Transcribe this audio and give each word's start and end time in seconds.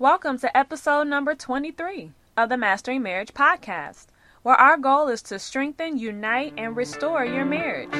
Welcome 0.00 0.38
to 0.38 0.56
episode 0.56 1.08
number 1.08 1.34
23 1.34 2.12
of 2.36 2.50
the 2.50 2.56
Mastering 2.56 3.02
Marriage 3.02 3.34
podcast, 3.34 4.06
where 4.44 4.54
our 4.54 4.76
goal 4.78 5.08
is 5.08 5.22
to 5.22 5.40
strengthen, 5.40 5.98
unite, 5.98 6.54
and 6.56 6.76
restore 6.76 7.24
your 7.24 7.44
marriage. 7.44 7.92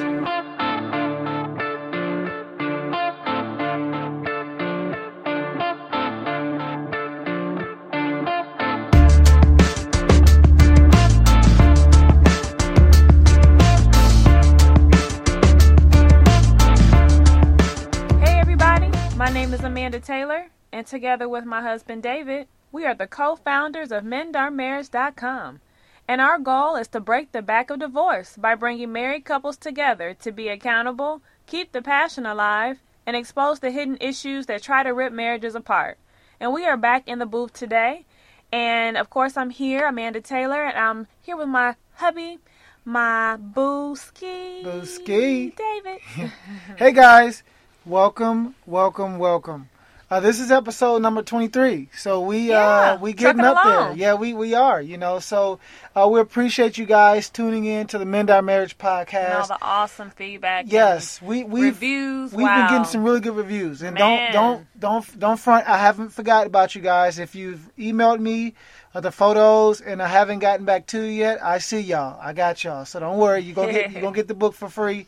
Hey, 18.20 18.38
everybody, 18.38 18.92
my 19.16 19.30
name 19.32 19.52
is 19.52 19.64
Amanda 19.64 19.98
Taylor, 19.98 20.46
and 20.72 20.86
together 20.86 21.28
with 21.28 21.44
my 21.44 21.62
husband 21.62 22.02
David, 22.02 22.48
we 22.70 22.84
are 22.84 22.94
the 22.94 23.06
co 23.06 23.36
founders 23.36 23.90
of 23.90 24.04
MendOurMarriage.com. 24.04 25.60
And 26.06 26.20
our 26.20 26.38
goal 26.38 26.76
is 26.76 26.88
to 26.88 27.00
break 27.00 27.32
the 27.32 27.42
back 27.42 27.70
of 27.70 27.80
divorce 27.80 28.36
by 28.36 28.54
bringing 28.54 28.92
married 28.92 29.24
couples 29.24 29.56
together 29.56 30.14
to 30.14 30.32
be 30.32 30.48
accountable, 30.48 31.22
keep 31.46 31.72
the 31.72 31.82
passion 31.82 32.24
alive, 32.24 32.78
and 33.06 33.14
expose 33.16 33.60
the 33.60 33.70
hidden 33.70 33.98
issues 34.00 34.46
that 34.46 34.62
try 34.62 34.82
to 34.82 34.94
rip 34.94 35.12
marriages 35.12 35.54
apart. 35.54 35.98
And 36.40 36.52
we 36.52 36.64
are 36.64 36.76
back 36.76 37.06
in 37.06 37.18
the 37.18 37.26
booth 37.26 37.52
today. 37.52 38.06
And 38.50 38.96
of 38.96 39.10
course, 39.10 39.36
I'm 39.36 39.50
here, 39.50 39.86
Amanda 39.86 40.20
Taylor, 40.20 40.64
and 40.64 40.78
I'm 40.78 41.06
here 41.20 41.36
with 41.36 41.48
my 41.48 41.76
hubby, 41.94 42.38
my 42.84 43.36
booski. 43.38 44.62
Booski. 44.64 45.54
David. 45.54 46.00
Hey 46.76 46.92
guys, 46.92 47.42
welcome, 47.84 48.54
welcome, 48.66 49.18
welcome. 49.18 49.68
Uh, 50.10 50.20
this 50.20 50.40
is 50.40 50.50
episode 50.50 51.02
number 51.02 51.22
twenty 51.22 51.48
three. 51.48 51.90
So 51.94 52.22
we 52.22 52.48
Yeah, 52.48 52.92
uh, 52.92 52.98
we 52.98 53.12
getting 53.12 53.42
up 53.42 53.62
along. 53.62 53.88
there. 53.88 53.96
Yeah, 53.98 54.14
we, 54.14 54.32
we 54.32 54.54
are. 54.54 54.80
You 54.80 54.96
know, 54.96 55.18
so 55.18 55.60
uh, 55.94 56.08
we 56.10 56.18
appreciate 56.18 56.78
you 56.78 56.86
guys 56.86 57.28
tuning 57.28 57.66
in 57.66 57.88
to 57.88 57.98
the 57.98 58.06
Mend 58.06 58.30
Our 58.30 58.40
Marriage 58.40 58.74
and 58.80 58.88
all 58.88 59.04
podcast. 59.04 59.48
the 59.48 59.58
awesome 59.60 60.08
feedback. 60.08 60.64
Yes, 60.68 61.20
we 61.20 61.44
we've 61.44 61.74
reviews. 61.74 62.32
we've 62.32 62.46
wow. 62.46 62.56
been 62.56 62.68
getting 62.68 62.84
some 62.90 63.04
really 63.04 63.20
good 63.20 63.36
reviews, 63.36 63.82
and 63.82 63.98
Man. 63.98 64.32
don't 64.32 64.66
don't 64.80 64.80
don't 64.80 65.18
don't 65.18 65.36
front. 65.38 65.68
I 65.68 65.76
haven't 65.76 66.08
forgot 66.08 66.46
about 66.46 66.74
you 66.74 66.80
guys. 66.80 67.18
If 67.18 67.34
you've 67.34 67.70
emailed 67.78 68.20
me 68.20 68.54
uh, 68.94 69.00
the 69.00 69.12
photos 69.12 69.82
and 69.82 70.00
I 70.00 70.08
haven't 70.08 70.38
gotten 70.38 70.64
back 70.64 70.86
to 70.86 71.02
you 71.02 71.10
yet, 71.10 71.44
I 71.44 71.58
see 71.58 71.80
y'all. 71.80 72.18
I 72.18 72.32
got 72.32 72.64
y'all. 72.64 72.86
So 72.86 72.98
don't 72.98 73.18
worry. 73.18 73.42
You 73.42 73.52
gonna 73.52 73.72
get 73.72 73.92
you 73.92 74.00
gonna 74.00 74.16
get 74.16 74.26
the 74.28 74.34
book 74.34 74.54
for 74.54 74.70
free. 74.70 75.06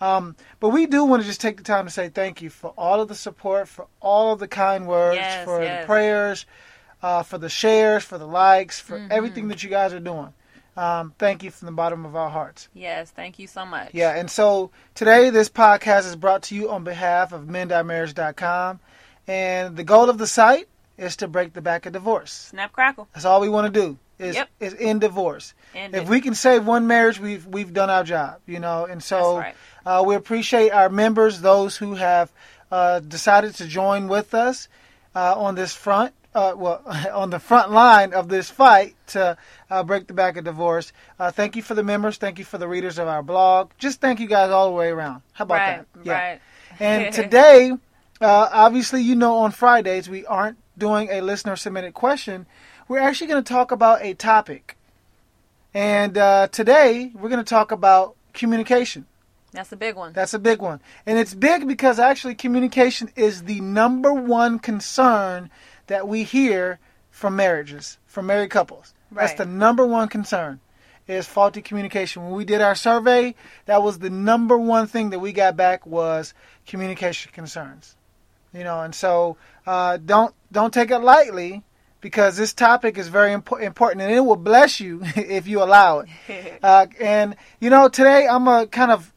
Um, 0.00 0.34
but 0.60 0.70
we 0.70 0.86
do 0.86 1.04
want 1.04 1.22
to 1.22 1.28
just 1.28 1.40
take 1.40 1.56
the 1.58 1.62
time 1.62 1.84
to 1.84 1.90
say 1.90 2.08
thank 2.08 2.40
you 2.40 2.48
for 2.50 2.72
all 2.78 3.00
of 3.00 3.08
the 3.08 3.14
support, 3.14 3.68
for 3.68 3.86
all 4.00 4.32
of 4.32 4.38
the 4.38 4.48
kind 4.48 4.86
words, 4.86 5.16
Yes, 5.16 5.44
for 5.44 5.62
yes. 5.62 5.82
the 5.82 5.86
prayers, 5.86 6.46
uh, 7.02 7.22
for 7.22 7.36
the 7.38 7.48
shares, 7.50 8.02
for 8.04 8.16
the 8.18 8.26
likes, 8.26 8.80
for 8.80 8.98
Mm-hmm. 8.98 9.12
everything 9.12 9.48
that 9.48 9.62
you 9.62 9.68
guys 9.70 9.92
are 9.92 10.00
doing. 10.00 10.32
Um, 10.76 11.12
thank 11.18 11.42
you 11.42 11.50
from 11.50 11.66
the 11.66 11.72
bottom 11.72 12.06
of 12.06 12.16
our 12.16 12.30
hearts. 12.30 12.68
Yes, 12.72 13.10
thank 13.10 13.38
you 13.38 13.46
so 13.46 13.66
much. 13.66 13.90
Yeah, 13.92 14.14
and 14.16 14.30
so 14.30 14.70
today 14.94 15.28
this 15.28 15.50
podcast 15.50 16.06
is 16.06 16.16
brought 16.16 16.42
to 16.44 16.54
you 16.54 16.70
on 16.70 16.84
behalf 16.84 17.32
of 17.32 17.42
MendOurMarriage.com. 17.42 18.80
And 19.26 19.76
the 19.76 19.84
goal 19.84 20.08
of 20.08 20.18
the 20.18 20.26
site 20.26 20.68
is 20.96 21.16
to 21.16 21.28
break 21.28 21.52
the 21.52 21.60
back 21.60 21.86
of 21.86 21.92
divorce. 21.92 22.32
Snap 22.32 22.72
crackle. 22.72 23.08
That's 23.14 23.24
all 23.24 23.40
we 23.40 23.48
want 23.48 23.72
to 23.72 23.80
do 23.80 23.98
is, 24.18 24.36
Yep. 24.36 24.48
is 24.60 24.76
end 24.78 25.00
divorce. 25.02 25.54
And 25.74 25.94
If 25.94 26.08
we 26.08 26.20
can 26.20 26.34
save 26.34 26.66
one 26.66 26.86
marriage, 26.86 27.18
we've 27.20 27.46
we've 27.46 27.72
done 27.72 27.90
our 27.90 28.04
job, 28.04 28.40
you 28.46 28.58
know. 28.60 28.86
And 28.86 29.02
so 29.02 29.38
That's 29.40 29.56
uh, 29.84 30.02
we 30.06 30.14
appreciate 30.14 30.70
our 30.70 30.88
members, 30.88 31.40
those 31.40 31.76
who 31.76 31.94
have 31.94 32.32
uh, 32.70 33.00
decided 33.00 33.54
to 33.56 33.66
join 33.66 34.08
with 34.08 34.34
us 34.34 34.68
uh, 35.14 35.34
on 35.36 35.54
this 35.54 35.74
front, 35.74 36.14
uh, 36.34 36.54
well, 36.56 36.82
on 37.12 37.30
the 37.30 37.38
front 37.38 37.70
line 37.72 38.12
of 38.14 38.28
this 38.28 38.50
fight 38.50 38.94
to 39.08 39.36
uh, 39.70 39.82
break 39.82 40.06
the 40.06 40.14
back 40.14 40.36
of 40.36 40.44
divorce. 40.44 40.92
Uh, 41.18 41.30
thank 41.30 41.56
you 41.56 41.62
for 41.62 41.74
the 41.74 41.82
members. 41.82 42.16
Thank 42.16 42.38
you 42.38 42.44
for 42.44 42.58
the 42.58 42.68
readers 42.68 42.98
of 42.98 43.08
our 43.08 43.22
blog. 43.22 43.70
Just 43.78 44.00
thank 44.00 44.20
you 44.20 44.26
guys 44.26 44.50
all 44.50 44.68
the 44.68 44.74
way 44.74 44.88
around. 44.88 45.22
How 45.32 45.44
about 45.44 45.54
right, 45.54 45.84
that? 46.04 46.10
right. 46.10 46.40
And 46.78 47.12
today, 47.14 47.72
uh, 48.20 48.48
obviously, 48.52 49.02
you 49.02 49.16
know, 49.16 49.38
on 49.38 49.50
Fridays 49.50 50.08
we 50.08 50.26
aren't 50.26 50.58
doing 50.76 51.08
a 51.10 51.20
listener 51.20 51.56
submitted 51.56 51.94
question. 51.94 52.46
We're 52.88 53.00
actually 53.00 53.28
going 53.28 53.42
to 53.42 53.48
talk 53.52 53.70
about 53.70 54.02
a 54.02 54.14
topic. 54.14 54.76
And 55.72 56.18
uh, 56.18 56.48
today 56.48 57.12
we're 57.14 57.28
going 57.28 57.44
to 57.44 57.48
talk 57.48 57.70
about 57.72 58.16
communication. 58.32 59.06
That's 59.52 59.72
a 59.72 59.76
big 59.76 59.96
one. 59.96 60.12
That's 60.12 60.34
a 60.34 60.38
big 60.38 60.60
one. 60.60 60.80
And 61.06 61.18
it's 61.18 61.34
big 61.34 61.66
because 61.66 61.98
actually 61.98 62.34
communication 62.34 63.10
is 63.16 63.44
the 63.44 63.60
number 63.60 64.12
one 64.12 64.58
concern 64.58 65.50
that 65.88 66.06
we 66.06 66.22
hear 66.22 66.78
from 67.10 67.36
marriages, 67.36 67.98
from 68.06 68.26
married 68.26 68.50
couples. 68.50 68.94
That's 69.10 69.34
the 69.34 69.46
number 69.46 69.84
one 69.84 70.08
concern 70.08 70.60
is 71.08 71.26
faulty 71.26 71.60
communication. 71.60 72.22
When 72.22 72.32
we 72.32 72.44
did 72.44 72.60
our 72.60 72.74
survey, 72.74 73.34
that 73.66 73.82
was 73.82 73.98
the 73.98 74.10
number 74.10 74.56
one 74.56 74.86
thing 74.86 75.10
that 75.10 75.18
we 75.18 75.32
got 75.32 75.56
back 75.56 75.84
was 75.84 76.32
communication 76.66 77.32
concerns. 77.32 77.96
You 78.52 78.64
know, 78.64 78.80
and 78.80 78.94
so 78.94 79.36
uh, 79.66 79.98
don't 79.98 80.34
don't 80.50 80.72
take 80.72 80.90
it 80.90 80.98
lightly 80.98 81.62
because 82.00 82.36
this 82.36 82.52
topic 82.52 82.98
is 82.98 83.08
very 83.08 83.30
impo- 83.30 83.60
important 83.60 84.02
and 84.02 84.12
it 84.12 84.20
will 84.20 84.36
bless 84.36 84.80
you 84.80 85.00
if 85.16 85.46
you 85.46 85.62
allow 85.62 86.00
it. 86.00 86.08
Uh, 86.62 86.86
and 87.00 87.36
you 87.58 87.70
know, 87.70 87.88
today 87.88 88.26
I'm 88.28 88.44
gonna 88.44 88.66
kind 88.66 88.90
of, 88.90 89.12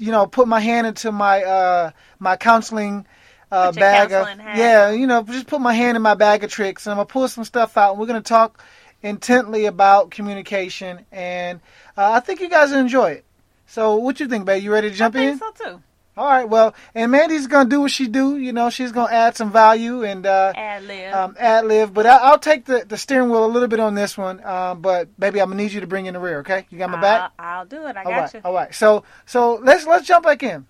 you 0.00 0.10
know, 0.12 0.26
put 0.26 0.48
my 0.48 0.60
hand 0.60 0.86
into 0.86 1.12
my 1.12 1.42
uh, 1.42 1.90
my 2.18 2.36
counseling 2.36 3.06
uh, 3.52 3.72
bag 3.72 4.12
of 4.12 4.26
hat. 4.26 4.56
yeah, 4.56 4.90
you 4.90 5.06
know, 5.06 5.22
just 5.22 5.46
put 5.46 5.60
my 5.60 5.74
hand 5.74 5.96
in 5.96 6.02
my 6.02 6.14
bag 6.14 6.44
of 6.44 6.50
tricks, 6.50 6.86
and 6.86 6.92
I'm 6.92 6.96
gonna 6.96 7.06
pull 7.06 7.28
some 7.28 7.44
stuff 7.44 7.76
out, 7.76 7.92
and 7.92 8.00
we're 8.00 8.06
gonna 8.06 8.20
talk 8.20 8.62
intently 9.02 9.66
about 9.66 10.10
communication, 10.10 11.04
and 11.12 11.60
uh, 11.96 12.12
I 12.12 12.20
think 12.20 12.40
you 12.40 12.48
guys 12.48 12.70
will 12.70 12.78
enjoy 12.78 13.12
it. 13.12 13.24
So, 13.66 13.96
what 13.96 14.18
you 14.18 14.26
think, 14.26 14.46
babe? 14.46 14.62
You 14.62 14.72
ready 14.72 14.90
to 14.90 14.96
jump 14.96 15.14
I 15.14 15.18
think 15.18 15.32
in? 15.32 15.38
so 15.38 15.50
too. 15.52 15.82
All 16.20 16.26
right. 16.28 16.46
Well, 16.46 16.74
and 16.94 17.10
Mandy's 17.10 17.46
gonna 17.46 17.66
do 17.70 17.80
what 17.80 17.90
she 17.90 18.06
do. 18.06 18.36
You 18.36 18.52
know, 18.52 18.68
she's 18.68 18.92
gonna 18.92 19.10
add 19.10 19.36
some 19.38 19.50
value 19.50 20.04
and 20.04 20.26
uh, 20.26 20.52
Ad 20.54 20.82
lib. 20.84 21.14
um, 21.14 21.34
ad 21.38 21.64
lib. 21.64 21.94
But 21.94 22.04
I, 22.04 22.16
I'll 22.18 22.38
take 22.38 22.66
the, 22.66 22.84
the 22.86 22.98
steering 22.98 23.30
wheel 23.30 23.46
a 23.46 23.48
little 23.48 23.68
bit 23.68 23.80
on 23.80 23.94
this 23.94 24.18
one. 24.18 24.44
Um, 24.44 24.82
but 24.82 25.08
baby, 25.18 25.40
I'm 25.40 25.48
gonna 25.48 25.62
need 25.62 25.72
you 25.72 25.80
to 25.80 25.86
bring 25.86 26.04
in 26.04 26.12
the 26.12 26.20
rear. 26.20 26.40
Okay? 26.40 26.66
You 26.68 26.76
got 26.76 26.90
my 26.90 27.00
back. 27.00 27.32
I'll, 27.38 27.46
I'll 27.60 27.64
do 27.64 27.86
it. 27.86 27.96
I 27.96 28.02
All 28.04 28.10
got 28.10 28.20
right, 28.20 28.34
you. 28.34 28.40
all 28.44 28.52
right. 28.52 28.74
So, 28.74 29.02
so 29.24 29.54
let's 29.62 29.86
let's 29.86 30.06
jump 30.06 30.26
back 30.26 30.42
in. 30.42 30.66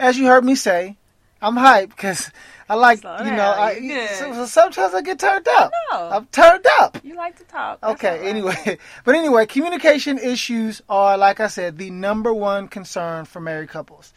As 0.00 0.16
you 0.18 0.26
heard 0.28 0.46
me 0.46 0.54
say, 0.54 0.96
I'm 1.42 1.56
hyped 1.56 1.90
because 1.90 2.30
I 2.66 2.74
like 2.76 3.00
Slow 3.00 3.18
you 3.18 3.24
down, 3.24 3.36
know. 3.36 3.50
I, 3.50 3.72
you 3.72 4.06
so, 4.08 4.32
so 4.32 4.46
sometimes 4.46 4.94
I 4.94 5.02
get 5.02 5.18
turned 5.18 5.46
up. 5.46 5.70
know. 5.92 6.08
I'm 6.10 6.24
turned 6.28 6.64
up. 6.80 6.96
You 7.04 7.16
like 7.16 7.36
to 7.36 7.44
talk. 7.44 7.82
That's 7.82 7.92
Okay. 8.02 8.18
right. 8.20 8.26
Anyway, 8.28 8.78
but 9.04 9.14
anyway, 9.14 9.44
communication 9.44 10.16
issues 10.16 10.80
are, 10.88 11.18
like 11.18 11.40
I 11.40 11.48
said, 11.48 11.76
the 11.76 11.90
number 11.90 12.32
one 12.32 12.68
concern 12.68 13.26
for 13.26 13.40
married 13.42 13.68
couples. 13.68 14.14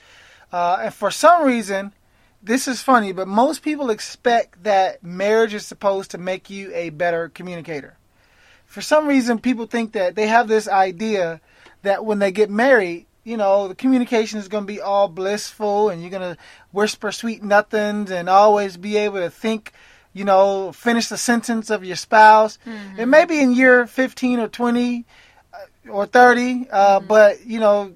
Uh, 0.52 0.80
and 0.84 0.94
for 0.94 1.12
some 1.12 1.46
reason, 1.46 1.94
this 2.42 2.68
is 2.68 2.82
funny, 2.82 3.12
but 3.12 3.28
most 3.28 3.62
people 3.62 3.90
expect 3.90 4.64
that 4.64 5.04
marriage 5.04 5.54
is 5.54 5.66
supposed 5.66 6.12
to 6.12 6.18
make 6.18 6.50
you 6.50 6.72
a 6.74 6.90
better 6.90 7.30
communicator. 7.30 7.98
For 8.66 8.82
some 8.82 9.08
reason, 9.08 9.40
people 9.40 9.66
think 9.66 9.94
that 9.94 10.16
they 10.16 10.28
have 10.28 10.48
this 10.48 10.68
idea 10.68 11.42
that 11.84 12.06
when 12.06 12.20
they 12.20 12.32
get 12.32 12.50
married, 12.50 13.06
you 13.24 13.38
know, 13.38 13.68
the 13.68 13.76
communication 13.76 14.40
is 14.40 14.48
going 14.48 14.64
to 14.64 14.74
be 14.74 14.80
all 14.80 15.08
blissful 15.08 15.90
and 15.90 16.02
you're 16.02 16.12
going 16.12 16.36
to 16.36 16.38
whisper 16.72 17.12
sweet 17.12 17.44
nothings 17.44 18.10
and 18.10 18.30
always 18.30 18.78
be 18.78 18.98
able 18.98 19.20
to 19.20 19.30
think, 19.30 19.74
you 20.14 20.24
know, 20.24 20.72
finish 20.72 21.08
the 21.10 21.18
sentence 21.18 21.70
of 21.70 21.84
your 21.84 21.98
spouse. 21.98 22.58
And 22.98 23.12
maybe 23.12 23.40
in 23.40 23.52
year 23.54 23.86
15 23.86 24.40
or 24.40 24.48
20 24.48 25.06
uh, 25.54 25.90
or 25.90 26.06
30, 26.06 26.68
uh, 26.72 27.00
but, 27.02 27.46
you 27.46 27.60
know, 27.60 27.94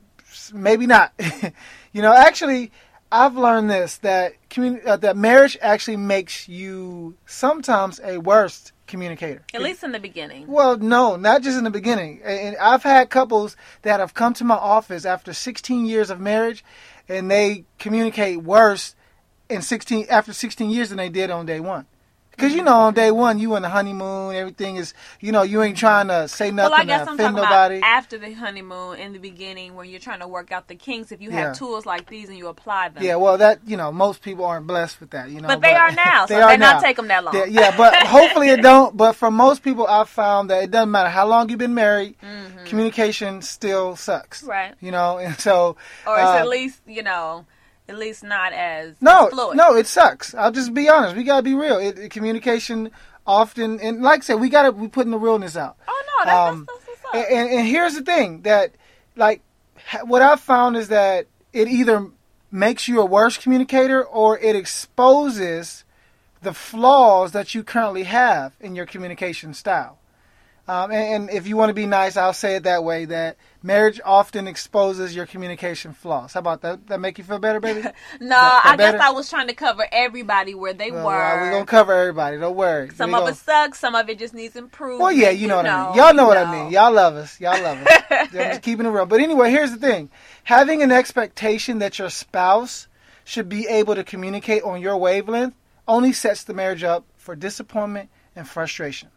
maybe 0.54 0.86
not. 0.86 1.14
you 1.92 2.02
know, 2.02 2.14
actually, 2.14 2.72
I've 3.12 3.36
learned 3.36 3.70
this 3.70 3.98
that 3.98 4.34
communi- 4.50 4.86
uh, 4.86 4.98
that 4.98 5.18
marriage 5.18 5.58
actually 5.62 5.98
makes 5.98 6.48
you 6.48 7.16
sometimes 7.26 8.00
a 8.04 8.20
worse 8.20 8.72
communicator. 8.88 9.44
At 9.54 9.62
least 9.62 9.84
in 9.84 9.92
the 9.92 10.00
beginning. 10.00 10.48
Well, 10.48 10.78
no, 10.78 11.16
not 11.16 11.42
just 11.42 11.58
in 11.58 11.64
the 11.64 11.70
beginning. 11.70 12.22
And 12.24 12.56
I've 12.58 12.84
had 12.84 13.10
couples 13.10 13.56
that 13.82 14.00
have 14.00 14.14
come 14.14 14.34
to 14.36 14.44
my 14.44 14.56
office 14.56 15.06
after 15.06 15.34
16 15.34 15.86
years 15.86 16.10
of 16.10 16.20
marriage, 16.20 16.64
and 17.10 17.32
they 17.32 17.66
communicate 17.80 18.44
worse 18.44 18.96
in 19.50 19.62
16 19.62 20.08
after 20.10 20.34
16 20.34 20.70
years 20.70 20.90
than 20.90 20.98
they 20.98 21.10
did 21.10 21.32
on 21.32 21.46
day 21.46 21.60
one. 21.60 21.86
Because 22.42 22.56
you 22.56 22.64
know, 22.64 22.74
on 22.74 22.94
day 22.94 23.12
one, 23.12 23.40
you 23.40 23.56
in 23.56 23.62
the 23.62 23.70
honeymoon, 23.70 24.36
everything 24.36 24.78
is, 24.78 24.94
you 25.20 25.32
know, 25.32 25.44
you 25.44 25.62
ain't 25.62 25.78
trying 25.78 26.08
to 26.08 26.28
say 26.28 26.48
Well, 26.52 26.70
nothing 26.70 26.74
I 26.74 26.86
guess 26.86 27.06
to 27.06 27.12
I'm 27.12 27.18
talking 27.18 27.36
nobody. 27.36 27.78
about 27.78 27.88
after 27.88 28.18
the 28.18 28.34
honeymoon, 28.34 28.98
in 29.00 29.14
the 29.14 29.20
beginning, 29.20 29.76
when 29.76 29.90
you're 29.90 30.00
trying 30.00 30.20
to 30.22 30.28
work 30.28 30.52
out 30.52 30.68
the 30.68 30.76
kinks. 30.76 31.12
If 31.12 31.22
you 31.22 31.30
have 31.32 31.48
Yeah. 31.48 31.54
tools 31.54 31.86
like 31.86 32.08
these 32.10 32.30
and 32.30 32.38
you 32.38 32.48
apply 32.48 32.90
them. 32.90 33.04
yeah, 33.04 33.16
well, 33.16 33.38
that 33.38 33.60
you 33.66 33.78
know, 33.78 33.92
most 33.92 34.22
people 34.22 34.46
aren't 34.46 34.66
blessed 34.68 35.00
with 35.00 35.12
that, 35.12 35.30
you 35.30 35.40
know. 35.40 35.48
But 35.48 35.62
they 35.62 35.74
are 35.76 35.92
now, 35.92 36.26
so 36.28 36.34
they 36.34 36.40
it 36.40 36.44
are 36.44 36.50
may 36.50 36.58
not 36.58 36.82
take 36.82 36.96
them 36.98 37.08
that 37.10 37.24
long. 37.24 37.36
Yeah, 37.36 37.46
yeah, 37.46 37.78
but 37.78 37.96
hopefully 38.08 38.50
it 38.50 38.62
don't. 38.62 38.98
But 38.98 39.14
for 39.14 39.30
most 39.30 39.64
people, 39.64 39.86
I've 39.88 40.10
found 40.10 40.50
that 40.50 40.64
it 40.64 40.72
doesn't 40.72 40.92
matter 40.92 41.10
how 41.10 41.28
long 41.28 41.50
you've 41.50 41.60
been 41.60 41.74
married, 41.76 42.16
communication 42.66 43.42
still 43.42 43.96
sucks. 43.96 44.42
Mm-hmm. 44.42 44.50
Right. 44.50 44.74
You 44.80 44.92
know, 44.92 45.18
and 45.26 45.38
so 45.40 45.76
Or 46.08 46.20
it's 46.20 46.30
uh, 46.30 46.38
at 46.38 46.48
least, 46.48 46.82
you 46.88 47.04
know, 47.04 47.46
At 47.92 47.98
least 48.00 48.24
not 48.24 48.54
as 48.54 48.96
No, 49.02 49.28
fluid. 49.30 49.58
no, 49.58 49.76
it 49.76 49.86
sucks. 49.88 50.34
I'll 50.34 50.52
just 50.52 50.74
be 50.74 50.88
honest. 50.90 51.16
We 51.16 51.24
gotta 51.24 51.44
be 51.44 51.54
real. 51.56 51.78
It, 51.78 52.00
it- 52.00 52.12
communication 52.12 52.90
often, 53.28 53.80
and 53.82 54.02
like 54.02 54.22
I 54.22 54.24
said, 54.24 54.36
we 54.40 54.50
gotta 54.50 54.72
we 54.72 54.88
putting 54.88 55.12
the 55.12 55.20
realness 55.20 55.56
out. 55.58 55.76
Oh 55.88 56.04
no, 56.20 56.26
that, 56.26 56.48
Um, 56.50 56.66
that's, 56.68 56.86
that's 56.86 57.04
what's 57.04 57.16
And, 57.16 57.24
up. 57.24 57.32
and, 57.32 57.60
and 57.60 57.68
here's 57.68 57.96
the 57.96 58.04
thing 58.04 58.42
that, 58.44 58.72
like, 59.16 59.42
what 60.06 60.22
I've 60.22 60.40
found 60.40 60.78
is 60.78 60.88
that 60.88 61.28
it 61.54 61.68
either 61.68 62.08
makes 62.50 62.88
you 62.88 63.02
a 63.02 63.06
worse 63.06 63.38
communicator 63.38 64.04
or 64.04 64.38
it 64.40 64.56
exposes 64.56 65.84
the 66.42 66.54
flaws 66.54 67.32
that 67.34 67.54
you 67.54 67.64
currently 67.64 68.04
have 68.04 68.54
in 68.60 68.76
your 68.76 68.86
communication 68.86 69.54
style. 69.54 69.98
Um, 70.72 70.90
and, 70.90 71.24
and 71.24 71.30
if 71.32 71.48
you 71.48 71.58
want 71.58 71.70
to 71.70 71.74
be 71.74 71.86
nice, 71.86 72.16
I'll 72.16 72.32
say 72.32 72.56
it 72.56 72.64
that 72.64 72.86
way: 72.86 73.04
that 73.04 73.36
marriage 73.62 74.00
often 74.06 74.48
exposes 74.48 75.14
your 75.14 75.26
communication 75.26 75.92
flaws. 75.92 76.32
How 76.32 76.40
about 76.40 76.62
that? 76.62 76.88
That 76.88 77.02
make 77.02 77.18
you 77.18 77.26
feel 77.26 77.40
better, 77.40 77.60
baby? 77.60 77.82
no, 78.22 78.30
that 78.30 78.62
I 78.64 78.78
guess? 78.78 79.02
I 79.02 79.12
was 79.12 79.30
trying 79.30 79.50
to 79.50 79.54
cover 79.54 79.86
everybody 79.92 80.56
where 80.56 80.72
they 80.72 80.90
Well, 80.90 81.06
were. 81.08 81.12
well, 81.12 81.42
we're 81.42 81.52
gonna 81.52 81.66
cover 81.66 81.92
everybody. 81.92 82.38
Don't 82.38 82.56
worry. 82.56 82.90
some 82.96 83.10
We 83.10 83.16
of 83.16 83.20
gonna- 83.24 83.32
it 83.34 83.38
sucks. 83.38 83.80
Some 83.80 83.96
of 83.96 84.08
it 84.10 84.18
just 84.18 84.34
needs 84.34 84.56
improvement. 84.56 85.02
Well, 85.02 85.12
yeah, 85.12 85.32
you 85.32 85.50
know 85.50 85.58
what 85.58 85.66
I 85.66 85.88
mean. 85.88 85.96
Y'all 85.98 86.14
know 86.14 86.28
what 86.28 86.38
I 86.38 86.50
mean. 86.50 86.72
Y'all 86.72 86.94
love 86.94 87.16
us. 87.16 87.38
Y'all 87.42 87.62
love 87.62 87.86
us. 87.86 88.04
I'm 88.10 88.30
just 88.32 88.62
keeping 88.62 88.86
it 88.86 88.90
real. 88.90 89.06
But 89.06 89.20
anyway, 89.20 89.52
here's 89.52 89.72
the 89.72 89.78
thing: 89.78 90.10
having 90.46 90.82
an 90.82 90.92
expectation 90.94 91.80
that 91.80 92.00
your 92.00 92.10
spouse 92.10 92.88
should 93.26 93.50
be 93.50 93.68
able 93.68 93.96
to 93.96 94.06
communicate 94.06 94.64
on 94.64 94.80
your 94.80 94.96
wavelength 94.96 95.54
only 95.86 96.14
sets 96.14 96.46
the 96.46 96.54
marriage 96.54 96.86
up 96.86 97.04
for 97.18 97.36
disappointment 97.36 98.10
and 98.38 98.48
frustration. 98.48 99.10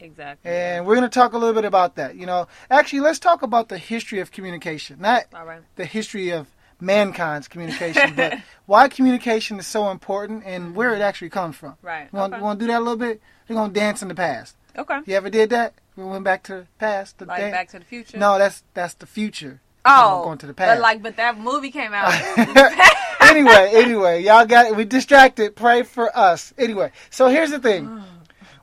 Exactly. 0.00 0.50
And 0.50 0.86
we're 0.86 0.96
going 0.96 1.08
to 1.08 1.14
talk 1.14 1.32
a 1.32 1.38
little 1.38 1.54
bit 1.54 1.64
about 1.64 1.96
that. 1.96 2.16
You 2.16 2.26
know, 2.26 2.48
actually, 2.70 3.00
let's 3.00 3.18
talk 3.18 3.42
about 3.42 3.68
the 3.68 3.78
history 3.78 4.20
of 4.20 4.30
communication, 4.32 5.00
not 5.00 5.24
right. 5.32 5.60
the 5.76 5.84
history 5.84 6.30
of 6.30 6.48
mankind's 6.80 7.48
communication, 7.48 8.14
but 8.14 8.38
why 8.66 8.88
communication 8.88 9.58
is 9.58 9.66
so 9.66 9.90
important 9.90 10.44
and 10.44 10.64
mm-hmm. 10.64 10.74
where 10.74 10.94
it 10.94 11.00
actually 11.00 11.30
comes 11.30 11.56
from. 11.56 11.76
Right. 11.82 12.12
Want 12.12 12.34
okay. 12.34 12.42
to 12.42 12.56
do 12.58 12.66
that 12.68 12.78
a 12.78 12.84
little 12.84 12.96
bit? 12.96 13.20
We're 13.48 13.56
going 13.56 13.72
to 13.72 13.80
dance 13.80 14.02
in 14.02 14.08
the 14.08 14.14
past. 14.14 14.56
okay. 14.76 15.00
You 15.06 15.16
ever 15.16 15.30
did 15.30 15.50
that? 15.50 15.74
We 15.96 16.04
went 16.04 16.22
back 16.22 16.44
to 16.44 16.54
the 16.54 16.66
past. 16.78 17.18
The 17.18 17.24
Like 17.24 17.40
dan- 17.40 17.50
Back 17.50 17.68
to 17.70 17.80
the 17.80 17.84
Future. 17.84 18.18
No, 18.18 18.38
that's 18.38 18.62
that's 18.74 18.94
the 18.94 19.06
future. 19.06 19.60
Oh, 19.84 20.22
going 20.22 20.38
to 20.38 20.46
the 20.46 20.54
past. 20.54 20.76
But 20.76 20.82
like, 20.82 21.02
but 21.02 21.16
that 21.16 21.38
movie 21.38 21.72
came 21.72 21.92
out. 21.92 22.12
anyway, 23.20 23.70
anyway, 23.72 24.22
y'all 24.22 24.46
got 24.46 24.66
it. 24.66 24.76
we 24.76 24.84
distracted. 24.84 25.56
Pray 25.56 25.82
for 25.82 26.16
us. 26.16 26.54
Anyway, 26.56 26.92
so 27.10 27.26
here's 27.28 27.50
the 27.50 27.58
thing: 27.58 27.88
mm. 27.88 28.04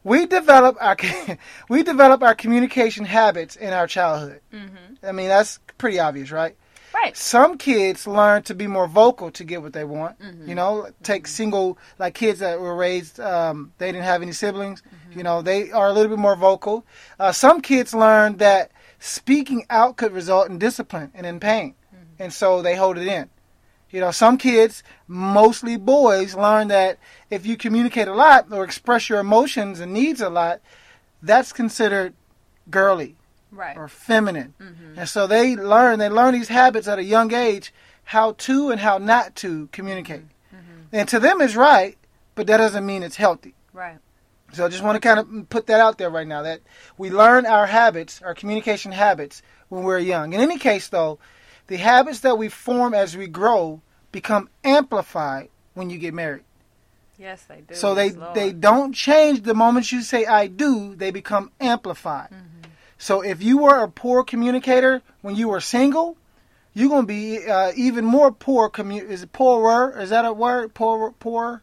We 0.06 0.25
develop 0.25 0.78
our 0.80 0.96
we 1.69 1.84
develop 1.84 2.24
our 2.24 2.36
communication 2.36 3.04
habits 3.04 3.57
in 3.57 3.74
our 3.74 3.88
childhood. 3.88 4.40
hmm 4.52 4.68
I 5.04 5.12
mean, 5.12 5.28
that's 5.28 5.60
pretty 5.78 6.00
obvious, 6.00 6.31
right? 6.31 6.56
Right. 6.94 7.16
Some 7.18 7.57
kids 7.57 8.07
learn 8.07 8.44
to 8.44 8.56
be 8.56 8.68
more 8.68 8.88
vocal 8.88 9.30
to 9.31 9.44
get 9.44 9.62
what 9.62 9.74
they 9.74 9.84
want. 9.84 10.18
Mhm. 10.19 10.48
You 10.48 10.56
know, 10.56 10.88
take 11.04 11.28
single 11.28 11.78
like 12.00 12.13
kids 12.13 12.40
that 12.40 12.60
were 12.62 12.75
raised, 12.75 13.19
um, 13.19 13.74
they 13.80 13.92
didn't 13.92 14.06
have 14.06 14.22
any 14.22 14.31
siblings. 14.31 14.81
You 15.13 15.24
know, 15.24 15.42
they 15.42 15.72
are 15.72 15.88
a 15.88 15.94
little 15.94 16.10
bit 16.16 16.19
more 16.19 16.36
vocal. 16.38 16.86
Uh, 17.19 17.31
some 17.31 17.62
kids 17.62 17.94
learn 17.94 18.38
that 18.38 18.72
speaking 19.00 19.66
out 19.69 19.98
could 19.98 20.13
result 20.13 20.50
in 20.50 20.57
discipline 20.57 21.12
and 21.13 21.25
in 21.25 21.40
pain, 21.40 21.75
and 22.19 22.31
so 22.34 22.62
they 22.62 22.75
hold 22.75 22.98
it 22.98 23.07
in. 23.07 23.30
You 23.95 24.01
know, 24.01 24.12
some 24.12 24.38
kids, 24.38 24.83
mostly 25.07 25.77
boys, 25.77 26.36
learn 26.36 26.68
that 26.68 26.97
if 27.30 27.45
you 27.45 27.56
communicate 27.56 28.09
a 28.09 28.13
lot 28.13 28.51
or 28.51 28.65
express 28.65 29.07
your 29.07 29.19
emotions 29.21 29.80
and 29.80 29.94
needs 29.94 30.19
a 30.19 30.30
lot, 30.30 30.59
that's 31.21 31.53
considered 31.53 32.13
girly 32.69 33.15
Right. 33.53 33.77
or 33.77 33.88
feminine. 33.88 34.53
hmm 34.57 35.00
And 35.00 35.07
so 35.07 35.27
they 35.27 35.56
learn, 35.56 36.00
they 36.00 36.09
learn 36.09 36.33
these 36.33 36.50
habits 36.50 36.89
at 36.89 37.00
a 37.00 37.06
young 37.06 37.33
age, 37.33 37.74
how 38.03 38.33
to 38.33 38.69
and 38.69 38.81
how 38.81 38.97
not 38.97 39.33
to 39.38 39.69
communicate. 39.71 40.24
hmm 40.51 40.57
And 40.92 41.07
to 41.07 41.18
them 41.21 41.39
it's 41.39 41.56
right, 41.56 41.97
but 42.36 42.47
that 42.47 42.57
doesn't 42.57 42.86
mean 42.86 43.01
it's 43.01 43.15
healthy. 43.15 43.53
Right. 43.71 44.00
So 44.51 44.65
I 44.65 44.68
just 44.68 44.83
want 44.83 45.01
to 45.01 45.07
kind 45.07 45.19
of 45.21 45.50
put 45.50 45.68
that 45.68 45.80
out 45.80 45.97
there 46.00 46.09
right 46.09 46.27
now 46.27 46.42
that 46.42 46.59
we 46.97 47.09
learn 47.12 47.45
our 47.45 47.65
habits, 47.68 48.21
our 48.21 48.33
communication 48.36 48.92
habits 48.92 49.42
when 49.69 49.83
we're 49.83 50.00
young. 50.00 50.33
In 50.33 50.42
any 50.42 50.57
case 50.57 50.89
though, 50.89 51.18
the 51.68 51.77
habits 51.77 52.19
that 52.19 52.38
we 52.38 52.50
form 52.50 52.94
as 52.94 53.15
we 53.15 53.27
grow 53.27 53.81
become 54.15 54.50
amplified 54.63 55.50
when 55.73 55.89
you 55.89 55.97
get 55.97 56.13
married. 56.13 56.44
Yes, 57.17 57.44
they 57.44 57.62
do. 57.67 57.75
So 57.75 57.94
they 57.94 58.12
Lord. 58.12 58.33
they 58.33 58.51
don't 58.53 58.94
change 58.94 59.41
the 59.44 59.53
moment 59.53 59.91
you 59.91 60.01
say 60.01 60.25
I 60.25 60.47
do, 60.47 60.95
they 60.95 61.12
become 61.12 61.51
amplified. 61.59 62.29
Mhm. 62.31 62.69
So 62.97 63.21
if 63.21 63.44
you 63.44 63.57
were 63.57 63.83
a 63.83 63.89
poor 63.89 64.23
communicator 64.23 65.01
when 65.21 65.35
you 65.35 65.50
were 65.50 65.59
single, 65.62 66.15
you're 66.73 66.89
gonna 66.89 67.07
be 67.07 67.45
uh, 67.45 67.71
even 67.75 68.06
more 68.06 68.31
poor. 68.31 68.69
Commu- 68.69 69.07
is 69.15 69.23
it 69.23 69.31
poorer? 69.33 70.00
Is 70.01 70.09
that 70.12 70.23
a 70.25 70.33
word? 70.33 70.73
Poor, 70.73 71.11
poor. 71.19 71.61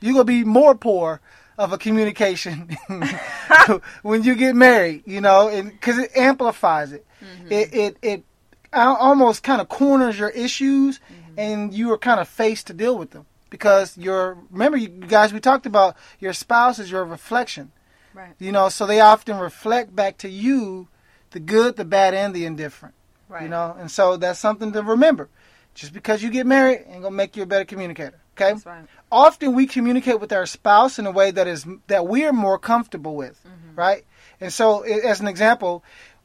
You're 0.00 0.12
gonna 0.12 0.24
be 0.24 0.44
more 0.44 0.74
poor 0.74 1.20
of 1.56 1.72
a 1.72 1.78
communication 1.78 2.76
when 4.02 4.22
you 4.24 4.34
get 4.34 4.54
married. 4.54 5.02
You 5.06 5.20
know, 5.22 5.48
and 5.48 5.70
because 5.70 5.98
it 5.98 6.10
amplifies 6.16 6.92
it. 6.92 7.04
Mhm. 7.22 7.50
It 7.50 7.74
it 7.74 7.96
it 8.02 8.24
almost 8.72 9.42
kind 9.42 9.60
of 9.60 9.68
corners 9.68 10.18
your 10.18 10.30
issues, 10.30 10.98
Mhm. 10.98 11.23
And 11.36 11.72
you 11.74 11.92
are 11.92 11.98
kind 11.98 12.20
of 12.20 12.28
faced 12.28 12.66
to 12.68 12.74
deal 12.74 12.96
with 12.96 13.10
them 13.10 13.26
because 13.50 13.96
your 13.96 14.38
remember 14.50 14.76
you 14.76 14.88
guys 14.88 15.32
we 15.32 15.40
talked 15.40 15.66
about 15.66 15.96
your 16.20 16.32
spouse 16.32 16.78
is 16.78 16.90
your 16.90 17.04
reflection. 17.04 17.72
Right. 18.12 18.34
You 18.38 18.52
know, 18.52 18.68
so 18.68 18.86
they 18.86 19.00
often 19.00 19.38
reflect 19.38 19.94
back 19.94 20.18
to 20.18 20.28
you 20.28 20.88
the 21.32 21.40
good, 21.40 21.76
the 21.76 21.84
bad, 21.84 22.14
and 22.14 22.32
the 22.34 22.44
indifferent. 22.46 22.94
Right. 23.28 23.42
You 23.42 23.48
know, 23.48 23.74
and 23.78 23.90
so 23.90 24.16
that's 24.16 24.38
something 24.38 24.72
to 24.72 24.82
remember. 24.82 25.28
Just 25.74 25.92
because 25.92 26.22
you 26.22 26.30
get 26.30 26.46
married 26.46 26.84
ain't 26.88 27.02
gonna 27.02 27.10
make 27.16 27.36
you 27.36 27.42
a 27.42 27.46
better 27.46 27.64
communicator. 27.64 28.20
Okay. 28.36 28.52
That's 28.52 28.66
right. 28.66 28.84
Often 29.10 29.54
we 29.54 29.66
communicate 29.66 30.20
with 30.20 30.32
our 30.32 30.46
spouse 30.46 30.98
in 30.98 31.06
a 31.06 31.10
way 31.10 31.30
that 31.32 31.46
is 31.48 31.66
that 31.88 32.06
we 32.06 32.24
are 32.24 32.32
more 32.32 32.58
comfortable 32.58 33.16
with, 33.16 33.40
Mhm. 33.44 33.76
right? 33.76 34.04
And 34.40 34.52
so, 34.52 34.80
as 34.82 35.20
an 35.20 35.26
example, 35.28 35.82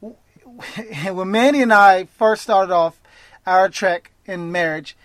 when 1.12 1.30
Mandy 1.30 1.62
and 1.62 1.72
I 1.72 2.04
first 2.04 2.42
started 2.42 2.72
off 2.72 3.00
our 3.46 3.68
trek 3.68 4.12
in 4.30 4.52
marriage, 4.52 4.96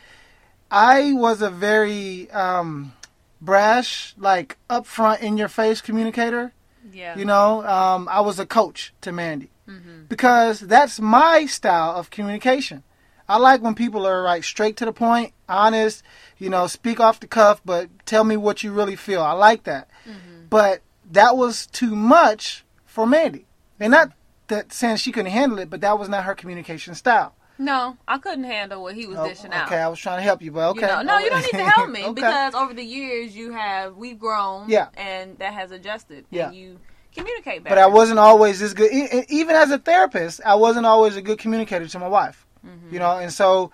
I 0.72 1.14
was 1.14 1.42
a 1.42 1.50
very 1.50 2.30
um, 2.32 2.94
brash, 3.42 4.14
like 4.18 4.58
upfront, 4.70 5.22
in 5.22 5.38
your 5.38 5.48
face 5.48 5.82
communicator. 5.82 6.54
Yeah. 6.92 7.18
You 7.18 7.26
know, 7.26 7.66
um, 7.66 8.08
I 8.10 8.22
was 8.22 8.40
a 8.40 8.46
coach 8.46 8.94
to 9.02 9.12
Mandy 9.12 9.50
hmm 9.68 10.04
because 10.08 10.60
that's 10.60 11.00
my 11.00 11.48
style 11.48 11.96
of 11.96 12.12
communication. 12.12 12.84
I 13.28 13.38
like 13.38 13.64
when 13.64 13.74
people 13.74 14.06
are 14.06 14.22
like 14.22 14.44
straight 14.44 14.78
to 14.78 14.86
the 14.86 14.94
point, 14.94 15.34
honest, 15.50 16.04
you 16.38 16.48
know, 16.48 16.68
speak 16.68 17.00
off 17.00 17.20
the 17.20 17.26
cuff, 17.26 17.60
but 17.66 17.90
tell 18.06 18.24
me 18.24 18.38
what 18.38 18.62
you 18.62 18.72
really 18.72 18.96
feel. 18.96 19.24
I 19.24 19.32
like 19.32 19.64
that. 19.64 19.90
hmm 20.06 20.46
But 20.50 20.82
that 21.12 21.36
was 21.36 21.66
too 21.66 21.96
much 21.96 22.64
for 22.86 23.08
Mandy. 23.08 23.46
And 23.80 23.92
not 23.92 24.12
that 24.48 24.72
saying 24.72 24.98
she 24.98 25.12
couldn't 25.12 25.32
handle 25.32 25.58
it, 25.58 25.72
but 25.72 25.82
that 25.82 25.98
was 25.98 26.08
not 26.08 26.24
her 26.26 26.36
communication 26.36 26.94
style. 26.94 27.34
No, 27.58 27.98
I 28.08 28.18
couldn't 28.18 28.44
handle 28.44 28.82
what 28.84 28.96
he 28.96 29.06
was 29.08 29.18
Oh, 29.18 29.28
dishing 29.28 29.52
out. 29.54 29.68
okay, 29.68 29.78
I 29.78 29.88
was 29.88 30.00
trying 30.00 30.18
to 30.18 30.24
help 30.24 30.42
you, 30.42 30.52
but 30.52 30.70
okay. 30.72 30.82
You 30.82 30.88
know, 30.88 31.02
no, 31.04 31.18
you 31.20 31.30
don't 31.30 31.42
need 31.42 31.58
to 31.58 31.70
help 31.70 31.90
me 31.90 32.04
Okay. 32.04 32.14
because 32.14 32.54
over 32.54 32.74
the 32.74 32.84
years 32.84 33.36
you 33.36 33.52
have 33.54 33.96
we've 33.96 34.20
grown. 34.20 34.70
Yeah. 34.70 34.88
And 34.98 35.38
that 35.40 35.54
has 35.54 35.72
adjusted. 35.72 36.26
Yeah. 36.32 36.48
And 36.48 36.56
you 36.56 36.80
communicate 37.16 37.64
better. 37.64 37.76
But 37.76 37.82
I 37.82 37.88
wasn't 37.88 38.20
always 38.20 38.60
this 38.60 38.74
good. 38.74 38.92
Even 39.30 39.56
as 39.56 39.72
a 39.72 39.78
therapist, 39.78 40.42
I 40.46 40.56
wasn't 40.56 40.86
always 40.86 41.16
a 41.16 41.22
good 41.22 41.40
communicator 41.40 41.88
to 41.88 42.00
my 42.00 42.08
wife. 42.10 42.46
Mhm. 42.66 42.92
you 42.92 42.98
know 42.98 43.18
and 43.20 43.32
so 43.32 43.70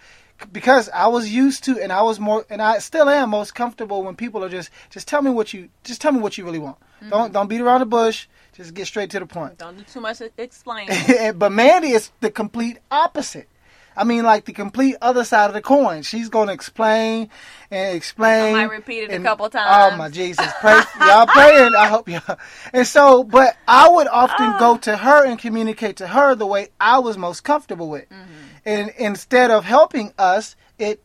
because 0.52 0.90
i 0.94 1.08
was 1.08 1.30
used 1.30 1.64
to 1.64 1.80
and 1.82 1.94
i 1.94 2.02
was 2.02 2.20
more 2.20 2.46
and 2.50 2.62
i 2.62 2.78
still 2.80 3.08
am 3.08 3.30
most 3.30 3.56
comfortable 3.56 4.04
when 4.04 4.16
people 4.18 4.44
are 4.44 4.50
just 4.50 4.70
just 4.90 5.08
tell 5.08 5.22
me 5.22 5.32
what 5.32 5.54
you 5.54 5.70
just 5.86 6.02
tell 6.02 6.12
me 6.12 6.20
what 6.20 6.38
you 6.38 6.44
really 6.44 6.60
want 6.60 6.78
don't 7.10 7.32
don't 7.32 7.48
beat 7.48 7.62
around 7.62 7.80
the 7.80 7.86
bush 7.86 8.28
just 8.52 8.74
get 8.74 8.86
straight 8.86 9.10
to 9.10 9.18
the 9.20 9.26
point 9.26 9.58
Don't 9.58 9.78
do 9.78 9.84
too 9.84 10.02
much 10.02 10.22
explaining. 10.38 10.94
but 11.38 11.54
mandy 11.54 11.92
is 11.92 12.12
the 12.20 12.30
complete 12.30 12.80
opposite 12.92 13.48
I 13.96 14.04
mean, 14.06 14.24
like 14.24 14.46
the 14.46 14.54
complete 14.54 14.96
other 15.02 15.24
side 15.24 15.48
of 15.48 15.54
the 15.54 15.62
coin. 15.62 16.04
She's 16.04 16.30
going 16.30 16.48
to 16.48 16.54
explain 16.54 17.30
and 17.70 17.96
explain. 17.96 18.56
I 18.56 18.66
might 18.66 18.72
repeat 18.72 19.10
it 19.10 19.14
a 19.14 19.24
couple 19.24 19.50
times. 19.50 19.94
Oh 19.94 19.98
my 19.98 20.10
Jesus! 20.10 20.48
Pray, 20.62 20.80
y'all 21.00 21.28
praying. 21.28 21.76
I 21.76 21.88
hope 21.88 22.08
y'all. 22.08 22.38
And 22.74 22.88
so, 22.88 23.24
but 23.24 23.58
I 23.68 23.90
would 23.90 24.08
often 24.08 24.48
Ah. 24.52 24.60
go 24.60 24.78
to 24.78 24.98
her 24.98 25.26
and 25.26 25.38
communicate 25.38 25.98
to 25.98 26.08
her 26.08 26.36
the 26.36 26.46
way 26.48 26.70
I 26.80 27.00
was 27.00 27.18
most 27.18 27.44
comfortable 27.44 27.90
with. 27.90 28.10
Mhm. 28.10 28.26
And 28.66 28.90
instead 28.98 29.52
of 29.52 29.66
helping 29.66 30.14
us, 30.18 30.56
it 30.80 31.02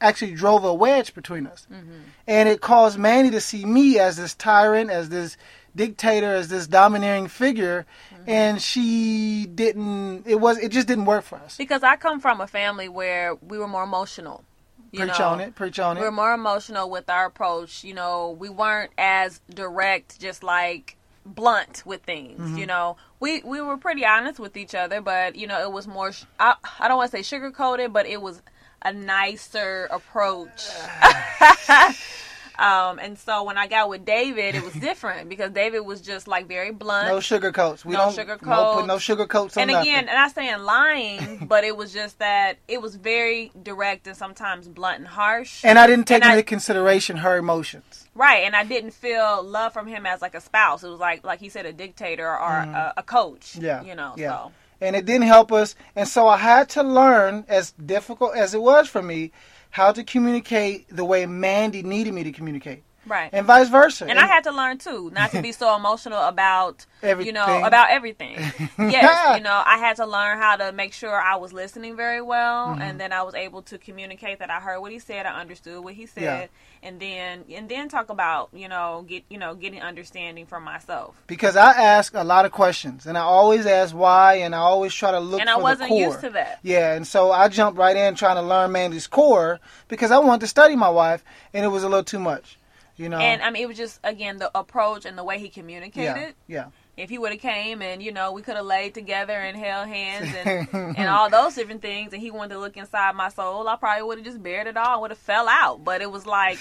actually 0.00 0.34
drove 0.34 0.64
a 0.64 0.72
wedge 0.74 1.14
between 1.14 1.46
us. 1.46 1.66
Mhm. 1.72 2.02
And 2.26 2.48
it 2.48 2.60
caused 2.60 2.98
Manny 2.98 3.30
to 3.30 3.40
see 3.40 3.64
me 3.64 3.98
as 3.98 4.16
this 4.16 4.34
tyrant, 4.34 4.90
as 4.90 5.08
this 5.08 5.36
dictator, 5.74 6.34
as 6.34 6.48
this 6.48 6.66
domineering 6.66 7.28
figure. 7.28 7.86
Mm-hmm. 8.12 8.30
And 8.30 8.62
she 8.62 9.46
didn't, 9.46 10.26
it 10.26 10.40
was, 10.40 10.58
it 10.58 10.70
just 10.70 10.86
didn't 10.86 11.06
work 11.06 11.24
for 11.24 11.36
us. 11.36 11.56
Because 11.56 11.82
I 11.82 11.96
come 11.96 12.20
from 12.20 12.40
a 12.40 12.46
family 12.46 12.88
where 12.88 13.34
we 13.36 13.58
were 13.58 13.68
more 13.68 13.84
emotional. 13.84 14.44
You 14.90 15.00
Preach 15.00 15.18
know? 15.18 15.28
on 15.28 15.40
it, 15.40 15.54
preach 15.54 15.78
on 15.78 15.96
it. 15.96 16.00
We 16.00 16.04
were 16.04 16.12
it. 16.12 16.12
more 16.12 16.32
emotional 16.32 16.88
with 16.88 17.10
our 17.10 17.26
approach. 17.26 17.84
You 17.84 17.92
know, 17.92 18.36
we 18.38 18.48
weren't 18.48 18.90
as 18.96 19.40
direct, 19.52 20.18
just 20.18 20.42
like 20.42 20.96
blunt 21.26 21.82
with 21.84 22.02
things. 22.02 22.40
Mm-hmm. 22.40 22.56
You 22.56 22.66
know, 22.66 22.96
we 23.20 23.42
we 23.42 23.60
were 23.60 23.76
pretty 23.76 24.06
honest 24.06 24.38
with 24.38 24.56
each 24.56 24.74
other, 24.74 25.02
but 25.02 25.36
you 25.36 25.46
know, 25.46 25.60
it 25.60 25.70
was 25.70 25.86
more. 25.86 26.12
I 26.40 26.54
I 26.80 26.88
don't 26.88 26.96
want 26.96 27.10
to 27.10 27.16
say 27.18 27.22
sugar 27.22 27.50
coated, 27.50 27.92
but 27.92 28.06
it 28.06 28.22
was 28.22 28.40
a 28.82 28.92
nicer 28.92 29.88
approach. 29.90 30.68
um, 32.58 32.98
and 32.98 33.18
so 33.18 33.44
when 33.44 33.56
I 33.56 33.66
got 33.66 33.88
with 33.88 34.04
David, 34.04 34.54
it 34.54 34.64
was 34.64 34.72
different 34.88 35.28
because 35.28 35.52
David 35.52 35.80
was 35.80 36.00
just 36.00 36.26
like 36.26 36.46
very 36.48 36.70
blunt. 36.72 37.08
No 37.08 37.20
sugar 37.20 37.52
coats. 37.52 37.84
We 37.84 37.92
No 37.92 37.98
don't 38.06 38.14
sugar 38.14 38.38
No, 38.42 38.74
put 38.76 38.86
no 38.86 38.98
sugar 38.98 39.26
coats 39.26 39.56
on 39.56 39.62
and 39.62 39.70
nothing. 39.72 39.88
again, 39.92 40.00
and 40.08 40.10
I'm 40.10 40.24
not 40.26 40.34
saying 40.34 40.58
lying, 40.62 41.46
but 41.48 41.64
it 41.64 41.76
was 41.76 41.92
just 41.92 42.18
that 42.18 42.58
it 42.66 42.82
was 42.82 42.96
very 42.96 43.52
direct 43.62 44.06
and 44.06 44.16
sometimes 44.16 44.66
blunt 44.68 44.98
and 44.98 45.06
harsh. 45.08 45.64
And 45.64 45.78
I 45.78 45.86
didn't 45.86 46.06
take 46.06 46.22
And 46.22 46.24
I- 46.24 46.32
into 46.32 46.42
consideration 46.42 47.18
her 47.18 47.36
emotions. 47.36 48.06
Right, 48.14 48.44
and 48.44 48.56
I 48.56 48.64
didn't 48.64 48.90
feel 48.92 49.42
love 49.44 49.72
from 49.72 49.86
him 49.86 50.04
as 50.04 50.20
like 50.20 50.34
a 50.34 50.40
spouse. 50.40 50.82
It 50.82 50.88
was 50.88 50.98
like, 50.98 51.24
like 51.24 51.38
he 51.38 51.48
said, 51.48 51.66
a 51.66 51.72
dictator 51.72 52.26
or 52.28 52.50
a, 52.50 52.94
a 52.96 53.02
coach. 53.04 53.52
Mm-hmm. 53.52 53.64
Yeah. 53.64 53.82
you 53.84 53.94
know. 53.94 54.14
Yeah. 54.16 54.30
So 54.30 54.52
And 54.80 54.96
it 54.96 55.04
didn't 55.06 55.28
help 55.28 55.52
us. 55.52 55.76
And 55.94 56.08
so 56.08 56.26
I 56.26 56.36
had 56.38 56.68
to 56.70 56.82
learn, 56.82 57.44
as 57.46 57.70
difficult 57.72 58.34
as 58.36 58.54
it 58.54 58.60
was 58.62 58.88
for 58.88 59.02
me, 59.02 59.30
how 59.70 59.92
to 59.92 60.04
communicate 60.04 60.94
the 60.94 61.04
way 61.04 61.26
Mandy 61.26 61.82
needed 61.82 62.14
me 62.14 62.24
to 62.24 62.32
communicate. 62.32 62.84
Right, 63.08 63.30
And 63.32 63.46
vice 63.46 63.68
versa. 63.68 64.06
and 64.08 64.18
I 64.18 64.26
had 64.26 64.44
to 64.44 64.52
learn 64.52 64.78
too, 64.78 65.10
not 65.14 65.30
to 65.32 65.42
be 65.42 65.52
so 65.52 65.74
emotional 65.76 66.18
about 66.22 66.86
everything. 67.02 67.26
you 67.26 67.32
know 67.32 67.64
about 67.64 67.90
everything. 67.90 68.36
yes, 68.78 69.36
you 69.38 69.42
know, 69.42 69.62
I 69.66 69.78
had 69.78 69.96
to 69.96 70.06
learn 70.06 70.38
how 70.38 70.56
to 70.56 70.72
make 70.72 70.92
sure 70.92 71.20
I 71.20 71.36
was 71.36 71.52
listening 71.52 71.96
very 71.96 72.20
well, 72.22 72.68
Mm-hmm. 72.68 72.82
and 72.82 73.00
then 73.00 73.12
I 73.12 73.22
was 73.22 73.34
able 73.34 73.62
to 73.62 73.78
communicate 73.78 74.38
that 74.40 74.50
I 74.50 74.60
heard 74.60 74.80
what 74.80 74.92
he 74.92 74.98
said, 74.98 75.26
I 75.26 75.40
understood 75.40 75.82
what 75.82 75.94
he 75.94 76.06
said, 76.06 76.22
Yeah. 76.22 76.46
and 76.88 77.00
then 77.00 77.44
and 77.50 77.68
then 77.68 77.88
talk 77.88 78.10
about 78.10 78.50
you 78.52 78.68
know 78.68 79.04
get 79.08 79.24
you 79.28 79.38
know 79.38 79.54
getting 79.54 79.80
understanding 79.82 80.46
for 80.46 80.60
myself. 80.60 81.14
because 81.26 81.56
I 81.56 81.72
ask 81.72 82.14
a 82.14 82.24
lot 82.24 82.44
of 82.44 82.52
questions, 82.52 83.06
and 83.06 83.16
I 83.16 83.22
always 83.22 83.66
ask 83.66 83.94
why, 83.94 84.34
and 84.34 84.54
I 84.54 84.58
always 84.58 84.92
try 84.94 85.10
to 85.12 85.20
look 85.20 85.40
And 85.40 85.48
I 85.50 85.56
wasn't 85.56 85.90
used 85.92 86.20
to 86.20 86.30
that. 86.30 86.58
Yeah, 86.62 86.94
and 86.94 87.06
so 87.06 87.32
I 87.32 87.48
jumped 87.48 87.78
right 87.78 87.96
in 87.96 88.14
trying 88.14 88.36
to 88.36 88.42
learn 88.42 88.72
Mandy's 88.72 89.06
core 89.06 89.60
because 89.88 90.10
I 90.10 90.18
wanted 90.18 90.40
to 90.40 90.46
study 90.48 90.76
my 90.76 90.88
wife, 90.90 91.24
and 91.54 91.64
it 91.64 91.68
was 91.68 91.82
a 91.84 91.88
little 91.88 92.04
too 92.04 92.18
much, 92.18 92.58
you 92.98 93.08
know. 93.08 93.18
And 93.18 93.40
I 93.42 93.50
mean, 93.50 93.62
it 93.62 93.66
was 93.66 93.76
just 93.76 94.00
again 94.04 94.36
the 94.38 94.50
approach 94.56 95.06
and 95.06 95.16
the 95.16 95.24
way 95.24 95.38
he 95.38 95.48
communicated. 95.48 96.34
yeah, 96.46 96.66
if 96.98 97.08
he 97.08 97.16
would 97.16 97.30
have 97.32 97.40
came 97.40 97.80
and 97.80 98.02
you 98.02 98.12
know 98.12 98.32
we 98.32 98.42
could 98.42 98.56
have 98.56 98.66
laid 98.66 98.92
together 98.92 99.32
and 99.32 99.56
held 99.56 99.88
hands 99.88 100.34
and 100.44 100.68
and 100.98 101.08
all 101.08 101.30
those 101.30 101.54
different 101.54 101.80
things 101.80 102.12
and 102.12 102.20
he 102.20 102.30
wanted 102.30 102.54
to 102.54 102.60
look 102.60 102.76
inside 102.76 103.14
my 103.14 103.28
soul 103.28 103.68
i 103.68 103.76
probably 103.76 104.02
would 104.02 104.18
have 104.18 104.24
just 104.26 104.42
bared 104.42 104.66
it 104.66 104.76
all 104.76 105.00
would 105.00 105.12
have 105.12 105.18
fell 105.18 105.48
out 105.48 105.84
but 105.84 106.02
it 106.02 106.10
was 106.10 106.26
like 106.26 106.58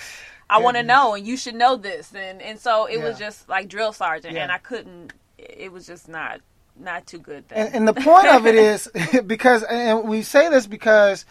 i 0.48 0.60
want 0.62 0.78
to 0.78 0.84
know 0.84 1.16
and 1.16 1.26
you 1.26 1.36
should 1.36 1.56
know 1.56 1.76
this 1.76 2.14
and 2.14 2.40
and 2.44 2.60
so 2.60 2.86
it 2.86 3.02
was 3.02 3.18
just 3.18 3.50
like 3.50 3.68
drill 3.68 3.92
sergeant 3.92 4.36
Yeah. 4.36 4.44
and 4.44 4.52
i 4.52 4.60
couldn't 4.60 5.12
it 5.40 5.72
was 5.72 5.88
just 5.88 6.08
not 6.08 6.42
not 6.80 7.08
too 7.08 7.18
good 7.18 7.46
then 7.50 7.66
and, 7.66 7.76
and 7.76 7.88
the 7.88 7.94
point 8.00 8.28
of 8.28 8.46
it 8.46 8.54
is 8.70 8.88
because, 9.26 9.64
and 9.64 10.08
we 10.08 10.22
say 10.22 10.50
this 10.50 10.68
because 10.68 11.26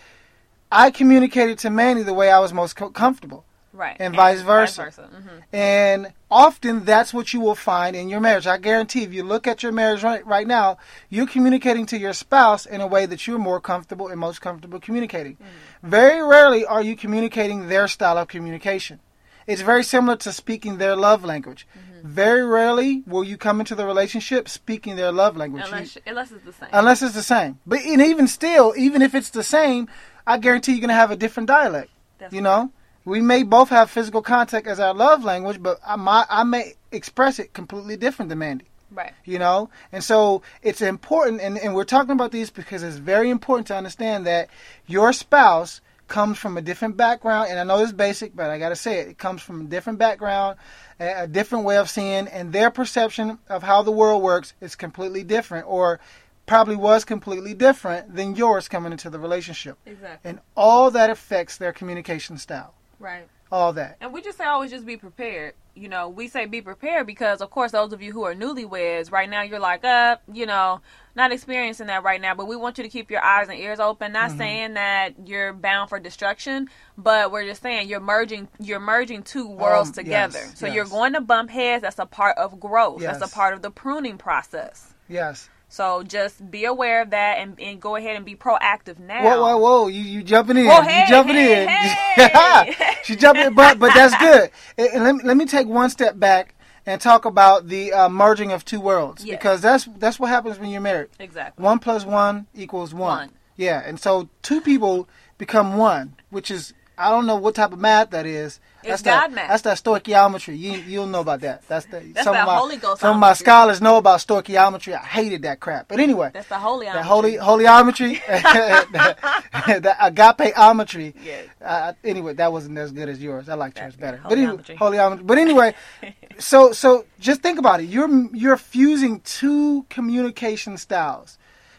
I 0.73 0.91
communicated 0.91 1.59
to 1.61 1.71
Manny 1.71 2.03
the 2.03 2.13
way 2.13 2.29
I 2.29 2.41
was 2.41 2.53
most 2.53 2.75
comfortable. 2.75 3.45
Right 3.77 3.97
and 4.01 4.15
vice 4.15 4.41
versa. 4.41 4.83
hmm 5.13 5.29
And 5.53 6.13
often 6.31 6.85
that's 6.85 7.13
what 7.15 7.33
you 7.33 7.41
will 7.41 7.55
find 7.55 7.95
in 7.95 8.09
your 8.09 8.21
marriage. 8.21 8.47
I 8.47 8.59
guarantee 8.59 9.03
if 9.05 9.13
you 9.13 9.23
look 9.23 9.47
at 9.47 9.63
your 9.63 9.73
marriage 9.73 10.03
right, 10.03 10.27
right 10.27 10.47
now, 10.47 10.79
you're 11.09 11.27
communicating 11.27 11.87
to 11.87 11.99
your 11.99 12.13
spouse 12.13 12.67
in 12.67 12.81
a 12.81 12.87
way 12.87 13.07
that 13.07 13.27
you're 13.27 13.39
more 13.39 13.61
comfortable 13.61 14.09
and 14.09 14.19
most 14.19 14.41
comfortable 14.41 14.81
communicating. 14.81 15.37
Very 15.83 16.21
rarely 16.23 16.65
are 16.65 16.83
you 16.83 16.97
communicating 16.97 17.69
their 17.69 17.87
style 17.89 18.19
of 18.19 18.29
communication. 18.29 19.01
It's 19.47 19.63
very 19.63 19.85
similar 19.85 20.17
to 20.17 20.33
speaking 20.33 20.79
their 20.79 20.97
love 20.97 21.25
language. 21.25 21.67
Very 22.03 22.45
rarely 22.45 23.03
will 23.07 23.23
you 23.25 23.37
come 23.37 23.61
into 23.61 23.75
the 23.75 23.87
relationship 23.87 24.49
speaking 24.49 24.97
their 24.97 25.13
love 25.13 25.37
language. 25.37 25.65
You- 25.67 25.73
unless 25.73 25.99
unless 26.07 26.31
it's 26.33 26.45
the 26.45 26.53
same 26.53 26.69
unless 26.73 27.03
it's 27.03 27.15
the 27.15 27.23
same. 27.23 27.59
But 27.67 27.81
and 27.81 28.03
even 28.03 28.27
still, 28.27 28.75
even 28.77 29.03
if 29.03 29.15
it's 29.15 29.31
the 29.31 29.43
same, 29.45 29.89
I 30.27 30.39
guarantee 30.39 30.73
you're 30.73 30.81
gonna 30.81 30.95
have 30.95 31.11
a 31.13 31.17
different 31.17 31.47
dialect. 31.49 31.91
That's 32.19 32.33
you 32.35 32.41
know, 32.41 32.71
we 33.07 33.21
may 33.21 33.45
both 33.45 33.71
have 33.71 33.89
physical 33.89 34.21
contact 34.21 34.67
as 34.67 34.79
our 34.79 34.93
love 34.93 35.25
language, 35.25 35.63
but 35.63 35.81
I 35.87 35.97
might 35.97 36.27
I 36.29 36.45
may 36.45 36.75
express 36.93 37.39
it 37.39 37.55
completely 37.55 37.97
different 37.97 38.29
than 38.29 38.41
Mandy. 38.41 38.67
right 38.91 39.13
You 39.25 39.39
know, 39.39 39.71
and 39.93 40.05
so 40.05 40.43
it's 40.61 40.83
important, 40.83 41.41
and, 41.41 41.57
and 41.57 41.75
we're 41.75 41.85
talking 41.85 42.11
about 42.11 42.33
these 42.33 42.51
because 42.51 42.83
it's 42.83 42.97
very 42.97 43.31
important 43.31 43.69
to 43.69 43.77
understand 43.77 44.27
that 44.27 44.51
your 44.87 45.15
spouse 45.15 45.81
comes 46.09 46.39
from 46.39 46.57
a 46.57 46.63
different 46.63 46.97
background, 46.97 47.49
and 47.49 47.59
I 47.59 47.65
know 47.65 47.83
it's 47.83 47.93
basic, 47.93 48.37
but 48.37 48.51
I 48.51 48.59
got 48.59 48.69
to 48.69 48.77
say 48.77 49.01
it. 49.01 49.09
It 49.09 49.19
comes 49.19 49.41
from 49.41 49.63
a 49.63 49.65
different 49.65 49.99
background, 49.99 50.59
a, 51.01 51.23
a 51.23 51.27
different 51.27 51.65
way 51.65 51.79
of 51.79 51.89
seeing, 51.89 52.29
and 52.29 52.53
their 52.53 52.71
perception 52.71 53.39
of 53.49 53.63
how 53.63 53.83
the 53.83 53.91
world 53.93 54.23
works 54.23 54.53
is 54.61 54.77
completely 54.77 55.25
different, 55.25 55.67
or 55.69 56.01
probably 56.47 56.77
was 56.77 57.05
completely 57.05 57.55
different 57.55 58.15
than 58.15 58.37
yours 58.37 58.69
coming 58.69 58.93
into 58.93 59.11
the 59.11 59.19
relationship. 59.19 59.79
exactly 59.85 60.31
And 60.31 60.41
all 60.57 60.91
that 60.93 61.11
affects 61.11 61.57
their 61.57 61.73
communication 61.73 62.39
style. 62.39 62.73
Right 62.99 63.27
All 63.53 63.73
that. 63.75 63.97
And 64.01 64.13
we 64.13 64.23
just 64.23 64.39
say 64.39 64.45
always 64.45 64.71
just 64.71 64.87
be 64.87 64.97
prepared. 64.97 65.55
You 65.75 65.89
know, 65.89 66.09
we 66.09 66.27
say 66.29 66.47
be 66.47 66.63
prepared 66.63 67.07
because, 67.07 67.43
of 67.43 67.51
course, 67.51 67.73
those 67.73 67.93
of 67.93 68.01
you 68.01 68.11
who 68.13 68.23
are 68.25 68.35
newlyweds 68.35 69.13
right 69.13 69.29
now, 69.29 69.43
you're 69.43 69.61
like, 69.61 69.85
uh, 69.85 70.17
you 70.33 70.47
know, 70.47 70.81
not 71.15 71.33
experiencing 71.33 71.89
that 71.89 72.03
right 72.03 72.19
now. 72.21 72.35
But 72.35 72.47
we 72.49 72.57
want 72.57 72.79
you 72.79 72.85
to 72.85 72.89
keep 72.91 73.11
your 73.11 73.23
eyes 73.23 73.49
and 73.51 73.59
ears 73.59 73.79
open. 73.79 74.13
Not 74.13 74.31
Mm-hmm. 74.31 74.39
saying 74.39 74.75
that 74.75 75.29
you're 75.29 75.53
bound 75.53 75.91
for 75.91 76.01
destruction, 76.01 76.69
but 76.97 77.31
we're 77.31 77.45
just 77.45 77.61
saying 77.63 77.89
you're 77.91 78.01
merging, 78.01 78.49
you're 78.59 78.81
merging 78.81 79.23
two 79.23 79.47
worlds 79.47 79.91
Um, 79.91 79.95
together. 79.97 80.39
yes, 80.39 80.59
so 80.59 80.65
yes. 80.67 80.75
you're 80.75 80.85
going 80.87 81.13
to 81.13 81.21
bump 81.21 81.51
heads. 81.51 81.83
That's 81.83 81.99
a 81.99 82.07
part 82.07 82.39
of 82.39 82.59
growth. 82.59 83.03
Yes. 83.03 83.19
That's 83.19 83.31
a 83.31 83.35
part 83.35 83.53
of 83.53 83.61
the 83.61 83.71
pruning 83.71 84.17
process. 84.17 84.95
Yes. 85.09 85.51
So 85.69 86.03
just 86.05 86.49
be 86.51 86.65
aware 86.65 87.03
of 87.03 87.11
that 87.11 87.39
and, 87.39 87.59
and 87.61 87.81
go 87.81 87.97
ahead 87.97 88.17
and 88.17 88.25
be 88.25 88.37
proactive 88.37 88.99
now. 88.99 89.25
Whoa, 89.25 89.43
whoa, 89.43 89.57
whoa! 89.59 89.87
You 89.89 90.01
you 90.01 90.23
jumping 90.23 90.57
in? 90.57 90.67
Whoa, 90.67 90.83
hey, 90.83 91.03
you 91.03 91.09
jumping 91.09 91.35
hey, 91.35 91.63
in? 91.63 91.69
hey. 91.69 92.95
she 93.05 93.17
jumping, 93.17 93.53
but 93.55 93.79
but 93.79 93.93
that's 93.93 94.17
good. 94.19 94.51
And, 94.79 95.03
let 95.05 95.17
me 95.17 95.21
let 95.25 95.37
me 95.37 95.45
take 95.45 95.67
one 95.67 95.91
step 95.91 96.19
back 96.19 96.55
and 96.87 97.01
talk 97.01 97.25
about 97.25 97.67
the 97.69 97.93
uh, 97.93 98.09
merging 98.09 98.53
of 98.53 98.65
two 98.65 98.81
worlds 98.81 99.25
Yes. 99.25 99.37
because 99.37 99.61
that's 99.61 99.89
that's 99.99 100.21
what 100.21 100.29
happens 100.29 100.59
when 100.59 100.71
you're 100.71 100.81
married. 100.81 101.09
Exactly. 101.19 101.63
One 101.63 101.81
plus 101.81 102.07
one 102.07 102.47
equals 102.55 102.95
one. 102.95 103.01
One. 103.01 103.31
Yeah, 103.57 103.83
and 103.85 103.99
so 103.99 104.29
two 104.43 104.61
people 104.61 105.09
become 105.37 105.77
one, 105.77 106.15
which 106.31 106.51
is 106.51 106.75
I 106.99 107.11
don't 107.11 107.27
know 107.27 107.37
what 107.37 107.55
type 107.55 107.73
of 107.73 107.79
math 107.79 108.11
that 108.11 108.25
is. 108.25 108.59
It's 108.81 108.89
that's 108.89 109.03
that, 109.03 109.21
God 109.29 109.35
math. 109.35 109.49
That's 109.49 109.63
that 109.63 109.79
stoichiometry. 109.79 110.59
You 110.59 110.73
you'll 110.73 111.07
know 111.07 111.21
about 111.21 111.41
that. 111.41 111.67
That's 111.69 111.85
the 111.87 112.01
That's 112.01 112.25
some 112.25 112.35
that 112.35 112.43
of 112.43 112.47
my 112.47 112.57
Holy 112.57 112.77
Ghost 112.77 113.01
some 113.01 113.17
of 113.17 113.21
my 113.21 113.35
scholars 113.35 113.83
know 113.83 113.99
about 113.99 114.21
stoichiometry. 114.21 114.95
I 114.95 115.05
hated 115.05 115.43
that 115.43 115.61
crap. 115.61 115.89
But 115.89 116.01
anyway, 116.01 116.31
That's 116.33 116.49
the 116.49 116.59
holy 116.59 116.87
the 116.87 117.03
holy 117.03 117.35
holyometry, 117.35 118.25
the, 118.27 119.81
the 119.81 119.97
agapeometry. 120.01 121.15
Yes. 121.23 121.49
Uh, 121.61 121.93
anyway, 122.05 122.33
that 122.35 122.53
wasn't 122.53 122.79
as 122.79 122.93
good 122.93 123.09
as 123.09 123.23
yours. 123.23 123.49
I 123.49 123.55
like 123.55 123.79
yours 123.79 123.97
better. 123.97 124.21
But 124.23 124.39
anyway, 124.39 124.57
holyometry. 124.57 124.77
holyometry. 124.77 125.27
But 125.27 125.39
anyway, 125.39 125.75
so 126.39 126.73
so 126.73 127.05
just 127.21 127.43
think 127.43 127.59
about 127.59 127.81
it. 127.81 127.85
You're 127.85 128.35
you're 128.35 128.57
fusing 128.57 129.21
two 129.21 129.85
communication 129.91 130.79
styles 130.79 131.39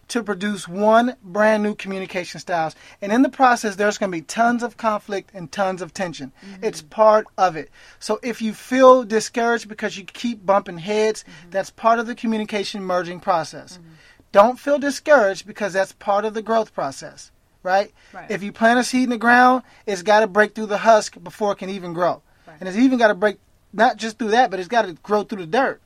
to 0.10 0.24
produce 0.24 0.68
one 0.68 1.16
brand 1.22 1.64
new 1.64 1.76
communication 1.76 2.40
styles, 2.40 2.76
and 3.02 3.12
in 3.12 3.22
the 3.22 3.30
process, 3.30 3.76
there's 3.76 3.98
going 3.98 4.12
to 4.12 4.18
be 4.18 4.22
tons 4.22 4.64
of 4.64 4.78
conflict 4.78 5.32
and 5.34 5.52
tons 5.52 5.82
of 5.82 5.94
tension. 5.94 6.32
Mm-hmm. 6.42 6.64
It's 6.64 6.82
part 6.82 7.28
of 7.38 7.56
it. 7.56 7.70
So 8.00 8.20
if 8.24 8.42
you 8.42 8.54
feel 8.54 9.04
discouraged 9.04 9.68
because 9.68 9.98
you 9.98 10.06
keep 10.06 10.46
bumping 10.46 10.78
heads, 10.78 11.24
mm-hmm. 11.24 11.52
that's 11.52 11.70
part 11.70 12.00
of 12.00 12.08
the 12.08 12.16
communication 12.16 12.82
merging 12.84 13.20
process. 13.20 13.74
Mm-hmm. 13.74 13.92
Don't 14.32 14.60
feel 14.60 14.80
discouraged 14.80 15.48
because 15.48 15.74
that's 15.74 15.94
part 15.94 16.26
of 16.26 16.34
the 16.34 16.42
growth 16.42 16.74
process, 16.74 17.32
right? 17.64 17.92
Right. 18.14 18.30
If 18.30 18.44
you 18.44 18.52
plant 18.52 18.80
a 18.80 18.84
seed 18.84 19.06
in 19.06 19.10
the 19.10 19.18
ground, 19.18 19.64
it's 19.86 20.04
got 20.04 20.20
to 20.20 20.28
break 20.28 20.54
through 20.54 20.68
the 20.68 20.78
husk 20.78 21.22
before 21.24 21.54
it 21.54 21.58
can 21.58 21.70
even 21.70 21.94
grow. 21.94 22.22
Right. 22.48 22.58
And 22.60 22.70
it's 22.70 22.78
even 22.78 22.98
got 22.98 23.08
to 23.08 23.16
break 23.16 23.38
not 23.74 23.98
just 23.98 24.20
through 24.20 24.32
that, 24.32 24.52
but 24.52 24.60
it's 24.60 24.68
got 24.68 24.84
to 24.84 24.94
grow 24.94 25.24
through 25.24 25.46
the 25.46 25.48
dirt. 25.48 25.82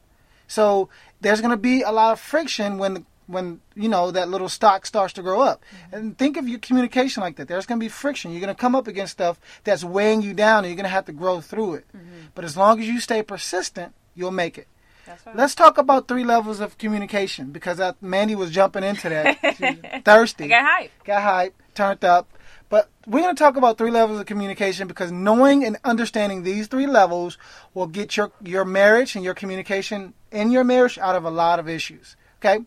So 0.47 0.89
there's 1.21 1.39
going 1.39 1.51
to 1.51 1.57
be 1.57 1.81
a 1.81 1.91
lot 1.91 2.11
of 2.11 2.19
friction 2.19 2.77
when 2.77 3.05
when 3.31 3.61
you 3.75 3.89
know 3.89 4.11
that 4.11 4.29
little 4.29 4.49
stock 4.49 4.85
starts 4.85 5.13
to 5.13 5.21
grow 5.21 5.41
up. 5.41 5.63
Mm-hmm. 5.63 5.95
And 5.95 6.17
think 6.17 6.37
of 6.37 6.47
your 6.47 6.59
communication 6.59 7.21
like 7.21 7.37
that. 7.37 7.47
There's 7.47 7.65
going 7.65 7.79
to 7.79 7.83
be 7.83 7.89
friction. 7.89 8.31
You're 8.31 8.41
going 8.41 8.53
to 8.53 8.59
come 8.59 8.75
up 8.75 8.87
against 8.87 9.13
stuff 9.13 9.39
that's 9.63 9.83
weighing 9.83 10.21
you 10.21 10.33
down, 10.33 10.59
and 10.59 10.67
you're 10.67 10.75
going 10.75 10.83
to 10.83 10.89
have 10.89 11.05
to 11.05 11.13
grow 11.13 11.41
through 11.41 11.75
it. 11.75 11.85
Mm-hmm. 11.95 12.27
But 12.35 12.45
as 12.45 12.55
long 12.55 12.79
as 12.79 12.87
you 12.87 12.99
stay 12.99 13.23
persistent, 13.23 13.93
you'll 14.15 14.31
make 14.31 14.57
it. 14.57 14.67
That's 15.05 15.25
right. 15.25 15.35
Let's 15.35 15.55
talk 15.55 15.77
about 15.77 16.07
three 16.07 16.23
levels 16.23 16.59
of 16.59 16.77
communication 16.77 17.51
because 17.51 17.81
Mandy 18.01 18.35
was 18.35 18.51
jumping 18.51 18.83
into 18.83 19.09
that. 19.09 20.03
Thirsty 20.05 20.45
I 20.45 20.47
got 20.47 20.65
hype. 20.65 20.91
got 21.03 21.21
hype, 21.21 21.55
turned 21.73 22.05
up. 22.05 22.29
But 22.69 22.89
we're 23.05 23.19
going 23.21 23.35
to 23.35 23.39
talk 23.39 23.57
about 23.57 23.77
three 23.77 23.91
levels 23.91 24.21
of 24.21 24.25
communication 24.25 24.87
because 24.87 25.11
knowing 25.11 25.65
and 25.65 25.77
understanding 25.83 26.43
these 26.43 26.67
three 26.67 26.87
levels 26.87 27.37
will 27.73 27.87
get 27.87 28.15
your, 28.15 28.31
your 28.41 28.63
marriage 28.63 29.15
and 29.15 29.25
your 29.25 29.33
communication 29.33 30.13
in 30.31 30.51
your 30.51 30.63
marriage 30.63 30.97
out 30.97 31.15
of 31.15 31.25
a 31.25 31.29
lot 31.29 31.59
of 31.59 31.67
issues. 31.67 32.15
Okay? 32.39 32.63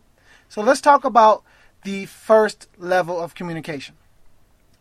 So 0.55 0.61
let's 0.61 0.79
talk 0.79 1.03
about 1.03 1.43
the 1.83 2.05
first 2.05 2.69
level 2.77 3.19
of 3.19 3.35
communication. 3.35 3.95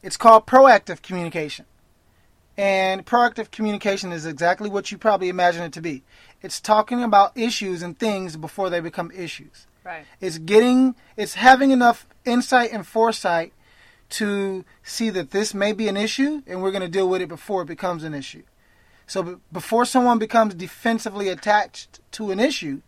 It's 0.05 0.17
called 0.17 0.47
proactive 0.47 1.03
communication. 1.03 1.65
And 2.57 3.05
proactive 3.05 3.51
communication 3.51 4.13
is 4.13 4.25
exactly 4.25 4.71
what 4.71 4.93
you 4.93 4.99
probably 4.99 5.29
imagine 5.29 5.65
it 5.65 5.73
to 5.73 5.81
be. 5.81 6.05
It's 6.43 6.61
talking 6.61 7.03
about 7.03 7.37
issues 7.37 7.83
and 7.83 7.99
things 7.99 8.37
before 8.37 8.71
they 8.71 8.79
become 8.79 9.11
issues. 9.11 9.67
Right. 9.83 10.05
It's 10.21 10.39
getting, 10.39 10.95
it's 11.17 11.35
having 11.35 11.73
enough 11.73 12.07
insight 12.25 12.73
and 12.73 12.87
foresight 12.87 13.53
to 14.11 14.65
see 14.85 15.11
that 15.11 15.33
this 15.33 15.55
may 15.55 15.73
be 15.73 15.89
an 15.89 15.97
issue 15.97 16.43
and 16.47 16.63
we're 16.63 16.71
going 16.71 16.83
to 16.83 16.89
deal 16.89 17.09
with 17.09 17.21
it 17.21 17.29
before 17.29 17.63
it 17.63 17.67
becomes 17.67 18.05
an 18.05 18.15
issue. 18.15 18.45
So 19.09 19.41
before 19.51 19.87
someone 19.87 20.21
becomes 20.21 20.55
defensively 20.55 21.29
attached 21.29 21.99
to 22.13 22.31
an 22.31 22.39
issue, 22.39 22.83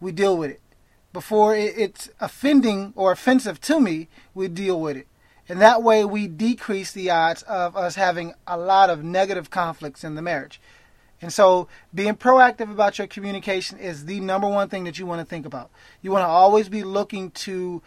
we 0.00 0.10
deal 0.10 0.36
with 0.36 0.50
it. 0.50 0.61
Before 1.12 1.54
it's 1.54 2.08
offending 2.20 2.92
or 2.96 3.12
offensive 3.12 3.60
to 3.62 3.80
me, 3.80 4.08
we 4.34 4.48
deal 4.48 4.80
with 4.80 4.96
it. 4.96 5.06
And 5.48 5.60
that 5.60 5.82
way 5.82 6.04
we 6.04 6.26
decrease 6.28 6.92
the 6.92 7.10
odds 7.10 7.42
of 7.42 7.76
us 7.76 7.96
having 7.96 8.32
a 8.46 8.56
lot 8.56 8.88
of 8.88 9.04
negative 9.04 9.50
conflicts 9.50 10.04
in 10.04 10.14
the 10.14 10.22
marriage. 10.22 10.60
And 11.20 11.32
so 11.32 11.68
being 11.94 12.14
proactive 12.16 12.70
about 12.70 12.98
your 12.98 13.06
communication 13.06 13.78
is 13.78 14.06
the 14.06 14.20
number 14.20 14.48
one 14.48 14.68
thing 14.68 14.84
that 14.84 14.98
you 14.98 15.06
want 15.06 15.20
to 15.20 15.24
think 15.26 15.44
about. 15.46 15.70
You 16.00 16.10
want 16.10 16.22
to 16.22 16.28
always 16.28 16.68
be 16.68 16.82
looking 16.82 17.30
to 17.32 17.82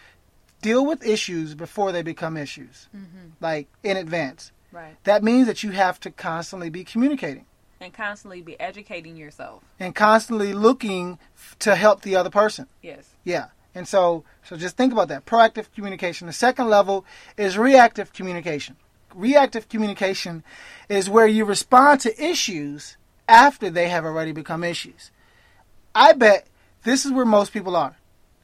deal 0.61 0.85
with 0.85 1.05
issues 1.05 1.55
before 1.55 1.91
they 1.91 2.01
become 2.01 2.37
issues, 2.37 2.87
Mm-hmm. 2.95 3.29
like 3.41 3.67
in 3.83 3.97
advance. 3.97 4.51
Right. 4.71 4.95
That 5.03 5.23
means 5.23 5.47
that 5.47 5.63
you 5.63 5.71
have 5.71 5.99
to 6.01 6.11
constantly 6.11 6.69
be 6.69 6.83
communicating 6.83 7.45
And 7.81 7.93
constantly 7.93 8.41
be 8.41 8.59
educating 8.59 9.17
yourself. 9.17 9.63
and 9.79 9.93
constantly 9.93 10.53
looking 10.53 11.19
to 11.59 11.75
help 11.75 12.01
the 12.01 12.15
other 12.15 12.29
person. 12.29 12.67
Yes. 12.81 13.09
Yeah. 13.23 13.47
And 13.75 13.87
so 13.87 14.23
so 14.47 14.55
just 14.55 14.77
think 14.77 14.93
about 14.93 15.09
that. 15.09 15.25
Proactive 15.25 15.65
communication. 15.75 16.27
The 16.27 16.33
second 16.33 16.69
level 16.69 17.05
is 17.37 17.57
reactive 17.57 18.13
communication. 18.13 18.77
Reactive 19.13 19.67
communication 19.69 20.43
is 20.89 21.09
where 21.09 21.27
you 21.27 21.45
respond 21.45 22.01
to 22.01 22.23
issues 22.23 22.97
after 23.27 23.69
they 23.69 23.89
have 23.89 24.05
already 24.05 24.31
become 24.31 24.63
issues. 24.63 25.11
I 25.93 26.13
bet 26.13 26.47
this 26.83 27.05
is 27.05 27.11
where 27.11 27.25
most 27.25 27.51
people 27.51 27.75
are. 27.75 27.95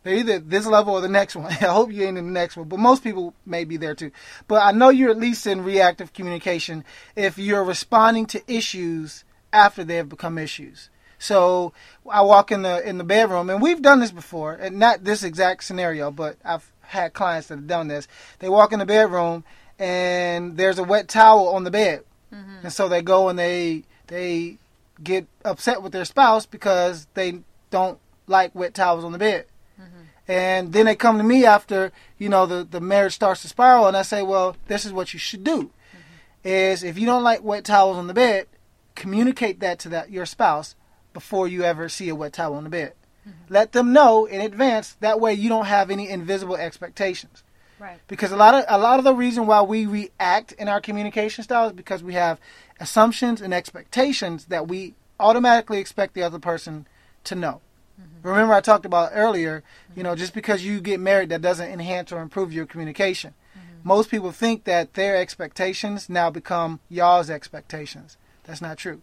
They're 0.03 0.15
either 0.15 0.39
this 0.39 0.65
level 0.65 0.93
or 0.93 1.01
the 1.01 1.07
next 1.07 1.35
one. 1.35 1.45
I 1.51 1.65
hope 1.65 1.91
you 1.91 2.03
ain't 2.05 2.17
in 2.17 2.25
the 2.25 2.31
next 2.31 2.57
one, 2.57 2.67
but 2.67 2.79
most 2.79 3.03
people 3.03 3.33
may 3.45 3.65
be 3.65 3.77
there 3.77 3.95
too. 3.95 4.11
But 4.47 4.63
I 4.63 4.71
know 4.71 4.89
you're 4.89 5.11
at 5.11 5.17
least 5.17 5.45
in 5.47 5.63
reactive 5.63 6.13
communication 6.13 6.83
if 7.15 7.37
you're 7.37 7.63
responding 7.63 8.25
to 8.27 8.41
issues 8.51 9.23
after 9.53 9.83
they 9.83 9.97
have 9.97 10.09
become 10.09 10.37
issues. 10.37 10.89
So 11.19 11.73
I 12.09 12.21
walk 12.21 12.51
in 12.51 12.63
the 12.63 12.87
in 12.87 12.97
the 12.97 13.03
bedroom, 13.03 13.51
and 13.51 13.61
we've 13.61 13.81
done 13.81 13.99
this 13.99 14.11
before, 14.11 14.53
and 14.53 14.79
not 14.79 15.03
this 15.03 15.23
exact 15.23 15.63
scenario, 15.63 16.09
but 16.09 16.37
I've 16.43 16.71
had 16.81 17.13
clients 17.13 17.47
that 17.47 17.57
have 17.57 17.67
done 17.67 17.87
this. 17.87 18.07
They 18.39 18.49
walk 18.49 18.73
in 18.73 18.79
the 18.79 18.87
bedroom, 18.87 19.43
and 19.77 20.57
there's 20.57 20.79
a 20.79 20.83
wet 20.83 21.07
towel 21.07 21.49
on 21.49 21.63
the 21.63 21.69
bed, 21.69 22.03
mm-hmm. 22.33 22.63
and 22.63 22.73
so 22.73 22.89
they 22.89 23.03
go 23.03 23.29
and 23.29 23.37
they 23.37 23.83
they 24.07 24.57
get 25.03 25.27
upset 25.45 25.83
with 25.83 25.91
their 25.91 26.05
spouse 26.05 26.47
because 26.47 27.07
they 27.13 27.41
don't 27.69 27.99
like 28.25 28.55
wet 28.55 28.73
towels 28.73 29.03
on 29.03 29.11
the 29.11 29.19
bed. 29.19 29.45
And 30.27 30.71
then 30.71 30.85
they 30.85 30.95
come 30.95 31.17
to 31.17 31.23
me 31.23 31.45
after, 31.45 31.91
you 32.17 32.29
know, 32.29 32.45
the, 32.45 32.63
the 32.63 32.79
marriage 32.79 33.13
starts 33.13 33.41
to 33.41 33.47
spiral 33.47 33.87
and 33.87 33.97
I 33.97 34.03
say, 34.03 34.21
Well, 34.21 34.55
this 34.67 34.85
is 34.85 34.93
what 34.93 35.13
you 35.13 35.19
should 35.19 35.43
do. 35.43 35.71
Is 36.43 36.83
if 36.83 36.97
you 36.97 37.05
don't 37.05 37.23
like 37.23 37.43
wet 37.43 37.65
towels 37.65 37.97
on 37.97 38.07
the 38.07 38.13
bed, 38.13 38.47
communicate 38.95 39.59
that 39.59 39.79
to 39.79 39.89
that 39.89 40.09
your 40.11 40.25
spouse 40.25 40.75
before 41.13 41.47
you 41.47 41.63
ever 41.63 41.89
see 41.89 42.09
a 42.09 42.15
wet 42.15 42.33
towel 42.33 42.55
on 42.55 42.63
the 42.63 42.69
bed. 42.69 42.93
Let 43.49 43.73
them 43.73 43.93
know 43.93 44.25
in 44.25 44.41
advance, 44.41 44.95
that 44.99 45.19
way 45.19 45.33
you 45.33 45.49
don't 45.49 45.65
have 45.65 45.91
any 45.91 46.09
invisible 46.09 46.55
expectations 46.55 47.43
Right. 47.79 47.99
because 48.07 48.31
a 48.31 48.35
lot 48.35 48.53
of 48.53 48.65
a 48.67 48.77
lot 48.77 48.99
of 48.99 49.05
the 49.05 49.13
reason 49.13 49.47
why 49.47 49.61
we 49.61 49.85
react 49.87 50.51
in 50.53 50.67
our 50.67 50.79
communication 50.79 51.43
style 51.43 51.67
is 51.67 51.73
because 51.73 52.03
we 52.03 52.13
have 52.13 52.39
assumptions 52.79 53.41
and 53.41 53.53
expectations 53.53 54.45
that 54.45 54.67
we 54.67 54.93
automatically 55.19 55.79
expect 55.79 56.13
the 56.13 56.23
other 56.23 56.39
person 56.39 56.87
to 57.25 57.35
know. 57.35 57.61
Mm-hmm. 58.01 58.27
Remember 58.27 58.53
I 58.53 58.61
talked 58.61 58.85
about 58.85 59.11
earlier, 59.13 59.63
you 59.95 60.03
know, 60.03 60.15
just 60.15 60.33
because 60.33 60.63
you 60.63 60.81
get 60.81 60.99
married 60.99 61.29
that 61.29 61.41
doesn't 61.41 61.69
enhance 61.69 62.11
or 62.11 62.21
improve 62.21 62.51
your 62.53 62.65
communication. 62.65 63.33
Mm-hmm. 63.57 63.87
Most 63.87 64.09
people 64.09 64.31
think 64.31 64.63
that 64.65 64.93
their 64.93 65.17
expectations 65.17 66.09
now 66.09 66.29
become 66.29 66.79
y'all's 66.89 67.29
expectations. 67.29 68.17
That's 68.43 68.61
not 68.61 68.77
true. 68.77 69.01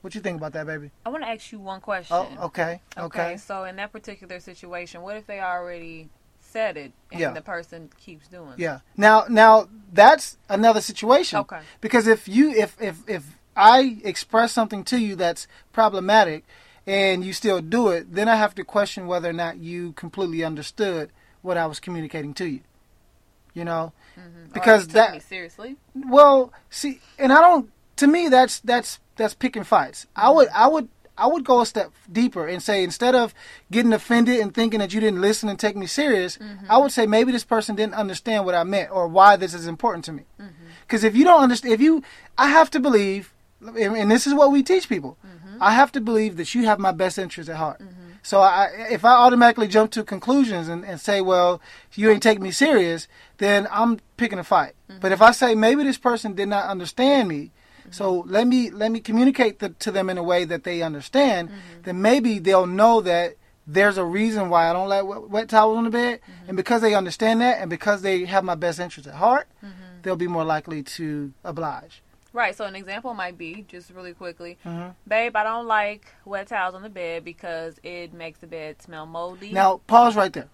What 0.00 0.14
you 0.14 0.20
think 0.20 0.38
about 0.38 0.54
that, 0.54 0.66
baby? 0.66 0.90
I 1.04 1.10
want 1.10 1.24
to 1.24 1.28
ask 1.28 1.52
you 1.52 1.58
one 1.58 1.78
oh, 1.78 1.80
question. 1.80 2.16
Oh, 2.16 2.46
okay. 2.46 2.80
Okay. 2.96 3.36
So 3.36 3.64
in 3.64 3.76
that 3.76 3.92
particular 3.92 4.40
situation, 4.40 5.02
what 5.02 5.16
if 5.16 5.26
they 5.26 5.40
already 5.40 6.08
said 6.40 6.76
it 6.76 6.92
and 7.12 7.20
Yeah. 7.20 7.32
the 7.32 7.42
person 7.42 7.90
keeps 8.00 8.26
doing 8.28 8.52
it? 8.52 8.58
Yeah. 8.58 8.80
Now, 8.96 9.26
now 9.28 9.68
that's 9.92 10.38
another 10.48 10.80
situation. 10.80 11.40
Okay. 11.40 11.60
Because 11.80 12.06
if 12.06 12.28
you, 12.28 12.50
if 12.52 12.80
if 12.80 13.02
if 13.06 13.36
I 13.54 13.98
express 14.02 14.52
something 14.52 14.84
to 14.84 14.98
you 14.98 15.16
that's 15.16 15.46
problematic, 15.72 16.44
and 16.86 17.24
you 17.24 17.32
still 17.32 17.60
do 17.60 17.88
it, 17.88 18.12
then 18.14 18.28
I 18.28 18.36
have 18.36 18.54
to 18.56 18.64
question 18.64 19.06
whether 19.06 19.28
or 19.28 19.34
not 19.34 19.58
you 19.58 19.92
completely 19.92 20.44
understood 20.44 21.10
what 21.42 21.56
I 21.56 21.66
was 21.66 21.80
communicating 21.80 22.34
to 22.34 22.46
you. 22.46 22.60
You 23.54 23.64
know, 23.64 23.92
Mhm. 24.20 24.52
Because 24.52 24.88
that 24.88 25.12
me 25.12 25.20
seriously. 25.20 25.76
well, 25.94 26.52
see, 26.68 27.00
and 27.18 27.32
I 27.32 27.40
don't. 27.40 27.70
To 27.96 28.06
me, 28.06 28.28
that's 28.28 28.60
that's 28.60 28.98
that's 29.16 29.34
picking 29.34 29.64
fights. 29.64 30.06
I 30.16 30.30
would 30.30 30.48
mm-hmm. 30.48 30.62
I 30.62 30.66
would 30.66 30.88
I 31.16 31.26
would 31.26 31.44
go 31.44 31.60
a 31.60 31.66
step 31.66 31.92
deeper 32.10 32.46
and 32.46 32.62
say 32.62 32.82
instead 32.82 33.14
of 33.14 33.34
getting 33.70 33.92
offended 33.92 34.40
and 34.40 34.54
thinking 34.54 34.80
that 34.80 34.92
you 34.92 35.00
didn't 35.00 35.20
listen 35.20 35.48
and 35.48 35.58
take 35.58 35.76
me 35.76 35.86
serious, 35.86 36.38
mm-hmm. 36.38 36.66
I 36.70 36.78
would 36.78 36.92
say 36.92 37.06
maybe 37.06 37.32
this 37.32 37.44
person 37.44 37.76
didn't 37.76 37.94
understand 37.94 38.44
what 38.44 38.54
I 38.54 38.64
meant 38.64 38.90
or 38.90 39.06
why 39.06 39.36
this 39.36 39.54
is 39.54 39.66
important 39.66 40.04
to 40.06 40.12
me. 40.12 40.24
Mm-hmm. 40.40 40.64
Because 40.82 41.04
if 41.04 41.14
you 41.14 41.24
don't 41.24 41.42
understand, 41.42 41.74
if 41.74 41.80
you, 41.80 42.02
I 42.36 42.48
have 42.48 42.70
to 42.70 42.80
believe, 42.80 43.32
and 43.60 43.96
and 43.96 44.10
this 44.10 44.26
is 44.26 44.34
what 44.34 44.50
we 44.50 44.62
teach 44.62 44.88
people. 44.88 45.16
I 45.60 45.72
have 45.72 45.92
to 45.92 46.00
believe 46.00 46.36
that 46.36 46.54
you 46.54 46.64
have 46.64 46.78
my 46.78 46.92
best 46.92 47.18
interest 47.18 47.48
at 47.50 47.56
heart. 47.56 47.80
Mm-hmm. 47.80 48.10
So 48.22 48.40
I, 48.40 48.68
if 48.90 49.04
I 49.04 49.12
automatically 49.12 49.68
jump 49.68 49.92
to 49.92 50.04
conclusions 50.04 50.68
and, 50.68 50.84
and 50.84 51.00
say, 51.00 51.20
well, 51.20 51.60
you 51.94 52.10
ain't 52.10 52.22
take 52.22 52.40
me 52.40 52.50
serious, 52.50 53.08
then 53.38 53.66
I'm 53.70 54.00
picking 54.16 54.38
a 54.38 54.44
fight. 54.44 54.74
Mm-hmm. 54.88 55.00
But 55.00 55.12
if 55.12 55.22
I 55.22 55.30
say 55.30 55.54
maybe 55.54 55.84
this 55.84 55.98
person 55.98 56.34
did 56.34 56.48
not 56.48 56.66
understand 56.66 57.28
me, 57.28 57.50
mm-hmm. 57.80 57.92
so 57.92 58.24
let 58.26 58.46
me 58.46 58.70
let 58.70 58.90
me 58.90 59.00
communicate 59.00 59.58
the, 59.58 59.70
to 59.70 59.90
them 59.90 60.10
in 60.10 60.18
a 60.18 60.22
way 60.22 60.44
that 60.44 60.64
they 60.64 60.82
understand, 60.82 61.50
then 61.82 62.02
maybe 62.02 62.38
they'll 62.38 62.66
know 62.66 63.00
that 63.00 63.36
there's 63.66 63.98
a 63.98 64.04
reason 64.04 64.48
why 64.48 64.68
I 64.68 64.72
don't 64.72 64.88
like 64.88 65.04
wet, 65.04 65.30
wet 65.30 65.48
towels 65.48 65.78
on 65.78 65.84
the 65.84 65.90
bed, 65.90 66.20
and 66.48 66.56
because 66.56 66.82
they 66.82 66.94
understand 66.94 67.40
that, 67.40 67.60
and 67.60 67.70
because 67.70 68.02
they 68.02 68.24
have 68.24 68.44
my 68.44 68.56
best 68.56 68.80
interest 68.80 69.06
at 69.06 69.14
heart, 69.14 69.46
they'll 70.02 70.16
be 70.16 70.26
more 70.26 70.44
likely 70.44 70.82
to 70.82 71.32
oblige. 71.44 72.02
Right. 72.32 72.54
So 72.56 72.64
an 72.64 72.76
example 72.76 73.12
might 73.14 73.36
be 73.36 73.64
just 73.68 73.90
really 73.90 74.14
quickly, 74.14 74.56
Mhm. 74.64 74.94
babe. 75.06 75.34
I 75.34 75.42
don't 75.42 75.66
like 75.66 76.06
wet 76.24 76.46
towels 76.48 76.74
on 76.74 76.82
the 76.82 76.88
bed 76.88 77.24
because 77.24 77.78
it 77.82 78.12
makes 78.12 78.38
the 78.38 78.46
bed 78.46 78.80
smell 78.80 79.06
moldy. 79.06 79.52
Now, 79.52 79.80
pause 79.86 80.14
right 80.14 80.32
there. 80.32 80.48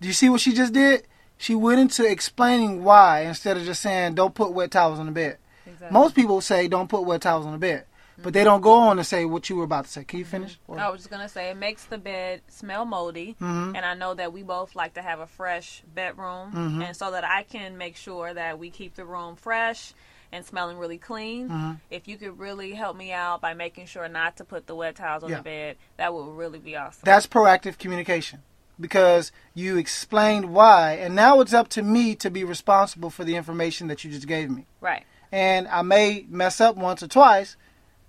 Do 0.00 0.08
you 0.08 0.14
see 0.14 0.28
what 0.30 0.40
she 0.40 0.52
just 0.54 0.72
did? 0.72 1.06
She 1.36 1.54
went 1.54 1.80
into 1.80 2.08
explaining 2.08 2.82
why 2.84 3.20
instead 3.22 3.56
of 3.56 3.64
just 3.64 3.82
saying, 3.82 4.14
don't 4.14 4.34
put 4.34 4.52
wet 4.52 4.70
towels 4.70 4.98
on 4.98 5.06
the 5.06 5.12
bed. 5.12 5.38
Exactly. 5.66 5.92
Most 5.92 6.14
people 6.14 6.40
say, 6.40 6.66
don't 6.68 6.88
put 6.88 7.02
wet 7.04 7.20
towels 7.22 7.46
on 7.46 7.52
the 7.52 7.58
bed. 7.58 7.84
But 8.22 8.34
they 8.34 8.44
don't 8.44 8.60
go 8.60 8.74
on 8.74 8.98
to 8.98 9.04
say 9.04 9.24
what 9.24 9.48
you 9.50 9.56
were 9.56 9.64
about 9.64 9.86
to 9.86 9.90
say. 9.90 10.04
Can 10.04 10.18
you 10.20 10.24
finish? 10.24 10.56
Or- 10.68 10.78
I 10.78 10.88
was 10.90 11.00
just 11.00 11.10
gonna 11.10 11.28
say 11.28 11.50
it 11.50 11.56
makes 11.56 11.84
the 11.86 11.98
bed 11.98 12.42
smell 12.46 12.84
moldy, 12.84 13.34
Mhm. 13.40 13.74
and 13.74 13.84
I 13.84 13.94
know 13.94 14.14
that 14.14 14.32
we 14.32 14.42
both 14.44 14.76
like 14.76 14.94
to 14.94 15.02
have 15.02 15.18
a 15.18 15.26
fresh 15.26 15.82
bedroom, 15.92 16.52
Mhm. 16.52 16.84
and 16.84 16.96
so 16.96 17.10
that 17.10 17.24
I 17.24 17.42
can 17.42 17.78
make 17.78 17.96
sure 17.96 18.32
that 18.32 18.58
we 18.60 18.70
keep 18.70 18.94
the 18.94 19.04
room 19.04 19.34
fresh 19.34 19.92
and 20.32 20.44
smelling 20.44 20.78
really 20.78 20.98
clean. 20.98 21.48
Mhm. 21.50 21.80
If 21.90 22.08
you 22.08 22.16
could 22.16 22.38
really 22.38 22.72
help 22.72 22.96
me 22.96 23.12
out 23.12 23.40
by 23.42 23.52
making 23.54 23.86
sure 23.86 24.08
not 24.08 24.36
to 24.38 24.44
put 24.44 24.66
the 24.66 24.74
wet 24.74 24.96
towels 24.96 25.22
on 25.22 25.30
Yeah. 25.30 25.36
the 25.36 25.42
bed, 25.42 25.76
that 25.98 26.12
would 26.14 26.36
really 26.36 26.58
be 26.58 26.74
awesome. 26.74 27.02
That's 27.04 27.26
proactive 27.26 27.78
communication 27.78 28.42
because 28.80 29.30
you 29.54 29.76
explained 29.76 30.46
why, 30.52 30.92
and 30.94 31.14
now 31.14 31.40
it's 31.40 31.52
up 31.52 31.68
to 31.68 31.82
me 31.82 32.14
to 32.16 32.30
be 32.30 32.42
responsible 32.44 33.10
for 33.10 33.24
the 33.24 33.36
information 33.36 33.86
that 33.88 34.02
you 34.04 34.10
just 34.10 34.26
gave 34.26 34.50
me. 34.50 34.66
right. 34.80 35.04
And 35.30 35.66
I 35.68 35.80
may 35.80 36.26
mess 36.28 36.60
up 36.60 36.76
once 36.76 37.02
or 37.02 37.08
twice, 37.08 37.56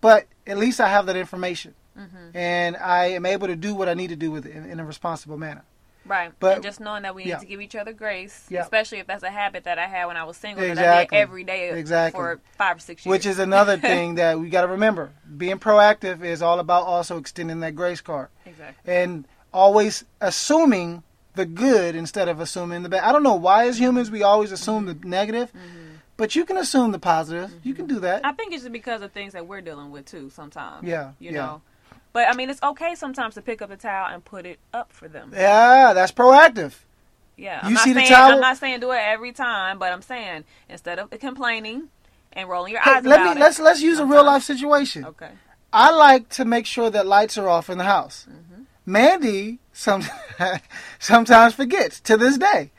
but 0.01 0.25
at 0.45 0.57
least 0.57 0.81
I 0.81 0.89
have 0.89 1.05
that 1.05 1.15
information, 1.15 1.73
hmm 1.95 2.07
and 2.33 2.75
I 2.77 3.05
am 3.07 3.25
able 3.25 3.47
to 3.47 3.55
do 3.55 3.73
what 3.75 3.87
I 3.87 3.93
need 3.93 4.09
to 4.09 4.15
do 4.17 4.29
with 4.31 4.45
it 4.45 4.53
in, 4.55 4.69
in 4.69 4.79
a 4.79 4.85
responsible 4.85 5.37
manner. 5.37 5.63
Right. 6.05 6.31
But- 6.39 6.55
and 6.55 6.63
just 6.63 6.79
knowing 6.79 7.03
that 7.03 7.15
we 7.15 7.23
need 7.23 7.29
yeah. 7.29 7.37
to 7.37 7.45
give 7.45 7.61
each 7.61 7.75
other 7.75 7.93
grace, 7.93 8.45
Yeah. 8.49 8.61
especially 8.61 8.99
if 8.99 9.07
that's 9.07 9.23
a 9.23 9.29
habit 9.29 9.63
that 9.65 9.79
I 9.79 9.87
had 9.87 10.05
when 10.05 10.17
I 10.17 10.23
was 10.23 10.37
single 10.37 10.61
that 10.61 10.69
I 10.69 10.71
Exactly. 10.71 11.17
did 11.17 11.21
every 11.21 11.43
day 11.43 11.69
Exactly. 11.71 12.17
for 12.19 12.39
five 12.57 12.77
or 12.77 12.79
six 12.79 13.05
years. 13.05 13.11
Which 13.11 13.25
is 13.25 13.39
another 13.39 13.77
thing 13.91 14.15
that 14.15 14.39
we 14.39 14.49
got 14.49 14.61
to 14.61 14.67
remember. 14.67 15.11
Being 15.37 15.59
proactive 15.59 16.23
is 16.23 16.41
all 16.41 16.59
about 16.59 16.83
also 16.83 17.17
extending 17.17 17.59
that 17.61 17.75
grace 17.75 18.01
card 18.01 18.29
exactly. 18.45 18.93
and 18.93 19.27
always 19.53 20.03
assuming 20.19 21.03
the 21.35 21.45
good 21.45 21.95
instead 21.95 22.27
of 22.27 22.39
assuming 22.39 22.83
the 22.83 22.89
bad. 22.89 23.03
I 23.03 23.11
don't 23.11 23.23
know 23.23 23.35
why, 23.35 23.67
as 23.67 23.79
humans, 23.79 24.11
we 24.11 24.23
always 24.23 24.51
assume 24.51 24.85
the 24.85 24.97
negative, 25.07 25.49
mm-hmm. 25.51 25.95
but 26.17 26.35
you 26.35 26.45
can 26.45 26.57
assume 26.57 26.91
the 26.91 26.99
positive. 26.99 27.51
You 27.63 27.73
mm-hmm. 27.73 27.77
can 27.77 27.87
do 27.87 27.99
that. 28.01 28.25
I 28.25 28.33
think 28.33 28.53
it's 28.53 28.63
just 28.63 28.73
because 28.73 29.01
of 29.01 29.11
things 29.11 29.33
that 29.33 29.47
we're 29.47 29.61
dealing 29.61 29.91
with 29.91 30.05
too 30.05 30.29
sometimes. 30.29 30.87
Yeah, 30.87 31.13
You 31.19 31.31
yeah. 31.31 31.37
know. 31.37 31.61
But 32.13 32.29
I 32.29 32.35
mean 32.35 32.49
it's 32.49 32.61
okay 32.63 32.95
sometimes 32.95 33.33
to 33.35 33.41
pick 33.41 33.61
up 33.61 33.69
the 33.69 33.75
towel 33.77 34.13
and 34.13 34.23
put 34.23 34.45
it 34.45 34.59
up 34.73 34.91
for 34.93 35.07
them. 35.07 35.31
Yeah, 35.33 35.93
that's 35.93 36.11
proactive. 36.11 36.75
Yeah. 37.35 37.61
You 37.63 37.67
I'm 37.69 37.73
not 37.73 37.83
see 37.83 37.93
the 37.93 38.03
towel? 38.03 38.33
I'm 38.33 38.39
not 38.39 38.57
saying 38.57 38.79
do 38.79 38.91
it 38.91 38.99
every 39.01 39.31
time, 39.31 39.79
but 39.79 39.91
I'm 39.91 40.01
saying 40.03 40.43
instead 40.69 40.99
of 40.99 41.09
complaining 41.19 41.89
and 42.31 42.47
rolling 42.47 42.73
your 42.73 42.81
Hey, 42.81 42.91
eyes 42.97 43.03
let 43.05 43.23
me 43.23 43.31
it. 43.31 43.37
let's 43.37 43.59
let's 43.59 43.81
use 43.81 43.99
a 43.99 44.05
real 44.05 44.23
life 44.23 44.43
situation. 44.43 45.05
Okay. 45.05 45.31
I 45.71 45.89
like 45.91 46.29
to 46.29 46.45
make 46.45 46.67
sure 46.67 46.91
that 46.91 47.07
lights 47.07 47.37
are 47.37 47.49
off 47.49 47.67
in 47.69 47.79
the 47.79 47.83
house. 47.83 48.27
Mm-hmm. 48.29 48.63
Mandy 48.85 49.59
some, 49.71 50.03
sometimes 50.99 51.55
forgets 51.55 51.99
to 52.01 52.15
this 52.15 52.37
day. 52.37 52.69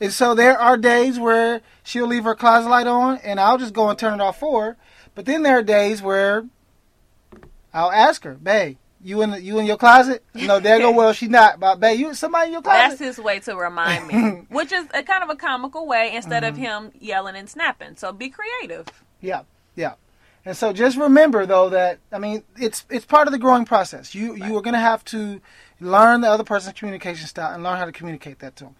And 0.00 0.12
so 0.12 0.34
there 0.34 0.58
are 0.58 0.76
days 0.76 1.18
where 1.18 1.60
she'll 1.84 2.06
leave 2.08 2.24
her 2.24 2.34
closet 2.34 2.68
light 2.68 2.86
on, 2.88 3.18
and 3.18 3.38
I'll 3.38 3.58
just 3.58 3.74
go 3.74 3.88
and 3.88 3.96
turn 3.98 4.14
it 4.14 4.20
off 4.20 4.40
for 4.40 4.64
her. 4.64 4.76
But 5.14 5.26
then 5.26 5.42
there 5.44 5.58
are 5.58 5.62
days 5.62 6.02
where 6.02 6.46
I'll 7.72 7.92
ask 7.92 8.24
her, 8.24 8.34
"Babe, 8.34 8.76
you 9.02 9.22
in 9.22 9.30
the, 9.30 9.40
you 9.40 9.58
in 9.58 9.66
your 9.66 9.76
closet?" 9.76 10.24
No, 10.34 10.60
there 10.60 10.78
go. 10.78 10.90
Well, 10.92 11.12
she's 11.12 11.28
not. 11.30 11.60
But 11.60 11.80
babe, 11.80 11.98
you 12.00 12.14
somebody 12.14 12.46
in 12.48 12.52
your 12.52 12.62
closet? 12.62 12.98
That's 12.98 13.00
his 13.00 13.18
way 13.18 13.40
to 13.40 13.56
remind 13.56 14.06
me, 14.08 14.46
which 14.50 14.72
is 14.72 14.86
a 14.94 15.02
kind 15.02 15.22
of 15.22 15.30
a 15.30 15.36
comical 15.36 15.86
way 15.86 16.14
instead 16.14 16.42
Mm-hmm. 16.42 16.52
of 16.52 16.56
him 16.58 16.92
yelling 17.00 17.36
and 17.36 17.48
snapping. 17.48 17.96
So 17.96 18.12
be 18.12 18.28
creative. 18.30 18.86
Yeah, 19.20 19.42
yeah. 19.76 19.94
And 20.44 20.56
so 20.56 20.72
just 20.72 20.96
remember 20.96 21.44
though 21.46 21.68
that 21.68 21.98
I 22.12 22.18
mean 22.18 22.42
it's 22.58 22.84
it's 22.90 23.04
part 23.04 23.28
of 23.28 23.32
the 23.32 23.38
growing 23.38 23.64
process. 23.66 24.14
You 24.14 24.34
you 24.34 24.56
are 24.56 24.62
going 24.62 24.74
to 24.74 24.80
have 24.80 25.04
to 25.06 25.40
learn 25.80 26.22
the 26.22 26.28
other 26.28 26.44
person's 26.44 26.74
communication 26.74 27.26
style 27.26 27.52
and 27.54 27.62
learn 27.62 27.76
how 27.78 27.84
to 27.84 27.92
communicate 27.92 28.38
that 28.40 28.56
to 28.56 28.64
them. 28.64 28.76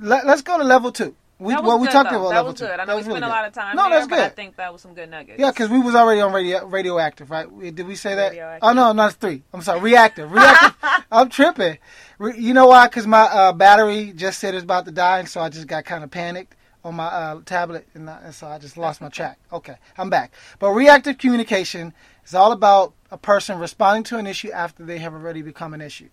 Let, 0.00 0.26
let's 0.26 0.42
go 0.42 0.58
to 0.58 0.64
level 0.64 0.92
two. 0.92 1.14
We, 1.40 1.52
That 1.52 1.62
was 1.62 1.68
well, 1.68 1.78
we 1.78 1.86
good, 1.86 1.92
talked 1.92 2.10
though. 2.10 2.20
about 2.20 2.30
that 2.30 2.44
was 2.44 2.54
two. 2.54 2.66
good. 2.66 2.80
I 2.80 2.84
know 2.84 2.96
we 2.96 3.02
spent 3.02 3.14
really 3.14 3.26
a 3.26 3.30
lot 3.30 3.46
of 3.46 3.52
time 3.52 3.76
No, 3.76 3.84
there, 3.84 3.98
that's 4.00 4.08
but 4.08 4.18
I 4.18 4.28
think 4.30 4.56
that 4.56 4.72
was 4.72 4.82
some 4.82 4.92
good 4.94 5.08
nuggets. 5.08 5.38
Yeah, 5.38 5.50
because 5.52 5.68
we 5.70 5.78
was 5.78 5.94
already 5.94 6.20
on 6.20 6.32
radio 6.32 6.66
radioactive, 6.66 7.30
right? 7.30 7.46
Did 7.74 7.86
we 7.86 7.94
say 7.94 8.16
that? 8.16 8.58
Oh 8.60 8.72
no, 8.72 8.92
not 8.92 9.12
three. 9.14 9.44
I'm 9.52 9.62
sorry, 9.62 9.80
reactive. 9.80 10.32
Reactive. 10.32 10.74
I'm 11.12 11.28
tripping. 11.28 11.78
Re, 12.18 12.34
you 12.36 12.54
know 12.54 12.66
why? 12.66 12.88
Because 12.88 13.06
my 13.06 13.22
uh, 13.22 13.52
battery 13.52 14.12
just 14.16 14.40
said 14.40 14.54
it's 14.54 14.64
about 14.64 14.84
to 14.86 14.90
die, 14.90 15.20
and 15.20 15.28
so 15.28 15.40
I 15.40 15.48
just 15.48 15.68
got 15.68 15.84
kind 15.84 16.02
of 16.02 16.10
panicked 16.10 16.56
on 16.84 16.96
my 16.96 17.06
uh, 17.06 17.40
tablet, 17.44 17.86
and, 17.94 18.08
I, 18.10 18.18
and 18.24 18.34
so 18.34 18.48
I 18.48 18.58
just 18.58 18.76
lost 18.76 19.00
my 19.00 19.08
track. 19.08 19.38
Okay, 19.52 19.76
I'm 19.96 20.10
back. 20.10 20.32
But 20.58 20.70
reactive 20.72 21.18
communication 21.18 21.94
is 22.26 22.34
all 22.34 22.50
about 22.52 22.94
a 23.10 23.16
person 23.16 23.58
responding 23.58 24.02
to 24.04 24.18
an 24.18 24.26
issue 24.26 24.50
after 24.50 24.84
they 24.84 24.98
have 24.98 25.14
already 25.14 25.42
become 25.42 25.72
an 25.72 25.80
issue. 25.80 26.08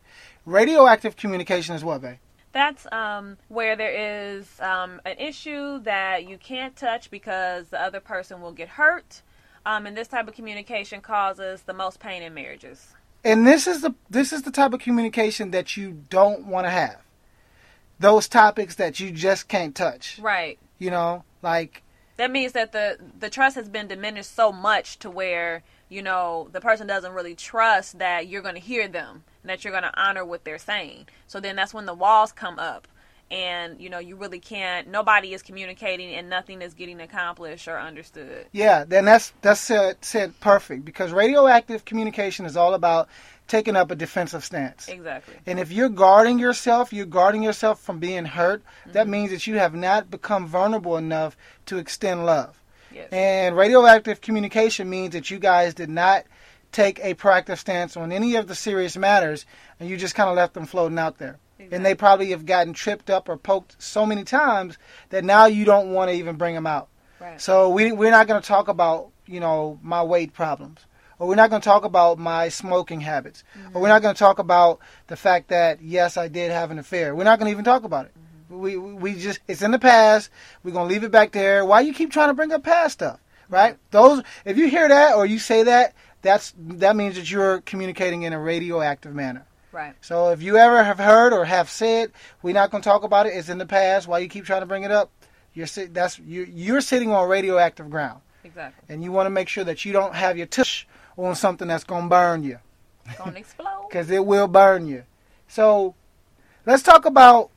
Radioactive 0.46 1.16
communication 1.18 1.76
is 1.76 1.84
what, 1.84 2.02
babe? 2.02 2.18
That's 2.56 2.88
um, 2.94 3.36
where 3.50 3.76
there 3.76 3.92
is 4.38 4.62
um, 4.62 5.02
an 5.04 5.18
issue 5.18 5.80
that 5.80 6.26
you 6.26 6.38
can't 6.38 6.74
touch 6.74 7.12
because 7.12 7.68
the 7.68 7.82
other 7.82 8.00
person 8.00 8.40
will 8.40 8.54
get 8.54 8.70
hurt. 8.70 9.24
Um, 9.66 9.86
and 9.86 9.98
this 9.98 10.08
type 10.08 10.30
of 10.30 10.36
communication 10.36 11.02
causes 11.02 11.64
the 11.64 11.74
most 11.74 12.00
pain 12.00 12.24
in 12.24 12.34
marriages. 12.34 12.94
And 13.26 13.46
this 13.46 13.68
is 13.68 13.82
the 13.82 13.94
this 14.10 14.32
is 14.32 14.44
the 14.44 14.52
type 14.52 14.72
of 14.72 14.80
communication 14.80 15.52
that 15.52 15.76
you 15.76 16.04
don't 16.10 16.46
want 16.46 16.66
to 16.66 16.70
have. 16.70 17.02
Those 18.00 18.30
topics 18.30 18.76
that 18.76 19.02
you 19.02 19.12
just 19.12 19.50
can't 19.50 19.76
touch. 19.76 20.18
Right. 20.22 20.58
You 20.80 20.92
know, 20.92 21.26
like 21.42 21.84
That 22.16 22.32
means 22.32 22.54
that 22.54 22.72
the 22.72 22.98
the 23.20 23.30
trust 23.30 23.58
has 23.58 23.68
been 23.68 23.90
diminished 23.90 24.34
so 24.34 24.54
much 24.54 24.98
to 25.00 25.10
where 25.10 25.64
you 25.90 26.02
know 26.02 26.48
the 26.54 26.62
person 26.62 26.88
doesn't 26.88 27.12
really 27.12 27.36
trust 27.36 28.00
that 28.00 28.28
you're 28.28 28.42
going 28.42 28.56
to 28.56 28.62
hear 28.62 28.88
them 28.88 29.26
that 29.48 29.64
you're 29.64 29.72
going 29.72 29.84
to 29.84 30.00
honor 30.00 30.26
what 30.26 30.44
they're 30.44 30.58
saying. 30.58 31.08
So 31.28 31.40
then 31.40 31.56
that's 31.56 31.74
when 31.74 31.86
the 31.86 31.94
walls 31.94 32.32
come 32.32 32.60
up. 32.60 32.88
And 33.32 33.82
you 33.82 33.90
know 33.90 33.98
you 33.98 34.18
really 34.18 34.40
can't. 34.40 34.88
Nobody 34.88 35.34
is 35.34 35.42
communicating, 35.42 36.14
and 36.14 36.30
nothing 36.30 36.62
is 36.62 36.76
getting 36.76 37.02
accomplished 37.02 37.68
or 37.68 37.80
understood. 37.80 38.46
Yeah, 38.52 38.84
then 38.84 39.06
that's 39.06 39.34
that's 39.42 39.60
said, 39.60 39.98
said 40.06 40.40
perfect 40.40 40.86
because 40.86 41.12
radioactive 41.12 41.86
communication 41.86 42.46
is 42.46 42.56
all 42.56 42.76
about 42.76 43.10
taking 43.48 43.76
up 43.76 43.92
a 43.92 43.96
defensive 43.96 44.44
stance. 44.44 44.88
Exactly. 44.88 45.36
And 45.46 45.60
if 45.60 45.72
you're 45.72 45.90
guarding 45.90 46.40
yourself, 46.40 46.94
you're 46.94 47.06
guarding 47.06 47.44
yourself 47.44 47.80
from 47.80 48.00
being 48.00 48.26
hurt. 48.26 48.62
Mm-hmm. 48.64 48.92
That 48.94 49.08
means 49.08 49.32
that 49.32 49.48
you 49.48 49.58
have 49.58 49.76
not 49.76 50.10
become 50.10 50.48
vulnerable 50.48 50.98
enough 50.98 51.38
to 51.68 51.78
extend 51.78 52.26
love. 52.26 52.62
Yes. 52.94 53.10
And 53.12 53.58
radioactive 53.58 54.22
communication 54.22 54.90
means 54.90 55.14
that 55.14 55.30
you 55.30 55.38
guys 55.38 55.74
did 55.74 55.90
not 55.90 56.26
take 56.76 57.00
a 57.00 57.16
proactive 57.16 57.58
stance 57.58 57.96
on 57.96 58.12
any 58.12 58.36
of 58.36 58.48
the 58.48 58.56
serious 58.56 58.98
matters, 58.98 59.46
and 59.80 59.90
you 59.90 59.96
just 59.96 60.14
kind 60.14 60.30
of 60.30 60.36
left 60.36 60.54
them 60.54 60.66
floating 60.66 61.00
out 61.00 61.18
there. 61.18 61.38
And 61.72 61.86
they 61.86 61.96
probably 61.96 62.32
have 62.32 62.46
gotten 62.46 62.74
tripped 62.74 63.10
up 63.10 63.30
or 63.30 63.38
poked 63.38 63.82
so 63.82 64.06
many 64.06 64.24
times 64.24 64.78
that 65.10 65.24
now 65.24 65.46
you 65.46 65.64
don't 65.66 65.94
want 65.94 66.12
to 66.12 66.16
even 66.16 66.36
bring 66.36 66.54
them 66.54 66.68
out. 66.68 66.90
Right. 67.20 67.40
So 67.40 67.70
we 67.70 67.92
we're 67.92 68.12
not 68.12 68.28
going 68.28 68.42
to 68.42 68.48
talk 68.48 68.68
about 68.68 69.10
you 69.26 69.40
know 69.40 69.80
my 69.82 70.04
weight 70.04 70.34
problems, 70.34 70.86
or 71.18 71.28
we're 71.28 71.36
not 71.36 71.50
going 71.50 71.62
to 71.62 71.66
talk 71.68 71.86
about 71.86 72.20
my 72.20 72.50
smoking 72.50 73.00
habits, 73.02 73.44
or 73.74 73.82
we're 73.82 73.88
not 73.88 74.02
going 74.02 74.14
to 74.14 74.20
talk 74.20 74.38
about 74.38 74.80
the 75.08 75.16
fact 75.16 75.48
that 75.48 75.82
yes 75.82 76.18
I 76.18 76.28
did 76.28 76.52
have 76.52 76.72
an 76.72 76.78
affair. 76.78 77.16
We're 77.16 77.24
not 77.24 77.40
going 77.40 77.48
to 77.48 77.54
even 77.54 77.66
talk 77.66 77.86
about 77.86 78.06
it. 78.06 78.12
Mm-hmm. 78.12 78.60
We 78.60 78.78
we 78.78 78.94
we 78.94 79.16
just 79.16 79.40
it's 79.48 79.62
in 79.62 79.72
the 79.72 79.80
past. 79.80 80.30
We're 80.64 80.72
going 80.72 80.88
to 80.90 80.94
leave 80.94 81.06
it 81.06 81.12
back 81.12 81.32
there. 81.32 81.66
Why 81.66 81.80
you 81.80 81.94
keep 81.94 82.12
trying 82.12 82.30
to 82.30 82.36
bring 82.36 82.52
up 82.52 82.64
past 82.64 82.94
stuff, 82.94 83.20
right? 83.50 83.78
Those 83.92 84.24
if 84.44 84.58
you 84.58 84.68
hear 84.68 84.90
that 84.90 85.16
or 85.16 85.26
you 85.26 85.40
say 85.40 85.64
that, 85.64 85.96
that's 86.26 86.54
that 86.58 86.96
means 86.96 87.16
that 87.16 87.30
you're 87.30 87.62
communicating 87.62 88.24
in 88.24 88.34
a 88.34 88.40
radioactive 88.40 89.14
manner. 89.14 89.46
Right. 89.72 89.94
So 90.02 90.30
if 90.30 90.42
you 90.42 90.58
ever 90.58 90.84
have 90.84 90.98
heard 91.00 91.34
or 91.34 91.44
have 91.46 91.70
said, 91.70 92.12
we're 92.42 92.54
not 92.54 92.72
going 92.72 92.82
to 92.82 92.88
talk 92.90 93.04
about 93.04 93.26
it. 93.28 93.32
It's 93.32 93.50
in 93.50 93.58
the 93.58 93.66
past. 93.66 94.08
Why 94.08 94.20
you 94.20 94.30
keep 94.30 94.46
trying 94.46 94.62
to 94.62 94.66
bring 94.66 94.84
it 94.84 94.92
up? 94.92 95.12
You're 95.54 95.68
sit- 95.68 95.94
that's 95.94 96.18
you 96.20 96.44
you're 96.50 96.82
sitting 96.82 97.12
on 97.12 97.28
radioactive 97.30 97.90
ground, 97.90 98.22
Exactly. 98.44 98.94
and 98.94 99.04
you 99.04 99.12
want 99.12 99.26
to 99.28 99.30
make 99.30 99.50
sure 99.50 99.64
that 99.66 99.86
you 99.86 99.92
don't 99.94 100.16
have 100.16 100.38
your 100.38 100.48
tush 100.48 100.86
on 101.18 101.36
something 101.36 101.68
that's 101.68 101.84
going 101.86 102.04
to 102.04 102.10
burn 102.10 102.44
you, 102.44 102.60
Gonna 103.18 103.40
explode. 103.40 103.86
because 103.90 104.10
it 104.10 104.26
will 104.26 104.48
burn 104.48 104.88
you. 104.88 105.04
So 105.48 105.96
let's 106.66 106.84
talk 106.84 107.06
about 107.06 107.52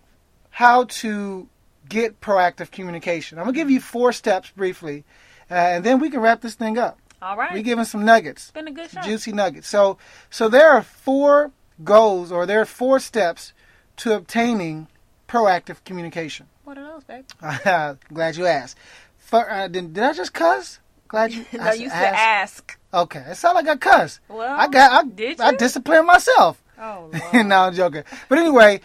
how 0.51 0.85
to 0.85 1.49
get 1.89 2.21
proactive 2.21 2.71
communication. 2.71 3.39
I'm 3.39 3.45
gonna 3.47 3.55
give 3.57 3.71
you 3.71 3.81
four 3.81 4.13
steps 4.13 4.51
briefly, 4.51 5.05
uh, 5.51 5.55
and 5.55 5.83
then 5.85 5.99
we 6.01 6.11
can 6.11 6.21
wrap 6.21 6.41
this 6.41 6.55
thing 6.55 6.79
up. 6.79 6.99
All 7.21 7.37
right. 7.37 7.53
We're 7.53 7.63
giving 7.63 7.85
some 7.85 8.05
nuggets 8.05 8.45
it's 8.45 8.51
been 8.53 8.69
a 8.69 8.73
good 8.73 8.91
show. 8.91 9.01
juicy 9.03 9.33
nuggets. 9.33 9.69
So, 9.69 9.99
so 10.31 10.49
there 10.49 10.71
are 10.71 10.83
four 10.83 11.53
goals, 11.85 12.31
or 12.31 12.47
there 12.47 12.61
are 12.61 12.67
four 12.67 12.99
steps 13.01 13.53
to 13.99 14.15
obtaining 14.15 14.89
proactive 15.29 15.83
communication. 15.85 16.47
What 16.65 16.79
are 16.79 16.85
those, 16.85 17.05
babe? 17.05 17.25
Glad 18.13 18.37
you 18.37 18.47
asked. 18.47 18.77
For, 19.19 19.51
uh, 19.51 19.69
did, 19.69 19.95
did 19.95 20.05
I 20.05 20.13
just 20.13 20.33
cuss? 20.33 20.79
Glad 21.09 21.33
you. 21.33 21.45
no, 21.55 21.61
I 21.65 21.73
you 21.73 21.89
said 21.89 22.15
ask. 22.15 22.79
Okay, 22.93 23.21
it 23.21 23.37
sounded 23.37 23.67
like 23.67 23.69
I 23.69 23.77
cussed. 23.77 24.21
Well, 24.29 24.59
I 24.59 24.69
got. 24.69 24.93
I, 24.93 25.09
did 25.09 25.41
I 25.41 25.55
disciplined 25.55 26.07
myself. 26.07 26.63
Oh, 26.79 27.11
Lord. 27.33 27.47
no, 27.47 27.61
I'm 27.61 27.75
joking. 27.75 28.05
But 28.29 28.39
anyway, 28.39 28.81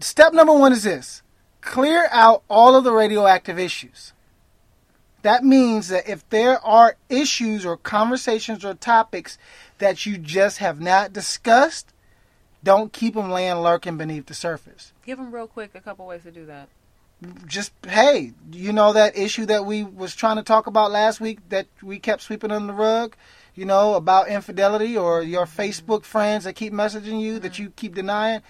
step 0.00 0.32
number 0.32 0.52
one 0.52 0.72
is 0.72 0.82
this: 0.82 1.22
clear 1.60 2.08
out 2.10 2.42
all 2.48 2.74
of 2.76 2.84
the 2.84 2.92
radioactive 2.92 3.58
issues. 3.58 4.12
That 5.22 5.44
means 5.44 5.88
that 5.88 6.08
if 6.08 6.28
there 6.30 6.64
are 6.64 6.96
issues 7.08 7.66
or 7.66 7.76
conversations 7.76 8.64
or 8.64 8.74
topics 8.74 9.36
that 9.78 10.06
you 10.06 10.16
just 10.16 10.58
have 10.58 10.80
not 10.80 11.12
discussed, 11.12 11.92
don't 12.62 12.92
keep 12.92 13.14
them 13.14 13.30
laying 13.30 13.56
lurking 13.56 13.96
beneath 13.96 14.26
the 14.26 14.34
surface. 14.34 14.92
Give 15.04 15.18
them 15.18 15.32
real 15.32 15.46
quick 15.46 15.72
a 15.74 15.80
couple 15.80 16.06
ways 16.06 16.22
to 16.22 16.30
do 16.30 16.46
that. 16.46 16.68
Just 17.46 17.72
hey, 17.84 18.32
you 18.52 18.72
know 18.72 18.92
that 18.92 19.18
issue 19.18 19.44
that 19.46 19.66
we 19.66 19.82
was 19.82 20.14
trying 20.14 20.36
to 20.36 20.42
talk 20.44 20.68
about 20.68 20.92
last 20.92 21.20
week 21.20 21.40
that 21.48 21.66
we 21.82 21.98
kept 21.98 22.22
sweeping 22.22 22.52
under 22.52 22.68
the 22.68 22.78
rug, 22.78 23.16
you 23.58 23.64
know 23.64 23.94
about 23.94 24.28
infidelity 24.28 24.96
or 24.96 25.20
your 25.20 25.44
mm-hmm. 25.44 25.60
Facebook 25.60 26.04
friends 26.04 26.44
that 26.44 26.54
keep 26.54 26.72
messaging 26.72 27.20
you 27.20 27.40
that 27.40 27.54
mm-hmm. 27.54 27.64
you 27.64 27.70
keep 27.70 27.96
denying. 27.96 28.40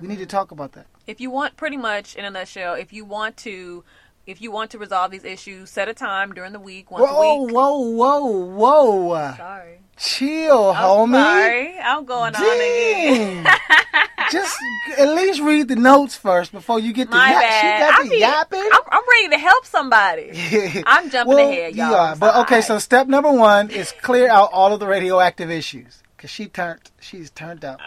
We 0.00 0.08
need 0.08 0.16
to 0.16 0.22
mm-hmm. 0.22 0.30
talk 0.30 0.50
about 0.50 0.72
that. 0.72 0.86
If 1.06 1.20
you 1.20 1.30
want, 1.30 1.56
pretty 1.56 1.76
much 1.76 2.16
in 2.16 2.24
a 2.24 2.30
nutshell, 2.30 2.74
if 2.74 2.92
you 2.92 3.04
want 3.04 3.36
to, 3.38 3.84
if 4.26 4.40
you 4.40 4.50
want 4.50 4.72
to 4.72 4.78
resolve 4.78 5.10
these 5.12 5.24
issues, 5.24 5.70
set 5.70 5.88
a 5.88 5.94
time 5.94 6.32
during 6.34 6.52
the 6.52 6.58
week, 6.60 6.90
once 6.90 7.04
Whoa, 7.08 7.38
a 7.38 7.42
week. 7.44 7.54
whoa, 7.54 7.78
whoa, 7.78 8.26
whoa! 8.46 9.34
Sorry. 9.36 9.80
Chill, 9.96 10.70
I'm 10.72 11.10
homie. 11.10 11.22
sorry. 11.22 11.78
I'm 11.78 12.04
going 12.04 12.34
on 12.34 12.42
again. 12.42 13.46
Just 14.30 14.56
at 14.98 15.08
least 15.14 15.40
read 15.40 15.68
the 15.68 15.76
notes 15.76 16.16
first 16.16 16.50
before 16.52 16.80
you 16.80 16.92
get 16.92 17.08
the 17.10 17.16
My 17.16 17.30
yap. 17.30 17.40
bad. 17.40 17.60
She 17.60 17.80
got 17.84 18.00
I 18.00 18.02
the 18.02 18.10
be- 18.10 18.18
yapping. 18.18 18.68
I'm, 18.72 18.82
I'm 18.90 19.02
ready 19.08 19.28
to 19.30 19.38
help 19.38 19.64
somebody. 19.64 20.82
I'm 20.86 21.08
jumping 21.10 21.36
well, 21.36 21.48
ahead, 21.48 21.76
y'all. 21.76 21.88
You 21.90 21.94
are. 21.94 22.16
But 22.16 22.36
okay, 22.42 22.60
so 22.60 22.78
step 22.78 23.06
number 23.06 23.30
one 23.32 23.70
is 23.70 23.92
clear 24.02 24.28
out 24.28 24.50
all 24.52 24.74
of 24.74 24.80
the 24.80 24.86
radioactive 24.86 25.50
issues 25.50 26.02
because 26.16 26.30
she 26.30 26.46
turned. 26.48 26.80
She's 27.00 27.30
turned 27.30 27.64
up. 27.64 27.80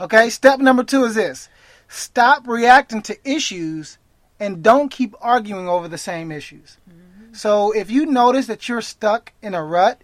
Okay. 0.00 0.28
Step 0.30 0.58
number 0.58 0.82
two 0.82 1.04
is 1.04 1.14
this: 1.14 1.48
stop 1.88 2.46
reacting 2.48 3.00
to 3.02 3.16
issues 3.30 3.98
and 4.40 4.62
don't 4.62 4.90
keep 4.90 5.14
arguing 5.20 5.68
over 5.68 5.88
the 5.88 5.98
same 5.98 6.32
issues. 6.32 6.78
Mm-hmm. 6.88 7.34
So 7.34 7.72
if 7.72 7.90
you 7.90 8.06
notice 8.06 8.46
that 8.46 8.68
you're 8.68 8.80
stuck 8.80 9.32
in 9.42 9.54
a 9.54 9.62
rut 9.62 10.00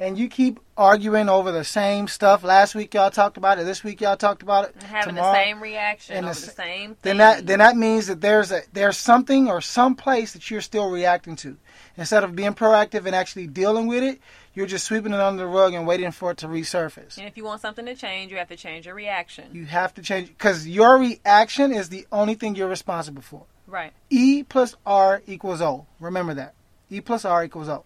and 0.00 0.16
you 0.16 0.28
keep 0.28 0.60
arguing 0.76 1.28
over 1.28 1.50
the 1.50 1.64
same 1.64 2.06
stuff, 2.08 2.44
last 2.44 2.74
week 2.74 2.94
y'all 2.94 3.10
talked 3.10 3.36
about 3.36 3.58
it, 3.58 3.64
this 3.64 3.82
week 3.82 4.00
y'all 4.00 4.16
talked 4.16 4.42
about 4.42 4.68
it, 4.68 4.82
having 4.82 5.16
tomorrow, 5.16 5.32
the 5.32 5.44
same 5.44 5.60
reaction 5.62 6.16
and 6.16 6.26
the 6.26 6.30
the 6.30 6.34
same 6.34 6.94
thing. 6.94 6.98
then 7.02 7.16
that 7.18 7.46
then 7.46 7.58
that 7.58 7.76
means 7.76 8.06
that 8.06 8.20
there's 8.20 8.52
a 8.52 8.62
there's 8.72 8.96
something 8.96 9.48
or 9.48 9.60
some 9.60 9.94
place 9.94 10.32
that 10.32 10.50
you're 10.50 10.60
still 10.60 10.90
reacting 10.90 11.36
to. 11.36 11.56
Instead 11.96 12.22
of 12.22 12.36
being 12.36 12.54
proactive 12.54 13.06
and 13.06 13.14
actually 13.14 13.48
dealing 13.48 13.88
with 13.88 14.04
it, 14.04 14.20
you're 14.54 14.66
just 14.66 14.84
sweeping 14.84 15.12
it 15.12 15.20
under 15.20 15.42
the 15.42 15.48
rug 15.48 15.74
and 15.74 15.86
waiting 15.86 16.12
for 16.12 16.30
it 16.30 16.38
to 16.38 16.46
resurface. 16.46 17.18
and 17.18 17.26
if 17.26 17.36
you 17.36 17.44
want 17.44 17.60
something 17.60 17.86
to 17.86 17.94
change, 17.94 18.30
you 18.30 18.38
have 18.38 18.48
to 18.48 18.56
change 18.56 18.86
your 18.86 18.94
reaction. 18.94 19.46
You 19.52 19.64
have 19.66 19.94
to 19.94 20.02
change 20.02 20.28
because 20.28 20.66
your 20.66 20.98
reaction 20.98 21.72
is 21.72 21.88
the 21.88 22.06
only 22.12 22.34
thing 22.34 22.54
you're 22.54 22.68
responsible 22.68 23.22
for. 23.22 23.46
Right. 23.68 23.92
E 24.10 24.42
plus 24.42 24.74
R 24.84 25.22
equals 25.26 25.60
O. 25.60 25.86
Remember 26.00 26.34
that. 26.34 26.54
E 26.90 27.00
plus 27.00 27.24
R 27.24 27.44
equals 27.44 27.68
O. 27.68 27.84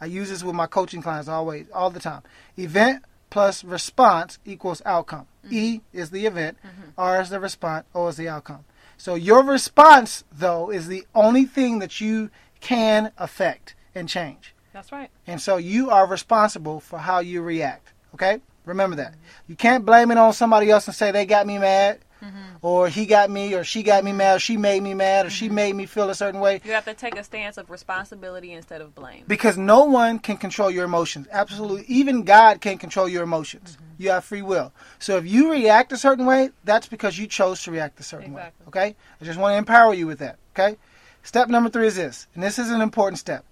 I 0.00 0.06
use 0.06 0.28
this 0.30 0.44
with 0.44 0.54
my 0.54 0.66
coaching 0.66 1.02
clients 1.02 1.28
always, 1.28 1.66
all 1.72 1.90
the 1.90 2.00
time. 2.00 2.22
Event 2.56 3.04
plus 3.30 3.64
response 3.64 4.38
equals 4.44 4.82
outcome. 4.86 5.26
E 5.50 5.76
mm-hmm. 5.76 5.98
is 5.98 6.10
the 6.10 6.26
event, 6.26 6.56
mm-hmm. 6.64 6.90
R 6.96 7.20
is 7.20 7.30
the 7.30 7.40
response, 7.40 7.86
O 7.94 8.06
is 8.08 8.16
the 8.16 8.28
outcome. 8.28 8.64
So 8.96 9.14
your 9.14 9.42
response, 9.42 10.24
though, 10.32 10.70
is 10.70 10.86
the 10.86 11.04
only 11.14 11.44
thing 11.44 11.80
that 11.80 12.00
you 12.00 12.30
can 12.60 13.12
affect 13.18 13.74
and 13.94 14.08
change. 14.08 14.54
That's 14.72 14.92
right. 14.92 15.10
And 15.26 15.40
so 15.40 15.56
you 15.56 15.90
are 15.90 16.06
responsible 16.06 16.80
for 16.80 16.98
how 16.98 17.18
you 17.18 17.42
react. 17.42 17.92
Okay? 18.14 18.40
Remember 18.64 18.96
that. 18.96 19.14
You 19.46 19.56
can't 19.56 19.84
blame 19.84 20.10
it 20.10 20.18
on 20.18 20.32
somebody 20.32 20.70
else 20.70 20.86
and 20.86 20.94
say 20.94 21.10
they 21.10 21.26
got 21.26 21.46
me 21.46 21.58
mad, 21.58 21.98
Mm-hmm. 22.24 22.66
or 22.66 22.88
he 22.88 23.04
got 23.06 23.30
me, 23.30 23.54
or 23.54 23.64
she 23.64 23.82
got 23.82 24.02
me 24.02 24.12
mad, 24.12 24.36
or 24.36 24.38
she 24.38 24.56
made 24.56 24.82
me 24.82 24.94
mad, 24.94 25.26
or 25.26 25.30
she 25.30 25.46
mm-hmm. 25.46 25.54
made 25.54 25.76
me 25.76 25.86
feel 25.86 26.08
a 26.08 26.14
certain 26.14 26.40
way. 26.40 26.60
You 26.64 26.72
have 26.72 26.86
to 26.86 26.94
take 26.94 27.16
a 27.16 27.24
stance 27.24 27.58
of 27.58 27.68
responsibility 27.70 28.52
instead 28.52 28.80
of 28.80 28.94
blame. 28.94 29.24
Because 29.28 29.58
no 29.58 29.84
one 29.84 30.18
can 30.18 30.36
control 30.38 30.70
your 30.70 30.84
emotions. 30.84 31.28
Absolutely. 31.30 31.82
Mm-hmm. 31.82 31.92
Even 31.92 32.22
God 32.22 32.60
can't 32.60 32.80
control 32.80 33.08
your 33.08 33.22
emotions. 33.22 33.76
You 33.98 34.10
have 34.10 34.24
free 34.24 34.42
will. 34.42 34.72
So 34.98 35.16
if 35.18 35.26
you 35.26 35.50
react 35.50 35.92
a 35.92 35.96
certain 35.96 36.26
way, 36.26 36.50
that's 36.64 36.86
because 36.86 37.18
you 37.18 37.26
chose 37.26 37.62
to 37.64 37.70
react 37.70 38.00
a 38.00 38.02
certain 38.02 38.32
Exactly. 38.32 38.64
way. 38.64 38.68
Okay? 38.68 38.96
I 39.20 39.24
just 39.24 39.38
want 39.38 39.52
to 39.52 39.58
empower 39.58 39.94
you 39.94 40.06
with 40.06 40.18
that. 40.20 40.38
Okay? 40.56 40.76
Step 41.22 41.48
number 41.48 41.70
three 41.70 41.86
is 41.86 41.96
this, 41.96 42.26
and 42.34 42.42
this 42.42 42.58
is 42.58 42.70
an 42.70 42.80
important 42.80 43.18
step. 43.18 43.44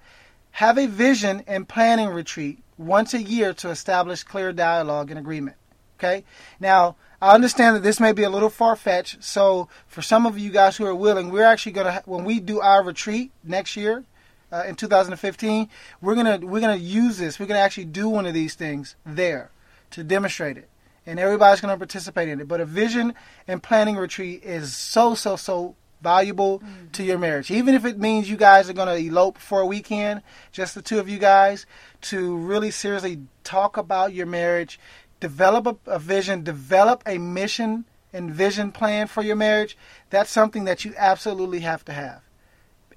Have 0.53 0.79
a 0.79 0.87
vision 0.87 1.43
and 1.47 1.69
planning 1.69 2.09
retreat 2.09 2.63
once 2.77 3.15
a 3.15 3.23
year 3.23 3.55
to 3.55 3.71
establish 3.71 4.25
clear 4.25 4.53
dialogue 4.53 5.11
and 5.11 5.19
agreement. 5.19 5.57
Okay? 5.99 6.25
Now, 6.61 6.97
I 7.23 7.37
understand 7.37 7.77
that 7.77 7.85
this 7.85 8.01
may 8.01 8.11
be 8.11 8.25
a 8.25 8.29
little 8.29 8.51
far 8.51 8.75
fetched. 8.75 9.23
So, 9.23 9.69
for 9.87 10.03
some 10.03 10.27
of 10.27 10.37
you 10.37 10.51
guys 10.51 10.77
who 10.77 10.85
are 10.87 10.95
willing, 10.95 11.31
we're 11.31 11.45
actually 11.45 11.71
going 11.71 11.87
to, 11.87 12.03
when 12.05 12.25
we 12.25 12.41
do 12.41 12.59
our 12.59 12.83
retreat 12.83 13.31
next 13.45 13.77
year, 13.77 14.03
uh, 14.51 14.65
in 14.67 14.75
2015, 14.75 15.69
we're 16.03 16.15
gonna 16.17 16.39
we're 16.43 16.61
gonna 16.61 16.75
use 16.75 17.19
this. 17.19 17.39
We're 17.39 17.47
gonna 17.47 17.61
actually 17.61 17.87
do 17.87 18.09
one 18.09 18.27
of 18.27 18.35
these 18.35 18.55
things 18.55 18.97
there 19.07 19.51
to 19.93 20.05
demonstrate 20.05 20.59
it, 20.59 20.69
and 21.07 21.19
everybody's 21.19 21.61
gonna 21.63 21.79
participate 21.79 22.29
in 22.29 22.41
it. 22.41 22.49
But 22.49 22.61
a 22.61 22.67
vision 22.67 23.15
and 23.49 23.63
planning 23.63 23.97
retreat 23.97 24.43
is 24.45 24.77
so 24.77 25.15
so 25.15 25.37
so 25.37 25.75
valuable 26.03 26.63
to 26.93 27.05
your 27.05 27.17
marriage, 27.17 27.51
even 27.51 27.75
if 27.75 27.85
it 27.85 27.99
means 27.99 28.29
you 28.29 28.37
guys 28.37 28.69
are 28.69 28.73
gonna 28.75 28.97
elope 28.97 29.39
for 29.39 29.61
a 29.61 29.67
weekend, 29.67 30.21
just 30.51 30.75
the 30.75 30.83
two 30.83 30.99
of 30.99 31.09
you 31.09 31.19
guys, 31.19 31.65
to 32.03 32.37
really 32.37 32.73
seriously 32.73 33.21
talk 33.45 33.77
about 33.77 34.13
your 34.13 34.27
marriage, 34.27 34.79
develop 35.23 35.67
a, 35.67 35.91
a 35.93 35.99
vision, 36.01 36.43
develop 36.43 37.03
a 37.07 37.17
mission 37.17 37.85
and 38.13 38.35
vision 38.35 38.73
plan 38.73 39.07
for 39.07 39.23
your 39.23 39.37
marriage. 39.37 39.79
That's 40.11 40.31
something 40.31 40.65
that 40.65 40.85
you 40.85 40.93
absolutely 40.97 41.61
have 41.61 41.85
to 41.87 41.93
have. 41.93 42.23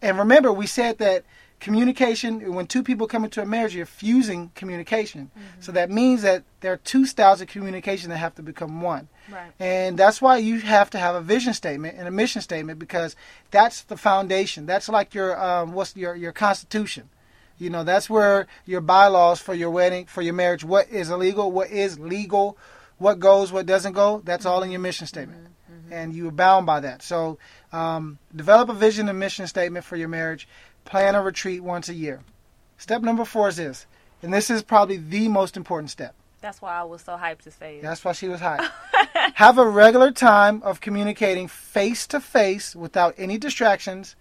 And 0.02 0.18
remember, 0.18 0.52
we 0.52 0.66
said 0.66 0.98
that 0.98 1.24
communication, 1.60 2.54
when 2.54 2.66
two 2.66 2.82
people 2.84 3.08
come 3.08 3.24
into 3.24 3.42
a 3.42 3.46
marriage, 3.46 3.76
you're 3.76 3.86
fusing 3.86 4.52
communication. 4.56 5.30
So 5.60 5.72
that 5.72 5.90
means 5.90 6.24
that 6.24 6.44
there 6.62 6.74
are 6.74 6.78
two 6.78 7.06
styles 7.06 7.42
of 7.42 7.48
communication 7.48 8.10
that 8.10 8.18
have 8.18 8.36
to 8.36 8.44
become 8.44 8.82
one. 8.82 9.08
Right. 9.32 9.52
And 9.60 9.98
that's 9.98 10.20
why 10.20 10.38
you 10.38 10.60
have 10.62 10.90
to 10.90 10.98
have 10.98 11.16
a 11.16 11.22
vision 11.22 11.54
statement 11.54 11.96
and 11.98 12.08
a 12.08 12.12
mission 12.12 12.42
statement 12.42 12.80
because 12.80 13.16
that's 13.52 13.82
the 13.84 13.98
foundation. 13.98 14.66
That's 14.66 14.90
like 14.90 15.14
your 15.14 15.40
um, 15.42 15.74
what's 15.74 15.96
your 15.96 16.16
your 16.16 16.34
constitution. 16.34 17.10
You 17.58 17.70
know, 17.70 17.84
that's 17.84 18.10
where 18.10 18.48
your 18.66 18.82
bylaws 18.82 19.40
for 19.40 19.54
your 19.54 19.70
wedding, 19.70 20.06
for 20.06 20.22
your 20.22 20.34
marriage, 20.34 20.64
what 20.64 20.90
is 20.90 21.10
illegal, 21.10 21.52
what 21.52 21.70
is 21.70 21.98
legal, 22.00 22.58
what 22.98 23.20
goes, 23.20 23.52
what 23.52 23.66
doesn't 23.66 23.94
go. 23.94 24.22
That's 24.26 24.46
all 24.46 24.62
in 24.64 24.72
your 24.72 24.82
mission 24.82 25.08
statement, 25.08 25.48
and 25.90 26.14
you 26.14 26.28
are 26.28 26.32
bound 26.32 26.66
by 26.66 26.82
that. 26.82 27.02
So, 27.02 27.38
um, 27.72 28.20
develop 28.36 28.70
a 28.70 28.74
vision 28.74 29.08
and 29.08 29.20
mission 29.20 29.48
statement 29.48 29.86
for 29.86 29.96
your 29.96 30.10
marriage. 30.10 30.48
Plan 30.84 31.16
a 31.16 31.22
retreat 31.22 31.64
once 31.64 31.90
a 31.90 31.94
year. 31.94 32.22
Step 32.78 33.02
number 33.02 33.24
four 33.24 33.48
is 33.48 33.56
this, 33.56 33.86
and 34.22 34.34
this 34.34 34.50
is 34.50 34.62
probably 34.62 34.98
the 34.98 35.30
most 35.30 35.56
important 35.56 35.92
step. 35.92 36.14
That's 36.42 36.62
why 36.62 36.76
I 36.76 36.84
was 36.84 37.02
so 37.02 37.18
hyped 37.18 37.42
to 37.44 37.52
say 37.52 37.78
it. 37.78 37.82
That's 37.82 38.04
why 38.04 38.12
she 38.12 38.28
was 38.28 38.42
hyped. 38.42 38.70
Have 39.36 39.58
a 39.58 39.68
regular 39.68 40.12
time 40.12 40.62
of 40.62 40.82
communicating 40.82 41.48
face 41.48 42.06
to 42.08 42.20
face 42.20 42.76
without 42.76 43.16
any 43.18 43.38
distractions 43.38 44.16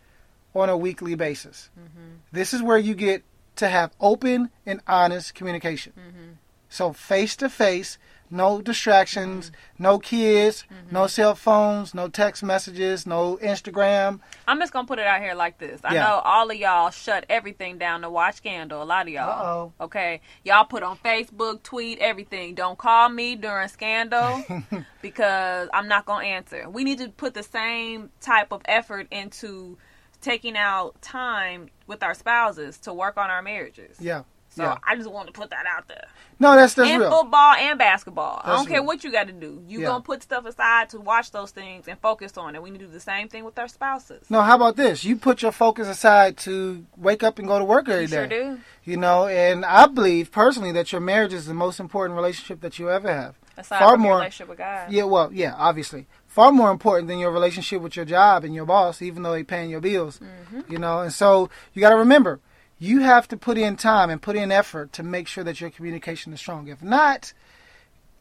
on 0.54 0.68
a 0.68 0.76
weekly 0.76 1.14
basis. 1.14 1.70
Mm-hmm. 1.78 2.16
This 2.32 2.54
is 2.54 2.62
where 2.62 2.78
you 2.78 2.94
get 2.94 3.22
to 3.56 3.68
have 3.68 3.92
open 4.00 4.50
and 4.66 4.80
honest 4.86 5.34
communication. 5.34 5.92
Mm-hmm. 5.98 6.32
So 6.68 6.92
face 6.92 7.36
to 7.36 7.48
face, 7.48 7.98
no 8.30 8.60
distractions, 8.60 9.50
mm-hmm. 9.50 9.82
no 9.82 9.98
kids, 10.00 10.64
no 10.90 11.06
cell 11.06 11.36
phones, 11.36 11.94
no 11.94 12.08
text 12.08 12.42
messages, 12.42 13.06
no 13.06 13.36
Instagram. 13.36 14.18
I'm 14.48 14.58
just 14.58 14.72
gonna 14.72 14.88
put 14.88 14.98
it 14.98 15.06
out 15.06 15.20
here 15.20 15.34
like 15.34 15.58
this. 15.58 15.80
I 15.84 15.94
Yeah. 15.94 16.02
know 16.04 16.14
all 16.24 16.50
of 16.50 16.56
y'all 16.56 16.90
shut 16.90 17.26
everything 17.28 17.78
down 17.78 18.00
to 18.00 18.10
watch 18.10 18.36
Scandal. 18.36 18.82
A 18.82 18.84
lot 18.84 19.06
of 19.06 19.12
y'all. 19.12 19.30
Uh-oh. 19.78 19.84
Okay, 19.84 20.20
y'all 20.42 20.64
put 20.64 20.82
on 20.82 20.96
Facebook, 20.96 21.62
tweet, 21.62 21.98
everything. 22.00 22.54
Don't 22.54 22.78
call 22.78 23.08
me 23.08 23.36
during 23.36 23.68
Scandal 23.68 24.42
because 25.02 25.68
I'm 25.72 25.86
not 25.86 26.04
gonna 26.06 26.26
answer. 26.26 26.68
We 26.68 26.82
need 26.82 26.98
to 26.98 27.10
put 27.10 27.34
the 27.34 27.42
same 27.44 28.10
type 28.20 28.50
of 28.50 28.62
effort 28.64 29.06
into 29.12 29.78
taking 30.24 30.56
out 30.56 31.00
time 31.02 31.68
with 31.86 32.02
our 32.02 32.14
spouses 32.14 32.78
to 32.78 32.94
work 32.94 33.16
on 33.16 33.30
our 33.30 33.42
marriages. 33.42 33.96
Yeah. 34.00 34.22
So 34.50 34.62
yeah. 34.62 34.78
I 34.86 34.94
just 34.94 35.10
want 35.10 35.26
to 35.26 35.32
put 35.32 35.50
that 35.50 35.66
out 35.66 35.88
there. 35.88 36.04
No, 36.38 36.54
that's 36.54 36.74
that's 36.74 36.88
and 36.88 37.00
real. 37.00 37.10
football 37.10 37.54
and 37.56 37.76
basketball. 37.76 38.40
I 38.44 38.52
don't 38.54 38.66
care 38.66 38.76
real. 38.78 38.86
what 38.86 39.02
you 39.02 39.10
got 39.10 39.26
to 39.26 39.32
do. 39.32 39.60
You 39.66 39.80
Yeah. 39.80 39.86
gonna 39.86 40.04
put 40.04 40.22
stuff 40.22 40.46
aside 40.46 40.90
to 40.90 41.00
watch 41.00 41.32
those 41.32 41.50
things 41.50 41.88
and 41.88 41.98
focus 41.98 42.36
on 42.36 42.54
it. 42.54 42.62
We 42.62 42.70
need 42.70 42.78
to 42.78 42.86
do 42.86 42.92
the 42.92 43.00
same 43.00 43.28
thing 43.28 43.44
with 43.44 43.58
our 43.58 43.66
spouses. 43.66 44.30
No, 44.30 44.42
how 44.42 44.54
about 44.54 44.76
this? 44.76 45.04
You 45.04 45.16
put 45.16 45.42
your 45.42 45.50
focus 45.50 45.88
aside 45.88 46.36
to 46.38 46.86
wake 46.96 47.24
up 47.24 47.40
and 47.40 47.48
go 47.48 47.58
to 47.58 47.64
work 47.64 47.88
every 47.88 48.02
you 48.02 48.08
day. 48.08 48.14
sure 48.16 48.26
do. 48.28 48.60
You 48.84 48.96
know, 48.96 49.26
and 49.26 49.64
I 49.64 49.86
believe 49.86 50.30
personally 50.30 50.70
that 50.72 50.92
your 50.92 51.00
marriage 51.00 51.32
is 51.32 51.46
the 51.46 51.54
most 51.54 51.80
important 51.80 52.16
relationship 52.16 52.60
that 52.60 52.78
you 52.78 52.90
ever 52.90 53.12
have. 53.12 53.34
Aside 53.56 53.78
Far 53.80 53.92
from 53.92 54.00
more- 54.02 54.10
your 54.12 54.18
relationship 54.20 54.48
with 54.48 54.58
God. 54.58 54.92
Yeah, 54.92 55.04
well, 55.04 55.30
yeah, 55.32 55.54
obviously. 55.56 56.06
Far 56.34 56.50
more 56.50 56.72
important 56.72 57.06
than 57.06 57.20
your 57.20 57.30
relationship 57.30 57.80
with 57.80 57.94
your 57.94 58.04
job 58.04 58.42
and 58.42 58.52
your 58.52 58.64
boss, 58.64 59.00
even 59.00 59.22
though 59.22 59.30
they're 59.30 59.44
paying 59.44 59.70
your 59.70 59.80
bills. 59.80 60.18
Mm-hmm. 60.18 60.72
You 60.72 60.80
know, 60.80 60.98
and 60.98 61.12
so 61.12 61.48
you 61.72 61.80
got 61.80 61.90
to 61.90 61.96
remember, 61.96 62.40
you 62.76 63.02
have 63.02 63.28
to 63.28 63.36
put 63.36 63.56
in 63.56 63.76
time 63.76 64.10
and 64.10 64.20
put 64.20 64.34
in 64.34 64.50
effort 64.50 64.92
to 64.94 65.04
make 65.04 65.28
sure 65.28 65.44
that 65.44 65.60
your 65.60 65.70
communication 65.70 66.32
is 66.32 66.40
strong. 66.40 66.66
If 66.66 66.82
not, 66.82 67.32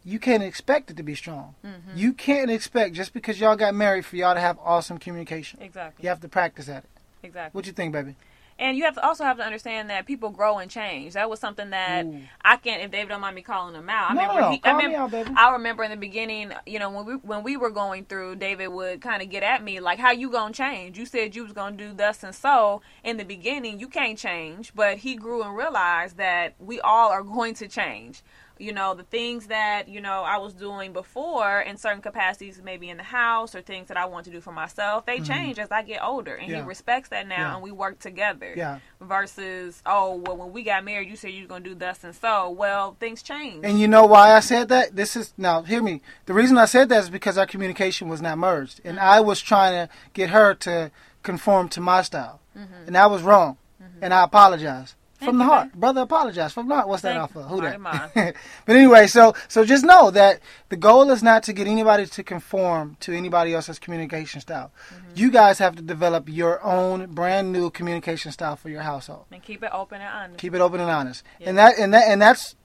you 0.05 0.19
can't 0.19 0.43
expect 0.43 0.91
it 0.91 0.97
to 0.97 1.01
be 1.01 1.15
strong. 1.15 1.55
Mm-hmm. 1.65 1.97
You 1.97 2.13
can't 2.13 2.51
expect 2.51 2.93
just 2.93 3.13
because 3.13 3.39
y'all 3.39 3.55
got 3.55 3.73
married 3.73 4.05
for 4.05 4.15
y'all 4.15 4.35
to 4.35 4.39
have 4.39 4.59
awesome 4.63 4.99
communication. 4.99 5.59
Exactly. 5.59 6.03
You 6.03 6.09
have 6.09 6.21
to 6.21 6.29
practice 6.29 6.69
at 6.69 6.83
it. 6.83 6.89
Exactly. 7.23 7.57
What 7.57 7.65
you 7.65 7.73
think, 7.73 7.93
baby? 7.93 8.15
And 8.59 8.77
you 8.77 8.83
have 8.85 8.95
to 8.95 9.05
also 9.05 9.23
have 9.23 9.37
to 9.37 9.43
understand 9.43 9.89
that 9.89 10.05
people 10.05 10.29
grow 10.29 10.59
and 10.59 10.69
change. 10.69 11.13
That 11.13 11.29
was 11.29 11.39
something 11.39 11.71
that 11.71 12.05
Ooh. 12.05 12.21
I 12.43 12.57
can't. 12.57 12.81
If 12.83 12.91
David 12.91 13.09
don't 13.09 13.21
mind 13.21 13.35
me 13.35 13.41
calling 13.41 13.75
him 13.75 13.89
out, 13.89 14.11
I 14.11 14.13
No, 14.13 14.21
remember. 14.21 14.51
he, 14.51 14.59
call 14.59 14.73
I 14.73 14.77
me 14.77 14.83
remember, 14.85 15.03
out, 15.03 15.11
baby. 15.11 15.31
I 15.35 15.51
remember 15.53 15.83
in 15.83 15.91
the 15.91 15.97
beginning, 15.97 16.53
you 16.65 16.79
know, 16.79 16.89
when 16.89 17.05
we 17.05 17.13
when 17.15 17.43
we 17.43 17.57
were 17.57 17.71
going 17.71 18.05
through, 18.05 18.35
David 18.35 18.67
would 18.69 19.01
kind 19.01 19.21
of 19.21 19.29
get 19.29 19.43
at 19.43 19.63
me 19.63 19.79
like, 19.79 19.99
"How 19.99 20.11
you 20.11 20.29
gonna 20.31 20.53
change? 20.53 20.97
You 20.97 21.05
said 21.05 21.35
you 21.35 21.43
was 21.43 21.53
gonna 21.53 21.75
do 21.75 21.93
thus 21.93 22.23
and 22.23 22.35
so 22.35 22.81
in 23.03 23.17
the 23.17 23.25
beginning. 23.25 23.79
You 23.79 23.87
can't 23.87 24.17
change." 24.17 24.73
But 24.75 24.97
he 24.99 25.15
grew 25.15 25.43
and 25.43 25.55
realized 25.55 26.17
that 26.17 26.53
we 26.59 26.79
all 26.81 27.09
are 27.11 27.23
going 27.35 27.55
to 27.55 27.67
change. 27.67 28.21
You 28.59 28.71
know, 28.71 28.93
the 28.93 29.03
things 29.03 29.47
that 29.47 29.87
you 29.87 29.99
know 29.99 30.21
I 30.23 30.37
was 30.37 30.53
doing 30.53 30.93
before 30.93 31.59
in 31.61 31.77
certain 31.77 32.01
capacities, 32.01 32.61
maybe 32.63 32.89
in 32.89 32.97
the 32.97 33.03
house 33.03 33.55
or 33.55 33.61
things 33.61 33.87
that 33.87 33.97
I 33.97 34.05
want 34.05 34.25
to 34.25 34.31
do 34.31 34.39
for 34.41 34.51
myself, 34.51 35.05
they 35.05 35.17
mm-hmm. 35.17 35.25
change 35.25 35.59
as 35.59 35.71
I 35.71 35.81
get 35.81 36.03
older, 36.03 36.35
and 36.35 36.43
Mm-hmm. 36.43 36.51
Yeah. 36.51 36.61
he 36.61 36.67
respects 36.67 37.09
that 37.09 37.27
now, 37.27 37.35
Yeah. 37.37 37.53
and 37.55 37.63
we 37.63 37.71
work 37.71 37.99
together 37.99 38.53
Yeah. 38.55 38.79
versus 39.01 39.81
oh 39.85 40.15
well 40.25 40.37
when 40.37 40.51
we 40.51 40.63
got 40.63 40.83
married 40.83 41.09
you 41.09 41.15
said 41.15 41.31
you 41.31 41.41
was 41.41 41.47
gonna 41.47 41.63
do 41.63 41.75
thus 41.75 42.03
and 42.03 42.15
so 42.15 42.49
well 42.49 42.95
things 42.99 43.21
change 43.23 43.63
And 43.65 43.79
you 43.79 43.87
know 43.87 44.05
why 44.05 44.33
I 44.33 44.39
said 44.39 44.69
that? 44.69 44.95
This 44.95 45.15
is 45.15 45.33
now 45.37 45.61
hear 45.63 45.81
me. 45.81 46.01
The 46.25 46.33
reason 46.33 46.57
I 46.57 46.65
said 46.65 46.89
that 46.89 47.03
is 47.03 47.09
because 47.09 47.37
our 47.37 47.45
communication 47.47 48.07
was 48.09 48.21
not 48.21 48.37
merged, 48.37 48.81
and 48.83 48.97
mm-hmm. 48.97 49.07
I 49.07 49.19
was 49.19 49.41
trying 49.41 49.73
to 49.87 49.93
get 50.13 50.29
her 50.29 50.53
to 50.55 50.91
conform 51.23 51.69
to 51.69 51.81
my 51.81 52.01
style, 52.01 52.39
mm-hmm. 52.57 52.87
and 52.87 52.97
i 52.97 53.07
was 53.07 53.21
wrong. 53.23 53.57
And 54.01 54.13
I 54.13 54.23
apologize 54.23 54.95
from 55.23 55.37
the 55.37 55.43
heart, 55.43 55.73
brother. 55.73 56.01
Apologize 56.01 56.53
from 56.53 56.67
the 56.67 56.75
heart. 56.75 56.87
What's 56.87 57.01
that 57.03 57.15
Thank 57.15 57.23
off 57.23 57.35
of? 57.35 57.49
Who 57.49 57.61
that? 57.61 58.35
but 58.65 58.75
anyway, 58.75 59.07
so 59.07 59.33
so 59.47 59.65
just 59.65 59.85
know 59.85 60.11
that 60.11 60.39
the 60.69 60.77
goal 60.77 61.09
is 61.11 61.23
not 61.23 61.43
to 61.43 61.53
get 61.53 61.67
anybody 61.67 62.05
to 62.05 62.23
conform 62.23 62.97
to 63.01 63.13
anybody 63.13 63.53
else's 63.53 63.79
communication 63.79 64.41
style. 64.41 64.71
Mm-hmm. 64.89 65.11
You 65.15 65.31
guys 65.31 65.59
have 65.59 65.75
to 65.75 65.81
develop 65.81 66.29
your 66.29 66.63
own 66.63 67.13
brand 67.13 67.51
new 67.51 67.69
communication 67.69 68.31
style 68.31 68.55
for 68.55 68.69
your 68.69 68.81
household 68.81 69.25
and 69.31 69.41
keep 69.41 69.63
it 69.63 69.69
open 69.73 70.01
and 70.01 70.09
honest 70.09 70.39
keep 70.39 70.53
it 70.53 70.61
open 70.61 70.79
and 70.79 70.89
honest. 70.89 71.23
Yeah. 71.39 71.49
And 71.49 71.57
that 71.57 71.77
and 71.77 71.93
that 71.93 72.07
and 72.07 72.21
that's 72.21 72.55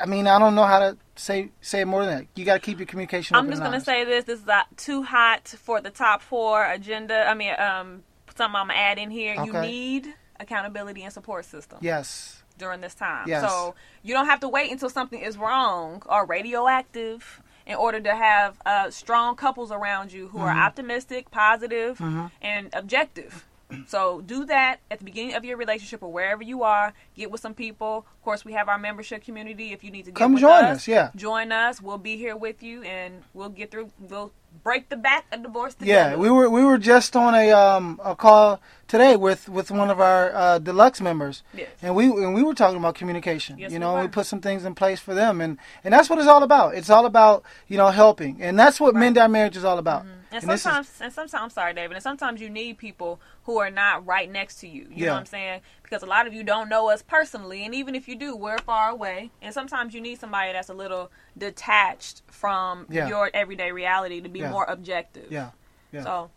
I 0.00 0.06
mean, 0.06 0.26
I 0.26 0.40
don't 0.40 0.56
know 0.56 0.64
how 0.64 0.80
to 0.80 0.96
say 1.16 1.50
say 1.60 1.84
more 1.84 2.04
than 2.04 2.18
that. 2.18 2.26
You 2.34 2.44
got 2.44 2.54
to 2.54 2.60
keep 2.60 2.78
your 2.78 2.86
communication 2.86 3.36
i'm 3.36 3.48
just 3.48 3.60
gonna 3.60 3.70
honest. 3.70 3.86
say 3.86 4.04
this 4.04 4.24
this 4.24 4.40
is 4.40 4.48
uh, 4.48 4.62
too 4.76 5.02
hot 5.02 5.48
for 5.48 5.80
the 5.80 5.90
top 5.90 6.22
four 6.22 6.64
agenda 6.64 7.26
i 7.28 7.34
mean 7.34 7.54
um 7.58 8.02
something 8.36 8.56
i'm 8.56 8.68
gonna 8.68 8.78
add 8.78 8.98
in 8.98 9.10
here 9.10 9.34
you 9.44 9.52
need 9.52 10.14
accountability 10.42 11.02
and 11.02 11.12
support 11.12 11.44
system 11.44 11.78
yes. 11.80 12.42
during 12.58 12.80
this 12.80 12.94
time 12.94 13.26
Yes. 13.28 13.42
so 13.48 13.74
you 14.02 14.12
don't 14.14 14.26
have 14.26 14.40
to 14.40 14.48
wait 14.48 14.70
until 14.70 14.90
something 14.90 15.20
is 15.20 15.38
wrong 15.38 16.02
or 16.06 16.26
radioactive 16.26 17.42
in 17.66 17.76
order 17.76 18.00
to 18.00 18.14
have 18.14 18.60
uh, 18.66 18.90
strong 18.90 19.36
couples 19.36 19.70
around 19.70 20.12
you 20.12 20.28
who 20.28 20.38
are 20.38 20.50
Mm-hmm. 20.50 20.58
optimistic 20.58 21.30
positive, 21.30 22.00
and 22.42 22.68
objective 22.72 23.46
So 23.86 24.20
do 24.20 24.44
that 24.46 24.80
at 24.90 24.98
the 24.98 25.04
beginning 25.04 25.34
of 25.34 25.44
your 25.44 25.56
relationship 25.56 26.02
or 26.02 26.12
wherever 26.12 26.42
you 26.42 26.62
are. 26.62 26.92
Get 27.16 27.30
with 27.30 27.40
some 27.40 27.54
people. 27.54 28.06
Of 28.18 28.22
course, 28.22 28.44
we 28.44 28.52
have 28.52 28.68
our 28.68 28.78
membership 28.78 29.24
community. 29.24 29.72
If 29.72 29.82
you 29.84 29.90
need 29.90 30.04
to 30.06 30.10
get 30.10 30.16
Come 30.18 30.36
join 30.36 30.64
us, 30.64 30.76
us, 30.78 30.88
yeah. 30.88 31.10
join 31.16 31.52
us. 31.52 31.80
We'll 31.80 31.98
be 31.98 32.16
here 32.16 32.36
with 32.36 32.62
you, 32.62 32.82
and 32.82 33.22
we'll 33.34 33.48
get 33.48 33.70
through. 33.70 33.90
We'll 34.00 34.32
break 34.62 34.90
the 34.90 34.96
back 34.96 35.24
of 35.32 35.42
divorce 35.42 35.74
together. 35.74 36.10
Yeah, 36.10 36.16
we 36.16 36.30
were 36.30 36.48
we 36.50 36.62
were 36.62 36.76
just 36.78 37.16
on 37.16 37.34
a 37.34 37.50
um 37.52 37.98
a 38.04 38.14
call 38.14 38.60
today 38.88 39.16
with 39.16 39.48
with 39.48 39.70
one 39.70 39.90
of 39.90 40.00
our 40.00 40.34
uh, 40.34 40.58
deluxe 40.58 41.00
members, 41.00 41.42
Yes. 41.54 41.70
and 41.80 41.94
we 41.94 42.04
and 42.06 42.34
we 42.34 42.42
were 42.42 42.54
talking 42.54 42.78
about 42.78 42.94
communication. 42.94 43.58
Yes, 43.58 43.70
you 43.70 43.76
we 43.76 43.80
know, 43.80 43.94
we 43.94 44.02
were. 44.02 44.08
put 44.08 44.26
some 44.26 44.40
things 44.40 44.64
in 44.64 44.74
place 44.74 45.00
for 45.00 45.14
them, 45.14 45.40
and 45.40 45.58
and 45.84 45.92
that's 45.94 46.10
what 46.10 46.18
it's 46.18 46.28
all 46.28 46.42
about. 46.42 46.74
It's 46.74 46.90
all 46.90 47.06
about 47.06 47.42
you 47.68 47.78
know 47.78 47.88
helping, 47.88 48.42
and 48.42 48.58
that's 48.58 48.78
what 48.80 48.94
Mend 48.94 49.16
Our 49.18 49.28
Marriage 49.28 49.56
is 49.56 49.64
all 49.64 49.78
about. 49.78 50.04
And 50.34 50.42
is- 50.50 50.62
sometimes, 50.62 50.90
and 51.00 51.12
sometimes, 51.12 51.34
I'm 51.42 51.50
sorry, 51.50 51.74
David. 51.74 51.94
And 51.94 52.02
sometimes 52.02 52.40
you 52.40 52.48
need 52.48 52.78
people 52.78 53.20
who 53.44 53.58
are 53.58 53.70
not 53.70 54.06
right 54.06 54.30
next 54.30 54.60
to 54.60 54.68
you. 54.68 54.82
You 54.84 54.88
Yeah. 54.92 55.06
know 55.06 55.12
what 55.14 55.18
I'm 55.20 55.26
saying? 55.26 55.60
Because 55.82 56.02
a 56.02 56.06
lot 56.06 56.26
of 56.26 56.32
you 56.34 56.42
don't 56.42 56.68
know 56.68 56.88
us 56.88 57.02
personally, 57.02 57.64
and 57.64 57.74
even 57.74 57.94
if 57.94 58.08
you 58.08 58.16
do, 58.16 58.34
we're 58.36 58.58
far 58.58 58.90
away. 58.90 59.30
And 59.42 59.52
sometimes 59.52 59.94
you 59.94 60.00
need 60.00 60.18
somebody 60.18 60.52
that's 60.52 60.68
a 60.68 60.74
little 60.74 61.10
detached 61.36 62.22
from 62.28 62.86
Yeah. 62.88 63.08
your 63.08 63.30
everyday 63.34 63.72
reality 63.72 64.20
to 64.20 64.28
be 64.28 64.40
Yeah. 64.40 64.50
more 64.50 64.64
objective. 64.64 65.30
yeah. 65.30 65.50
Yeah. 65.92 66.04
So 66.04 66.30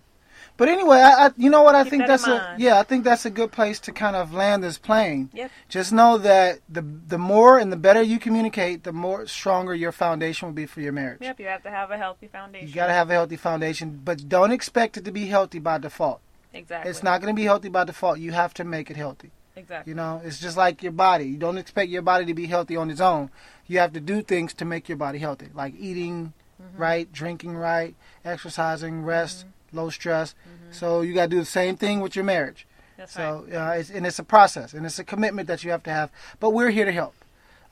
But 0.58 0.70
anyway, 0.70 0.98
I, 0.98 1.28
I 1.28 1.32
you 1.38 1.50
know 1.50 1.64
what 1.64 1.76
I 1.76 1.84
Keep 1.84 1.90
think 1.92 2.02
that 2.04 2.08
that's 2.08 2.28
a 2.28 2.56
yeah 2.58 2.80
I 2.80 2.84
think 2.84 3.04
that's 3.04 3.26
a 3.26 3.30
good 3.30 3.52
place 3.52 3.80
to 3.82 3.92
kind 3.92 4.16
of 4.16 4.34
land 4.34 4.64
this 4.64 4.78
plane. 4.78 5.30
Yep. 5.34 5.52
Just 5.70 5.92
know 5.94 6.18
that 6.18 6.60
the 6.70 6.82
the 6.82 7.18
more 7.18 7.58
and 7.60 7.72
the 7.72 7.78
better 7.78 8.02
you 8.02 8.20
communicate, 8.20 8.84
the 8.84 8.94
more 8.94 9.28
stronger 9.28 9.74
your 9.76 9.92
foundation 9.92 10.48
will 10.48 10.54
be 10.54 10.66
for 10.66 10.82
your 10.82 10.94
marriage. 10.94 11.22
yep, 11.22 11.40
you 11.40 11.48
have 11.48 11.64
to 11.64 11.70
have 11.70 11.92
a 11.92 11.98
healthy 11.98 12.28
foundation. 12.28 12.68
You 12.68 12.74
got 12.74 12.88
to 12.88 12.94
have 12.94 13.10
a 13.10 13.14
healthy 13.14 13.36
foundation, 13.38 14.00
but 14.04 14.28
don't 14.30 14.52
expect 14.52 14.98
it 14.98 15.06
to 15.06 15.12
be 15.12 15.26
healthy 15.28 15.60
by 15.60 15.78
default. 15.78 16.22
exactly. 16.54 16.90
It's 16.90 17.04
not 17.04 17.22
going 17.22 17.34
to 17.36 17.40
be 17.40 17.46
healthy 17.46 17.70
by 17.70 17.84
default. 17.84 18.20
You 18.20 18.32
have 18.32 18.54
to 18.56 18.64
make 18.64 18.90
it 18.90 18.98
healthy. 18.98 19.32
exactly. 19.56 19.92
You 19.92 19.96
know, 19.96 20.22
it's 20.24 20.40
just 20.40 20.56
like 20.58 20.84
your 20.84 20.92
body. 20.94 21.26
You 21.26 21.38
don't 21.38 21.58
expect 21.58 21.90
your 21.90 22.02
body 22.02 22.26
to 22.26 22.34
be 22.34 22.46
healthy 22.48 22.76
on 22.78 22.90
its 22.90 23.02
own. 23.02 23.30
You 23.68 23.80
have 23.80 23.94
to 23.94 24.00
do 24.00 24.22
things 24.22 24.54
to 24.56 24.66
make 24.66 24.88
your 24.88 24.98
body 24.98 25.20
healthy, 25.20 25.50
like 25.54 25.74
eating 25.78 26.34
Mm-hmm. 26.56 26.82
right, 26.82 27.12
drinking 27.12 27.58
right, 27.58 27.96
exercising, 28.24 29.04
rest, 29.04 29.46
low 29.76 29.90
stress. 29.90 30.34
So 30.72 31.02
you 31.02 31.14
got 31.14 31.24
to 31.24 31.30
do 31.30 31.40
the 31.40 31.46
same 31.46 31.76
thing 31.78 32.00
with 32.02 32.16
your 32.16 32.26
marriage. 32.26 32.66
That's 32.98 33.16
right. 33.18 33.44
So 33.52 33.60
uh, 33.60 33.72
it's, 33.78 33.90
and 33.90 34.06
it's 34.06 34.20
a 34.20 34.24
process 34.24 34.74
and 34.74 34.86
it's 34.86 35.00
a 35.00 35.04
commitment 35.04 35.48
that 35.48 35.64
you 35.64 35.72
have 35.72 35.84
to 35.84 35.90
have. 35.92 36.12
But 36.40 36.52
we're 36.52 36.70
here 36.72 36.86
to 36.86 36.92
help. 36.92 37.14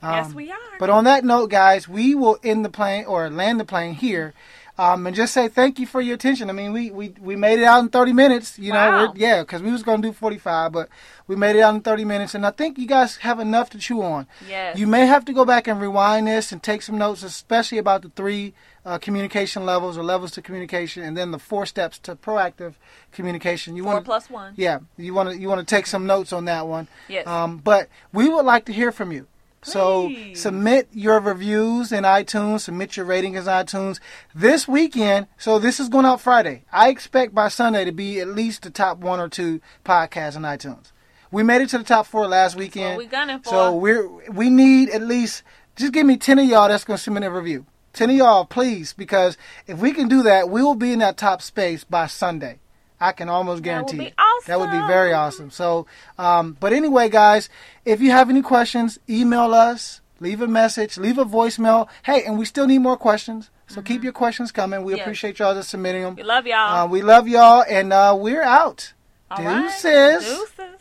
yes, 0.02 0.26
Um, 0.28 0.34
we 0.34 0.50
are. 0.52 0.58
But 0.78 0.90
on 0.90 1.04
that 1.04 1.24
note, 1.24 1.50
guys, 1.50 1.88
we 1.88 2.14
will 2.14 2.38
end 2.44 2.64
the 2.64 2.68
plane 2.70 3.04
or 3.06 3.28
land 3.30 3.58
the 3.60 3.64
plane 3.64 3.94
here. 3.94 4.34
Um, 4.76 5.06
and 5.06 5.14
just 5.14 5.32
say 5.32 5.46
thank 5.46 5.78
you 5.78 5.86
for 5.86 6.00
your 6.00 6.16
attention. 6.16 6.50
I 6.50 6.52
mean, 6.52 6.72
we, 6.72 6.90
we, 6.90 7.14
we 7.20 7.36
made 7.36 7.60
it 7.60 7.64
out 7.64 7.80
in 7.84 7.90
30 7.90 8.12
minutes. 8.12 8.58
You 8.58 8.72
know, 8.72 8.78
Wow. 8.90 9.06
we're, 9.12 9.16
yeah, 9.16 9.40
because 9.42 9.62
we 9.62 9.70
was 9.70 9.84
going 9.84 10.02
to 10.02 10.08
do 10.08 10.12
45, 10.12 10.72
but 10.72 10.88
we 11.28 11.36
made 11.36 11.54
it 11.54 11.60
out 11.60 11.76
in 11.76 11.80
30 11.80 12.04
minutes. 12.04 12.34
And 12.34 12.44
I 12.44 12.50
think 12.50 12.76
you 12.76 12.88
guys 12.88 13.18
have 13.18 13.38
enough 13.38 13.70
to 13.70 13.78
chew 13.78 14.02
on. 14.02 14.26
yes. 14.48 14.76
You 14.76 14.88
may 14.88 15.06
have 15.06 15.24
to 15.26 15.32
go 15.32 15.44
back 15.44 15.68
and 15.68 15.80
rewind 15.80 16.26
this 16.26 16.50
and 16.50 16.60
take 16.60 16.82
some 16.82 16.98
notes, 16.98 17.22
especially 17.22 17.78
about 17.78 18.02
the 18.02 18.08
three 18.16 18.52
uh, 18.84 18.98
communication 18.98 19.64
levels 19.64 19.96
or 19.96 20.02
levels 20.02 20.32
to 20.32 20.42
communication, 20.42 21.04
and 21.04 21.16
then 21.16 21.30
the 21.30 21.38
four 21.38 21.66
steps 21.66 21.98
to 22.00 22.16
proactive 22.16 22.74
communication. 23.12 23.76
You 23.76 23.84
Four 23.84 23.92
want 23.94 24.04
plus 24.04 24.28
one. 24.28 24.54
yeah, 24.56 24.80
you 24.96 25.14
want 25.14 25.30
to 25.30 25.38
you 25.38 25.48
want 25.48 25.60
to 25.66 25.74
take 25.74 25.86
some 25.86 26.04
notes 26.06 26.32
on 26.32 26.44
that 26.46 26.66
one. 26.66 26.88
Yes. 27.08 27.26
Um, 27.26 27.58
but 27.58 27.88
we 28.12 28.28
would 28.28 28.44
like 28.44 28.64
to 28.66 28.72
hear 28.72 28.90
from 28.92 29.12
you. 29.12 29.26
So 29.64 30.08
Please. 30.08 30.40
submit 30.40 30.88
your 30.92 31.20
reviews 31.20 31.90
in 31.90 32.04
iTunes, 32.04 32.60
submit 32.60 32.96
your 32.96 33.06
ratings 33.06 33.38
in 33.38 33.44
iTunes 33.44 33.98
this 34.34 34.68
weekend. 34.68 35.26
So 35.38 35.58
this 35.58 35.80
is 35.80 35.88
going 35.88 36.04
out 36.04 36.20
Friday. 36.20 36.64
I 36.70 36.90
expect 36.90 37.34
by 37.34 37.48
Sunday 37.48 37.84
to 37.86 37.92
be 37.92 38.20
at 38.20 38.28
least 38.28 38.62
the 38.62 38.70
top 38.70 38.98
one 38.98 39.20
or 39.20 39.28
two 39.28 39.60
podcasts 39.84 40.36
in 40.36 40.42
iTunes. 40.42 40.92
We 41.30 41.42
made 41.42 41.62
it 41.62 41.70
to 41.70 41.78
the 41.78 41.84
top 41.84 42.06
four 42.06 42.28
last 42.28 42.56
weekend. 42.56 42.98
we 42.98 43.06
gunning 43.06 43.40
for. 43.40 43.48
So 43.48 43.74
we're 43.74 44.06
we 44.30 44.50
need 44.50 44.90
at 44.90 45.02
least 45.02 45.42
just 45.76 45.92
give 45.92 46.06
me 46.06 46.18
ten 46.18 46.38
of 46.38 46.44
y'all 46.44 46.68
that's 46.68 46.84
gonna 46.84 46.98
submit 46.98 47.24
a 47.24 47.30
review. 47.30 47.66
Ten 47.94 48.10
of 48.10 48.16
y'all, 48.16 48.44
please, 48.44 48.92
because 48.92 49.38
if 49.66 49.78
we 49.78 49.92
can 49.92 50.08
do 50.08 50.22
that, 50.24 50.50
we 50.50 50.62
will 50.62 50.74
be 50.74 50.92
in 50.92 50.98
that 50.98 51.16
top 51.16 51.40
space 51.40 51.84
by 51.84 52.06
Sunday. 52.06 52.58
I 53.00 53.12
can 53.12 53.28
almost 53.28 53.62
That 53.62 53.82
would 53.82 53.88
guarantee 53.88 54.10
be 54.10 54.14
it. 54.44 54.48
That 54.48 54.60
would 54.60 54.70
be 54.70 54.78
very 54.86 55.12
awesome. 55.12 55.50
So, 55.50 55.86
um, 56.18 56.56
but 56.60 56.72
anyway, 56.72 57.08
guys, 57.08 57.48
if 57.84 58.00
you 58.00 58.10
have 58.10 58.30
any 58.30 58.42
questions, 58.42 58.98
email 59.08 59.52
us, 59.54 60.00
leave 60.20 60.40
a 60.40 60.46
message, 60.48 60.96
leave 60.98 61.18
a 61.18 61.24
voicemail. 61.24 61.88
Hey, 62.04 62.24
and 62.24 62.38
we 62.38 62.44
still 62.44 62.66
need 62.66 62.78
more 62.78 62.96
questions, 62.96 63.50
so 63.66 63.82
keep 63.82 64.02
your 64.04 64.12
questions 64.12 64.52
coming. 64.52 64.82
We 64.84 64.92
Mm-hmm. 64.92 64.96
Yes. 64.98 65.04
appreciate 65.06 65.38
y'all 65.38 65.54
just 65.54 65.70
submitting 65.70 66.02
them. 66.02 66.14
we 66.16 66.22
love 66.22 66.46
y'all. 66.46 66.84
Uh, 66.84 66.86
we 66.86 67.02
love 67.02 67.26
y'all, 67.28 67.64
and 67.68 67.92
uh, 67.92 68.16
we're 68.18 68.42
out. 68.42 68.92
All 69.30 69.44
right. 69.44 69.62
Deuces. 69.62 70.24
Deuces. 70.24 70.80